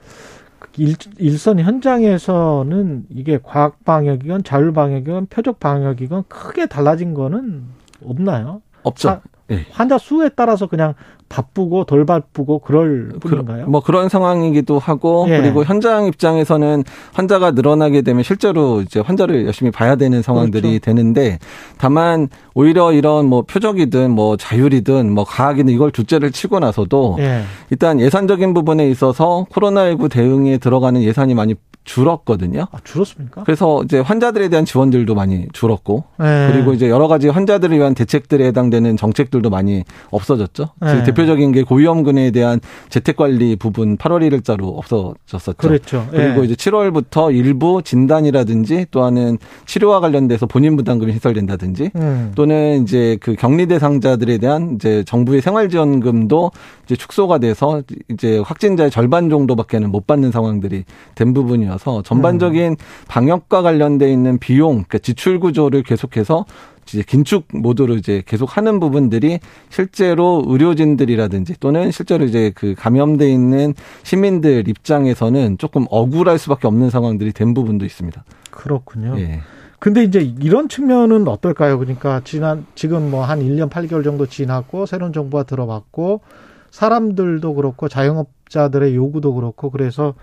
일, 0.77 0.95
일선 1.17 1.59
현장에서는 1.59 3.05
이게 3.09 3.39
과학 3.41 3.83
방역이건 3.85 4.43
자율 4.43 4.73
방역이건 4.73 5.27
표적 5.27 5.59
방역이건 5.59 6.25
크게 6.27 6.65
달라진 6.67 7.13
거는 7.13 7.63
없나요? 8.03 8.61
없죠. 8.83 9.09
아, 9.09 9.21
예. 9.51 9.65
환자 9.71 9.97
수에 9.97 10.29
따라서 10.29 10.67
그냥 10.67 10.93
바쁘고 11.29 11.85
덜 11.85 12.05
바쁘고 12.05 12.59
그럴 12.59 13.09
뿐인가요? 13.19 13.67
뭐 13.67 13.81
그런 13.81 14.09
상황이기도 14.09 14.79
하고 14.79 15.25
예. 15.29 15.41
그리고 15.41 15.63
현장 15.63 16.05
입장에서는 16.05 16.83
환자가 17.13 17.51
늘어나게 17.51 18.01
되면 18.01 18.23
실제로 18.23 18.81
이제 18.81 18.99
환자를 18.99 19.45
열심히 19.45 19.71
봐야 19.71 19.95
되는 19.95 20.21
상황들이 20.21 20.61
그렇죠. 20.61 20.79
되는데 20.79 21.39
다만 21.77 22.29
오히려 22.53 22.93
이런 22.93 23.25
뭐 23.25 23.41
표적이든 23.41 24.11
뭐 24.11 24.37
자율이든 24.37 25.11
뭐 25.11 25.23
과학이든 25.25 25.73
이걸 25.73 25.91
둘째를 25.91 26.31
치고 26.31 26.59
나서도 26.59 27.17
예. 27.19 27.41
일단 27.69 27.99
예산적인 27.99 28.53
부분에 28.53 28.89
있어서 28.89 29.45
코로나19 29.51 30.11
대응에 30.11 30.57
들어가는 30.57 31.01
예산이 31.01 31.33
많이 31.33 31.55
줄었거든요. 31.85 32.67
아, 32.71 32.77
줄었습니까? 32.83 33.43
그래서 33.43 33.83
이제 33.83 33.99
환자들에 33.99 34.49
대한 34.49 34.65
지원들도 34.65 35.13
많이 35.15 35.47
줄었고 35.53 36.03
예. 36.19 36.49
그리고 36.51 36.73
이제 36.73 36.89
여러 36.89 37.07
가지 37.07 37.29
환자들을 37.29 37.77
위한 37.77 37.93
대책들에 37.93 38.45
해당되는 38.47 38.97
정책들도 38.97 39.49
많이 39.49 39.83
없어졌죠. 40.09 40.69
네. 40.81 40.87
대표적인 41.15 41.51
게 41.51 41.63
고위험군에 41.63 42.31
대한 42.31 42.59
재택 42.89 43.15
관리 43.15 43.55
부분 43.55 43.97
8월 43.97 44.29
1일자로 44.29 44.77
없어졌었죠. 44.77 45.55
그랬죠. 45.55 46.07
그리고 46.11 46.41
예. 46.41 46.45
이제 46.45 46.55
7월부터 46.55 47.33
일부 47.33 47.81
진단이라든지 47.83 48.87
또한은 48.91 49.37
치료와 49.65 50.01
관련돼서 50.01 50.45
본인 50.45 50.75
부담금이 50.75 51.11
해설된다든지 51.13 51.91
음. 51.95 52.31
또는 52.35 52.83
이제 52.83 53.17
그 53.21 53.35
격리 53.35 53.67
대상자들에 53.67 54.37
대한 54.37 54.75
이제 54.75 55.03
정부의 55.05 55.41
생활지원금도 55.41 56.51
이제 56.85 56.95
축소가 56.95 57.39
돼서 57.39 57.81
이제 58.09 58.39
확진자의 58.39 58.91
절반 58.91 59.29
정도밖에는 59.29 59.91
못 59.91 60.05
받는 60.05 60.31
상황들이 60.31 60.83
된 61.15 61.33
부분이어서 61.33 62.03
전반적인 62.03 62.75
방역과 63.07 63.61
관련돼 63.61 64.11
있는 64.11 64.37
비용, 64.37 64.83
그러니까 64.83 64.99
지출 64.99 65.39
구조를 65.39 65.83
계속해서 65.83 66.45
이제 66.87 67.03
긴축 67.05 67.47
모드로 67.53 67.95
이제 67.95 68.23
계속 68.25 68.57
하는 68.57 68.79
부분들이 68.79 69.39
실제로 69.69 70.43
의료진들이라든지 70.47 71.59
또는 71.59 71.91
실제로 71.91 72.25
이제 72.25 72.51
그 72.55 72.75
감염돼 72.77 73.31
있는 73.31 73.73
시민들 74.03 74.67
입장에서는 74.67 75.57
조금 75.57 75.85
억울할 75.89 76.37
수밖에 76.37 76.67
없는 76.67 76.89
상황들이 76.89 77.33
된 77.33 77.53
부분도 77.53 77.85
있습니다. 77.85 78.23
그렇군요. 78.51 79.19
예. 79.19 79.41
근데 79.79 80.03
이제 80.03 80.21
이런 80.21 80.69
측면은 80.69 81.27
어떨까요? 81.27 81.77
그러니까 81.77 82.21
지난 82.23 82.65
지금 82.75 83.11
뭐 83.11 83.25
한 83.25 83.39
1년 83.41 83.69
8개월 83.69 84.03
정도 84.03 84.25
지났고 84.25 84.85
새로운 84.85 85.13
정부가 85.13 85.43
들어왔고 85.43 86.21
사람들도 86.71 87.53
그렇고 87.53 87.87
자영업자들의 87.87 88.95
요구도 88.95 89.33
그렇고 89.33 89.69
그래서 89.69 90.13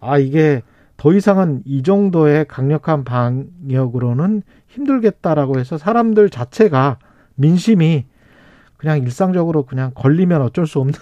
아 0.00 0.18
이게 0.18 0.62
더 0.96 1.12
이상은 1.12 1.62
이 1.64 1.82
정도의 1.82 2.46
강력한 2.46 3.04
방역으로는 3.04 4.42
힘들겠다라고 4.72 5.58
해서 5.58 5.78
사람들 5.78 6.30
자체가 6.30 6.98
민심이 7.34 8.06
그냥 8.76 8.98
일상적으로 8.98 9.64
그냥 9.64 9.92
걸리면 9.94 10.42
어쩔 10.42 10.66
수 10.66 10.80
없는 10.80 10.94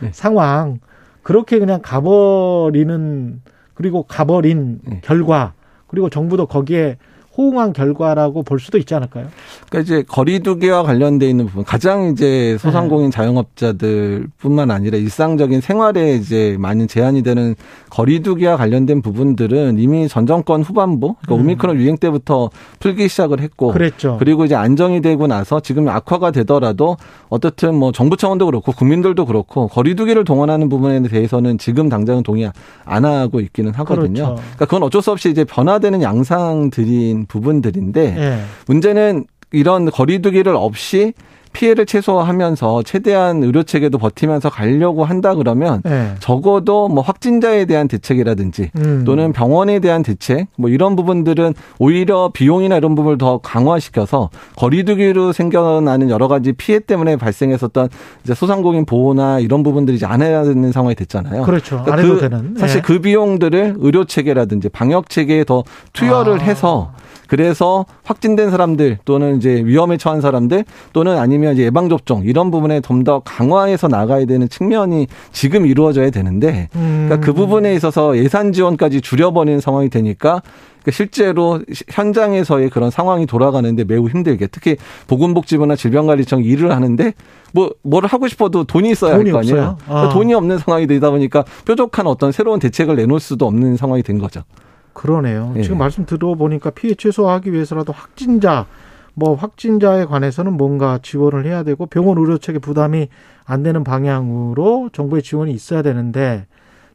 네. 0.00 0.10
상황 0.12 0.80
그렇게 1.22 1.58
그냥 1.58 1.80
가버리는 1.82 3.42
그리고 3.74 4.02
가버린 4.02 4.80
네. 4.84 5.00
결과 5.04 5.54
그리고 5.86 6.08
정부도 6.08 6.46
거기에 6.46 6.96
호응한 7.38 7.72
결과라고 7.72 8.42
볼 8.42 8.58
수도 8.58 8.76
있지 8.76 8.94
않을까요? 8.94 9.28
그러니까 9.68 9.80
이제 9.80 10.04
거리두기와 10.06 10.82
관련돼 10.82 11.28
있는 11.28 11.46
부분 11.46 11.64
가장 11.64 12.10
이제 12.12 12.58
소상공인 12.58 13.10
자영업자들뿐만 13.10 14.70
아니라 14.70 14.98
일상적인 14.98 15.60
생활에 15.60 16.14
이제 16.16 16.56
많은 16.58 16.88
제한이 16.88 17.22
되는 17.22 17.54
거리두기와 17.90 18.56
관련된 18.56 19.00
부분들은 19.00 19.78
이미 19.78 20.08
전 20.08 20.26
정권 20.26 20.62
후반부 20.62 21.14
그러니까 21.20 21.34
음. 21.34 21.40
오미크론 21.40 21.76
유행 21.76 21.96
때부터 21.96 22.50
풀기 22.78 23.08
시작을 23.08 23.40
했고 23.40 23.72
그랬죠. 23.72 24.16
그리고 24.18 24.44
이제 24.44 24.54
안정이 24.54 25.00
되고 25.00 25.26
나서 25.26 25.60
지금 25.60 25.88
악화가 25.88 26.30
되더라도 26.32 26.96
어떻든 27.28 27.74
뭐 27.74 27.92
정부 27.92 28.16
차원도 28.16 28.46
그렇고 28.46 28.72
국민들도 28.72 29.24
그렇고 29.26 29.68
거리두기를 29.68 30.24
동원하는 30.24 30.68
부분에 30.68 31.00
대해서는 31.02 31.58
지금 31.58 31.88
당장은 31.88 32.22
동의 32.22 32.50
안 32.84 33.04
하고 33.04 33.40
있기는 33.40 33.72
하거든요. 33.74 34.12
그렇죠. 34.12 34.34
그러니까 34.34 34.64
그건 34.66 34.82
어쩔 34.82 35.00
수 35.00 35.10
없이 35.10 35.30
이제 35.30 35.44
변화되는 35.44 36.02
양상들인 36.02 37.19
부분들인데 37.26 38.16
예. 38.18 38.40
문제는 38.66 39.26
이런 39.52 39.90
거리두기를 39.90 40.54
없이 40.54 41.12
피해를 41.52 41.86
최소화하면서 41.86 42.82
최대한 42.84 43.42
의료 43.42 43.62
체계도 43.62 43.98
버티면서 43.98 44.50
가려고 44.50 45.04
한다 45.04 45.34
그러면 45.34 45.82
예. 45.86 46.12
적어도 46.20 46.88
뭐 46.88 47.02
확진자에 47.02 47.64
대한 47.64 47.88
대책이라든지 47.88 48.70
음. 48.76 49.02
또는 49.04 49.32
병원에 49.32 49.80
대한 49.80 50.02
대책 50.02 50.46
뭐 50.56 50.70
이런 50.70 50.96
부분들은 50.96 51.54
오히려 51.78 52.30
비용이나 52.32 52.76
이런 52.76 52.94
부분을 52.94 53.18
더 53.18 53.38
강화시켜서 53.38 54.30
거리두기로 54.56 55.32
생겨나는 55.32 56.10
여러 56.10 56.28
가지 56.28 56.52
피해 56.52 56.78
때문에 56.78 57.16
발생했었던 57.16 57.88
이제 58.24 58.34
소상공인 58.34 58.86
보호나 58.86 59.40
이런 59.40 59.62
부분들이 59.62 59.96
이제 59.96 60.06
안 60.06 60.22
해야 60.22 60.44
되는 60.44 60.70
상황이 60.70 60.94
됐잖아요. 60.94 61.42
그렇죠. 61.42 61.82
그러니까 61.82 61.92
안 61.94 61.98
해도 61.98 62.14
그 62.14 62.20
되는. 62.20 62.54
사실 62.56 62.78
예. 62.78 62.82
그 62.82 63.00
비용들을 63.00 63.74
의료 63.78 64.04
체계라든지 64.04 64.68
방역 64.68 65.08
체계에 65.08 65.44
더 65.44 65.64
투여를 65.92 66.40
아. 66.40 66.44
해서 66.44 66.92
그래서 67.30 67.86
확진된 68.02 68.50
사람들 68.50 68.98
또는 69.04 69.36
이제 69.36 69.62
위험에 69.64 69.96
처한 69.98 70.20
사람들 70.20 70.64
또는 70.92 71.16
아니면 71.16 71.52
이제 71.54 71.62
예방 71.62 71.88
접종 71.88 72.24
이런 72.24 72.50
부분에 72.50 72.80
좀 72.80 73.04
더 73.04 73.20
강화해서 73.24 73.88
나가야 73.88 74.26
되는 74.26 74.46
측면이 74.48 75.06
지금 75.32 75.64
이루어져야 75.64 76.10
되는데 76.10 76.68
그러니까 76.72 77.18
그 77.20 77.32
부분에 77.32 77.72
있어서 77.74 78.18
예산 78.18 78.52
지원까지 78.52 79.00
줄여버리는 79.00 79.58
상황이 79.60 79.88
되니까 79.88 80.42
그러니까 80.82 80.90
실제로 80.90 81.60
현장에서의 81.88 82.68
그런 82.68 82.90
상황이 82.90 83.24
돌아가는데 83.26 83.84
매우 83.84 84.08
힘들게 84.08 84.48
특히 84.48 84.76
보건복지부나 85.06 85.76
질병관리청 85.76 86.42
일을 86.44 86.72
하는데 86.72 87.14
뭐 87.54 87.70
뭐를 87.82 88.08
하고 88.08 88.28
싶어도 88.28 88.64
돈이 88.64 88.90
있어야 88.90 89.14
할 89.14 89.30
거 89.30 89.38
아니에요. 89.38 89.54
없어요? 89.60 89.76
그러니까 89.86 90.08
아. 90.10 90.12
돈이 90.12 90.34
없는 90.34 90.58
상황이 90.58 90.86
되다 90.86 91.10
보니까 91.10 91.44
뾰족한 91.64 92.06
어떤 92.06 92.32
새로운 92.32 92.58
대책을 92.58 92.96
내놓을 92.96 93.18
수도 93.20 93.46
없는 93.46 93.76
상황이 93.76 94.02
된 94.02 94.18
거죠. 94.18 94.42
그러네요. 94.92 95.54
예. 95.56 95.62
지금 95.62 95.78
말씀 95.78 96.06
들어보니까 96.06 96.70
피해 96.70 96.94
최소화하기 96.94 97.52
위해서라도 97.52 97.92
확진자, 97.92 98.66
뭐 99.14 99.34
확진자에 99.34 100.04
관해서는 100.04 100.54
뭔가 100.56 100.98
지원을 101.02 101.46
해야 101.46 101.62
되고 101.62 101.86
병원 101.86 102.18
의료 102.18 102.38
체계 102.38 102.58
부담이 102.58 103.08
안 103.44 103.62
되는 103.62 103.84
방향으로 103.84 104.90
정부의 104.92 105.22
지원이 105.22 105.52
있어야 105.52 105.82
되는데 105.82 106.46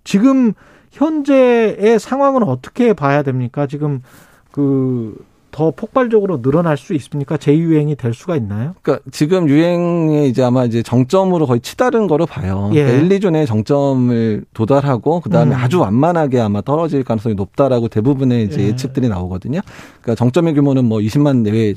지금 0.04 0.54
현재의 0.92 2.00
상황은 2.00 2.44
어떻게 2.44 2.94
봐야 2.94 3.24
됩니까? 3.24 3.68
지금 3.68 4.02
그 4.52 5.18
더 5.56 5.72
폭발적으로 5.72 6.42
늘어날 6.42 6.76
수 6.76 6.94
있습니까? 6.96 7.38
재유행이 7.38 7.96
될 7.96 8.14
수가 8.14 8.36
있나요? 8.36 8.74
그러니까 8.82 9.10
지금 9.10 9.48
유행에 9.48 10.28
이제 10.28 10.44
아마 10.44 10.66
이제 10.66 10.84
정점으로 10.84 11.46
거의 11.46 11.62
치다른 11.62 12.08
거로 12.08 12.26
봐요. 12.26 12.72
예. 12.74 12.84
그러니까 12.84 13.16
1, 13.16 13.20
2주 13.22 13.32
내에 13.32 13.46
정점을 13.46 14.44
도달하고 14.54 15.22
그다음에 15.22 15.56
음. 15.56 15.58
아주 15.58 15.80
완만하게 15.80 16.42
아마 16.42 16.60
떨어질 16.60 17.06
가능성이 17.06 17.36
높다라고 17.36 17.88
대부분의 17.88 18.44
이제 18.44 18.64
예. 18.64 18.68
예측들이 18.68 19.08
나오거든요. 19.08 19.62
그러니까 20.02 20.16
정점의 20.16 20.56
규모는 20.56 20.84
뭐 20.84 21.00
20만 21.00 21.44
내외 21.44 21.74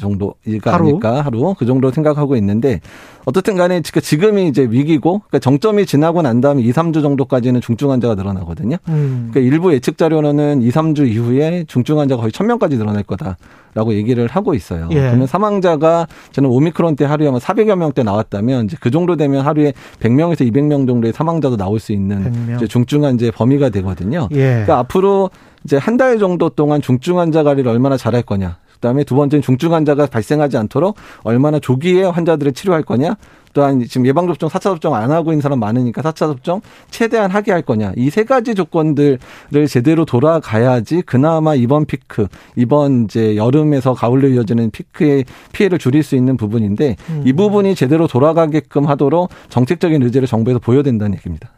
하루? 0.65 0.85
아닐까 0.89 1.21
하루 1.21 1.55
그 1.57 1.65
정도 1.65 1.93
생각하고 1.93 2.35
있는데 2.35 2.81
어떻든 3.27 3.55
간에 3.55 3.83
지금 3.83 4.03
지금이 4.03 4.49
이제 4.49 4.67
위기고 4.69 5.21
그러니까 5.29 5.39
정점이 5.39 5.87
지나고 5.87 6.23
난 6.23 6.41
다음에 6.41 6.63
2, 6.63 6.73
3주 6.73 7.01
정도까지는 7.03 7.61
중증 7.61 7.93
환자가 7.93 8.17
늘어나거든요. 8.17 8.79
음. 8.89 9.29
그러니까 9.31 9.55
일부 9.55 9.73
예측 9.73 9.99
자료로는 9.99 10.63
2, 10.63 10.71
3주 10.71 11.09
이후에 11.09 11.65
중증 11.69 12.01
환자가 12.01 12.23
거의 12.23 12.33
1000명까지 12.33 12.77
늘어날 12.77 13.05
거다 13.05 13.37
라고 13.75 13.95
얘기를 13.95 14.27
하고 14.27 14.55
있어요. 14.55 14.89
예. 14.93 15.01
그러면 15.01 15.27
사망자가 15.27 16.07
저는 16.33 16.49
오미크론 16.51 16.97
때 16.97 17.05
하루에 17.05 17.29
아마 17.29 17.39
400여 17.39 17.77
명대 17.77 18.03
나왔다면 18.03 18.65
이제 18.67 18.77
그 18.81 18.91
정도 18.91 19.17
되면 19.17 19.45
하루에 19.45 19.73
100명에서 20.01 20.41
200명 20.51 20.87
정도의 20.87 21.13
사망자도 21.13 21.57
나올 21.57 21.79
수 21.81 21.93
있는 21.93 22.33
100명. 22.33 22.57
이제 22.57 22.67
중증 22.67 23.05
환자의 23.05 23.33
범위가 23.33 23.69
되거든요. 23.71 24.29
예. 24.33 24.37
그러니까 24.37 24.79
앞으로 24.79 25.31
이제 25.65 25.77
한 25.77 25.99
달 25.99 26.19
정도 26.21 26.49
동안 26.49 26.81
중증 26.81 27.19
환자 27.19 27.43
관리를 27.43 27.71
얼마나 27.71 27.97
잘할 27.97 28.23
거냐. 28.23 28.59
그다음에 28.75 29.03
두 29.03 29.17
번째는 29.17 29.43
중증 29.43 29.73
환자가 29.75 30.07
발생하지 30.07 30.57
않도록 30.57 30.97
얼마나 31.25 31.59
조기에 31.59 32.05
환자들을 32.05 32.53
치료할 32.53 32.85
거냐. 32.85 33.17
또한 33.59 33.83
지금 33.89 34.07
예방접종, 34.07 34.49
4차 34.49 34.61
접종 34.61 34.95
안 34.95 35.11
하고 35.11 35.33
있는 35.33 35.41
사람 35.41 35.59
많으니까 35.59 36.01
4차 36.01 36.15
접종 36.15 36.61
최대한 36.93 37.29
하게 37.33 37.51
할 37.51 37.63
거냐. 37.63 37.93
이 37.97 38.09
세 38.09 38.23
가지 38.23 38.55
조건들을 38.55 39.19
제대로 39.69 40.05
돌아가야지 40.05 41.03
그나마 41.03 41.57
이번 41.57 41.85
피크, 41.87 42.29
이번 42.55 43.05
이제 43.05 43.35
여름에서 43.37 43.95
가을로 43.95 44.29
이어지는 44.29 44.71
피크의 44.71 45.25
피해를 45.53 45.79
줄일 45.79 46.05
수 46.05 46.15
있는 46.15 46.37
부분인데 46.37 46.97
음. 47.11 47.23
이 47.25 47.33
부분이 47.33 47.75
제대로 47.75 48.07
돌아가게끔 48.07 48.87
하도록 48.87 49.29
정책적인 49.49 50.03
의지를 50.05 50.29
정부에서 50.29 50.61
보여야 50.61 50.83
된다는 50.85 51.17
얘기입니다. 51.17 51.51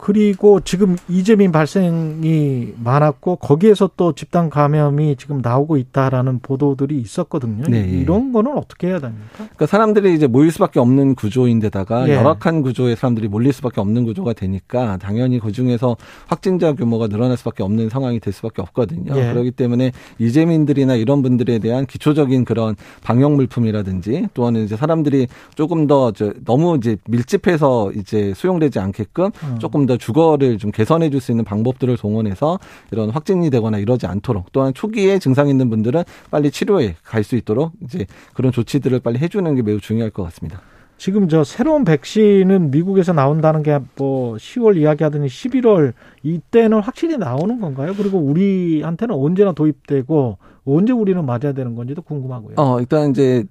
그리고 0.00 0.60
지금 0.60 0.96
이재민 1.10 1.52
발생이 1.52 2.72
많았고 2.82 3.36
거기에서 3.36 3.90
또 3.98 4.14
집단 4.14 4.48
감염이 4.48 5.16
지금 5.16 5.40
나오고 5.42 5.76
있다라는 5.76 6.40
보도들이 6.40 6.98
있었거든요. 6.98 7.64
네, 7.68 7.86
예. 7.86 7.98
이런 8.00 8.32
거는 8.32 8.56
어떻게 8.56 8.86
해야 8.86 8.98
됩니까? 8.98 9.26
그러니까 9.36 9.66
사람들이 9.66 10.14
이제 10.14 10.26
모일 10.26 10.50
수밖에 10.52 10.80
없는 10.80 11.14
구조인데다가 11.16 12.08
예. 12.08 12.14
열악한 12.14 12.62
구조에 12.62 12.94
사람들이 12.94 13.28
몰릴 13.28 13.52
수밖에 13.52 13.82
없는 13.82 14.04
구조가 14.04 14.32
되니까 14.32 14.96
당연히 14.96 15.38
그 15.38 15.52
중에서 15.52 15.98
확진자 16.26 16.72
규모가 16.72 17.08
늘어날 17.08 17.36
수밖에 17.36 17.62
없는 17.62 17.90
상황이 17.90 18.20
될 18.20 18.32
수밖에 18.32 18.62
없거든요. 18.62 19.14
예. 19.14 19.32
그렇기 19.32 19.50
때문에 19.50 19.92
이재민들이나 20.18 20.94
이런 20.94 21.20
분들에 21.20 21.58
대한 21.58 21.84
기초적인 21.84 22.46
그런 22.46 22.74
방역 23.02 23.32
물품이라든지 23.32 24.28
또는 24.32 24.64
이제 24.64 24.76
사람들이 24.76 25.26
조금 25.56 25.86
더저 25.86 26.32
너무 26.46 26.76
이제 26.78 26.96
밀집해서 27.06 27.92
이제 27.92 28.32
수용되지 28.34 28.78
않게끔 28.78 29.30
음. 29.44 29.58
조금 29.58 29.84
더 29.84 29.89
주거를 29.96 30.58
좀 30.58 30.70
개선해 30.70 31.10
줄 31.10 31.20
수 31.20 31.32
있는 31.32 31.44
방법들을 31.44 31.96
동원해서 31.98 32.58
이런 32.92 33.10
확진이 33.10 33.50
되거나 33.50 33.78
이러지 33.78 34.06
않도록 34.06 34.52
또한 34.52 34.72
초기에 34.74 35.18
증상 35.18 35.48
있는 35.48 35.68
분들은 35.70 36.02
빨리 36.30 36.50
치료에 36.50 36.94
갈 37.04 37.22
수 37.24 37.36
있도록 37.36 37.72
이제 37.84 38.06
그런 38.34 38.52
조치들을 38.52 39.00
빨리 39.00 39.18
해주는 39.18 39.54
게 39.54 39.62
매우 39.62 39.80
중요할 39.80 40.10
것 40.10 40.22
같습니다. 40.24 40.60
지금 40.96 41.28
저 41.28 41.44
새로운 41.44 41.84
백신은 41.84 42.70
미국에서 42.70 43.12
나온다는 43.14 43.62
게 43.62 43.78
뭐 43.96 44.34
10월 44.36 44.76
이야기하더니 44.76 45.26
11월 45.28 45.92
이때는 46.22 46.80
확실히 46.80 47.16
나오는 47.16 47.58
건가요? 47.60 47.94
그리고 47.96 48.18
우리한테는 48.18 49.14
언제나 49.14 49.52
도입되고 49.52 50.36
언제 50.66 50.92
우리는 50.92 51.24
맞아야 51.24 51.52
되는 51.52 51.74
건지도 51.74 52.02
궁금하고요. 52.02 52.54
어, 52.58 52.80
일단 52.80 53.10
이제 53.10 53.44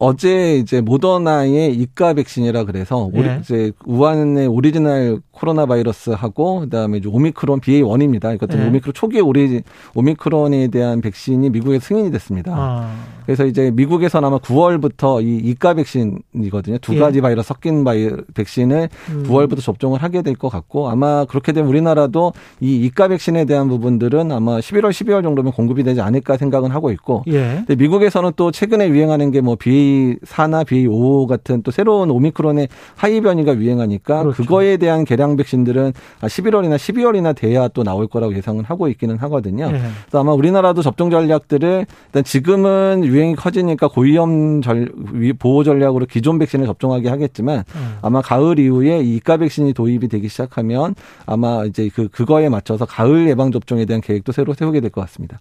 어제 0.00 0.56
이제 0.58 0.80
모더나의 0.80 1.74
이가 1.74 2.14
백신이라 2.14 2.64
그래서 2.64 3.10
우리 3.12 3.26
예. 3.28 3.38
이제 3.40 3.72
우한의 3.84 4.46
오리지널 4.46 5.20
코로나 5.32 5.66
바이러스하고 5.66 6.60
그다음에 6.60 6.98
이제 6.98 7.08
오미크론 7.08 7.60
BA1입니다. 7.60 8.32
이것도 8.36 8.58
예. 8.58 8.66
오미크론 8.66 8.94
초기에 8.94 9.20
오리 9.20 9.62
오미크론에 9.94 10.68
대한 10.68 11.00
백신이 11.00 11.50
미국에 11.50 11.80
승인이 11.80 12.10
됐습니다. 12.12 12.52
아, 12.54 12.94
그래서 13.26 13.44
이제 13.44 13.72
미국에서는 13.72 14.26
아마 14.26 14.38
9월부터 14.38 15.22
이 15.24 15.36
이가 15.38 15.74
백신이거든요. 15.74 16.78
두 16.78 16.94
예. 16.94 16.98
가지 17.00 17.20
바이러스 17.20 17.48
섞인 17.48 17.82
바이 17.82 18.08
백신을 18.34 18.88
음. 19.10 19.24
9월부터 19.26 19.60
접종을 19.62 20.02
하게 20.02 20.22
될 20.22 20.34
것 20.38 20.48
같고 20.50 20.88
아마 20.88 21.24
그렇게 21.24 21.50
되면 21.52 21.68
우리나라도 21.68 22.32
이 22.60 22.76
이가 22.84 23.08
백신에 23.08 23.44
대한 23.46 23.68
부분들은 23.68 24.30
아마 24.30 24.58
11월, 24.58 24.90
12월 24.90 25.24
정도면 25.24 25.52
공급이 25.52 25.82
되지 25.82 26.00
않을까 26.00 26.36
생각은 26.36 26.70
하고 26.70 26.92
있고 26.92 27.24
예. 27.26 27.64
근데 27.66 27.74
미국에서는 27.74 28.32
또 28.36 28.52
최근에 28.52 28.88
유행하는 28.88 29.32
게 29.32 29.40
뭐 29.40 29.56
BA4나 29.88 30.64
BA5 30.66 31.26
같은 31.26 31.62
또 31.62 31.70
새로운 31.70 32.10
오미크론의 32.10 32.68
하위 32.96 33.20
변이가 33.20 33.56
유행하니까 33.56 34.22
그렇죠. 34.22 34.42
그거에 34.42 34.76
대한 34.76 35.04
개량 35.04 35.36
백신들은 35.36 35.92
11월이나 36.22 36.76
12월이나 36.76 37.34
돼야 37.34 37.68
또 37.68 37.82
나올 37.84 38.06
거라고 38.06 38.34
예상은 38.34 38.64
하고 38.64 38.88
있기는 38.88 39.16
하거든요. 39.18 39.66
예. 39.66 39.70
그래서 39.70 40.20
아마 40.20 40.32
우리나라도 40.32 40.82
접종 40.82 41.10
전략들을 41.10 41.86
일단 42.06 42.24
지금은 42.24 43.02
유행이 43.04 43.36
커지니까 43.36 43.88
고위험 43.88 44.62
절, 44.62 44.92
위- 45.12 45.32
보호 45.32 45.64
전략으로 45.64 46.06
기존 46.06 46.38
백신을 46.38 46.66
접종하게 46.66 47.08
하겠지만 47.08 47.64
음. 47.74 47.98
아마 48.02 48.20
가을 48.22 48.58
이후에 48.58 49.00
이 49.00 49.16
이가 49.18 49.36
백신이 49.36 49.72
도입이 49.74 50.08
되기 50.08 50.28
시작하면 50.28 50.94
아마 51.26 51.64
이제 51.64 51.90
그 51.94 52.08
그거에 52.08 52.48
맞춰서 52.48 52.84
가을 52.86 53.28
예방 53.28 53.50
접종에 53.50 53.84
대한 53.84 54.00
계획도 54.00 54.32
새로 54.32 54.54
세우게 54.54 54.80
될 54.80 54.90
것 54.90 55.00
같습니다. 55.02 55.38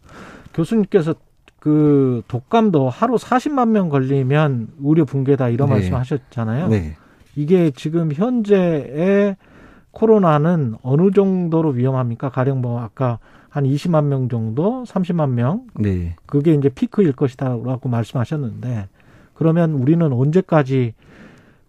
교수님께서 0.53 1.13
그 1.59 2.21
독감도 2.27 2.89
하루 2.89 3.15
40만 3.15 3.69
명 3.69 3.89
걸리면 3.89 4.69
의료 4.83 5.05
붕괴다 5.05 5.49
이런 5.49 5.69
네. 5.69 5.75
말씀하셨잖아요. 5.75 6.67
네. 6.69 6.95
이게 7.35 7.71
지금 7.71 8.11
현재의 8.11 9.35
코로나는 9.91 10.75
어느 10.83 11.11
정도로 11.11 11.69
위험합니까? 11.69 12.29
가령 12.29 12.61
뭐 12.61 12.81
아까 12.81 13.19
한 13.49 13.63
20만 13.63 14.05
명 14.05 14.29
정도, 14.29 14.83
30만 14.83 15.31
명 15.31 15.63
네. 15.73 16.15
그게 16.25 16.53
이제 16.53 16.69
피크일 16.69 17.13
것이다라고 17.13 17.89
말씀하셨는데 17.89 18.87
그러면 19.33 19.73
우리는 19.73 20.11
언제까지 20.11 20.93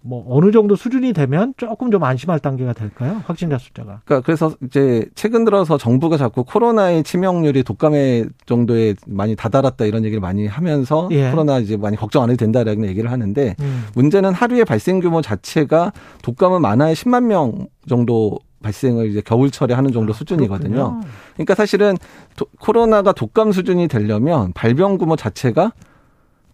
뭐 0.01 0.25
어느 0.29 0.53
정도 0.53 0.77
수준이 0.77 1.13
되면 1.13 1.55
조금 1.57 1.91
좀 1.91 2.05
안심할 2.05 2.39
단계가 2.39 2.73
될까요? 2.73 3.21
확진자 3.27 3.59
숫자가. 3.59 4.03
그러니까 4.05 4.25
그래서 4.25 4.55
이제 4.65 5.05
최근 5.15 5.45
들어서 5.45 5.77
정부가 5.77 6.17
자꾸 6.17 6.45
코로나의 6.45 7.03
치명률이 7.03 7.65
독감의 7.65 8.29
정도에 8.47 8.95
많이 9.07 9.35
다다랐다 9.35 9.85
이런 9.87 10.05
얘기를 10.05 10.21
많이 10.21 10.47
하면서 10.47 11.09
예. 11.11 11.31
코로나 11.31 11.59
이제 11.59 11.77
많이 11.77 11.97
걱정 11.97 12.23
안 12.23 12.31
해도 12.31 12.37
된다라는 12.39 12.85
얘기를 12.87 13.11
하는데 13.11 13.57
음. 13.61 13.85
문제는 13.95 14.33
하루의 14.33 14.65
발생 14.65 15.01
규모 15.01 15.21
자체가 15.21 15.93
독감은 16.23 16.63
많아야 16.63 16.93
10만 16.95 17.25
명 17.25 17.67
정도 17.89 18.39
발생을 18.63 19.09
이제 19.11 19.21
겨울철에 19.21 19.75
하는 19.75 19.93
정도 19.93 20.13
수준이거든요. 20.13 20.75
그렇군요. 20.75 21.01
그러니까 21.35 21.55
사실은 21.55 21.97
도- 22.37 22.47
코로나가 22.61 23.13
독감 23.13 23.53
수준이 23.53 23.89
되려면 23.89 24.53
발병 24.53 24.99
규모 24.99 25.17
자체가 25.17 25.73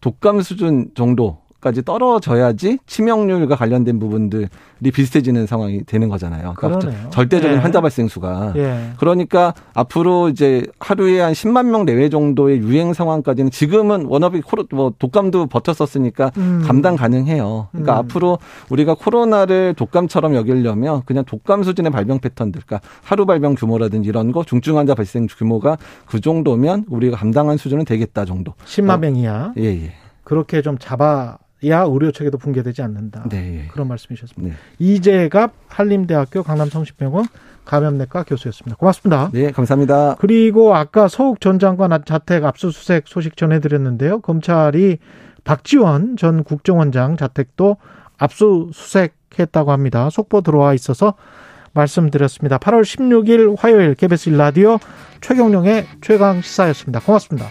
독감 0.00 0.42
수준 0.42 0.88
정도 0.94 1.38
정도까지 1.64 1.82
떨어져야지 1.84 2.78
치명률과 2.86 3.56
관련된 3.56 3.98
부분들이 3.98 4.48
비슷해지는 4.92 5.46
상황이 5.46 5.82
되는 5.84 6.08
거잖아요. 6.10 6.52
그러니까 6.56 6.78
그러네요. 6.80 7.10
절대적인 7.10 7.56
예. 7.56 7.60
환자 7.60 7.80
발생 7.80 8.06
수가. 8.06 8.52
예. 8.56 8.90
그러니까 8.98 9.54
앞으로 9.72 10.28
이제 10.28 10.66
하루에 10.78 11.20
한 11.20 11.32
10만 11.32 11.70
명 11.70 11.86
내외 11.86 12.10
정도의 12.10 12.58
유행 12.58 12.92
상황까지는 12.92 13.50
지금은 13.50 14.04
워너비 14.06 14.42
코로 14.42 14.66
뭐 14.72 14.92
독감도 14.98 15.46
버텼었으니까 15.46 16.30
음. 16.36 16.62
감당 16.64 16.96
가능해요. 16.96 17.68
그러니까 17.72 17.94
음. 17.94 17.98
앞으로 17.98 18.38
우리가 18.68 18.94
코로나를 18.94 19.74
독감처럼 19.74 20.34
여기려면 20.34 21.02
그냥 21.06 21.24
독감 21.24 21.62
수준의 21.62 21.90
발병 21.90 22.18
패턴들, 22.20 22.62
그러니까 22.66 22.86
하루 23.02 23.24
발병 23.26 23.54
규모라든지 23.54 24.08
이런 24.08 24.32
거 24.32 24.44
중증 24.44 24.76
환자 24.76 24.94
발생 24.94 25.26
규모가 25.26 25.78
그 26.06 26.20
정도면 26.20 26.84
우리가 26.88 27.16
감당한 27.16 27.56
수준은 27.56 27.84
되겠다 27.84 28.24
정도. 28.24 28.52
10만 28.66 28.90
어, 28.90 28.98
명 28.98 29.16
이하. 29.16 29.52
예, 29.56 29.64
예. 29.64 29.92
그렇게 30.24 30.62
좀 30.62 30.78
잡아 30.78 31.38
야 31.68 31.80
의료 31.80 32.10
체계도 32.12 32.38
붕괴되지 32.38 32.82
않는다. 32.82 33.28
네, 33.28 33.62
예. 33.64 33.68
그런 33.68 33.88
말씀이셨습니다. 33.88 34.54
네. 34.54 34.60
이재갑 34.78 35.52
한림대학교 35.68 36.42
강남성심병원 36.42 37.26
감염내과 37.64 38.24
교수였습니다. 38.24 38.76
고맙습니다. 38.76 39.30
네, 39.32 39.50
감사합니다. 39.50 40.16
그리고 40.18 40.74
아까 40.74 41.08
서욱 41.08 41.40
전 41.40 41.58
장관 41.58 41.90
자택 42.04 42.44
압수수색 42.44 43.04
소식 43.06 43.36
전해드렸는데요. 43.36 44.20
검찰이 44.20 44.98
박지원 45.44 46.16
전 46.16 46.44
국정원장 46.44 47.16
자택도 47.16 47.76
압수수색했다고 48.18 49.72
합니다. 49.72 50.10
속보 50.10 50.42
들어와 50.42 50.74
있어서 50.74 51.14
말씀드렸습니다. 51.72 52.58
8월 52.58 52.82
16일 52.82 53.56
화요일 53.58 53.94
KBS 53.94 54.30
1라디오 54.30 54.78
최경령의 55.20 55.86
최강 56.00 56.40
시사였습니다. 56.40 57.00
고맙습니다. 57.00 57.48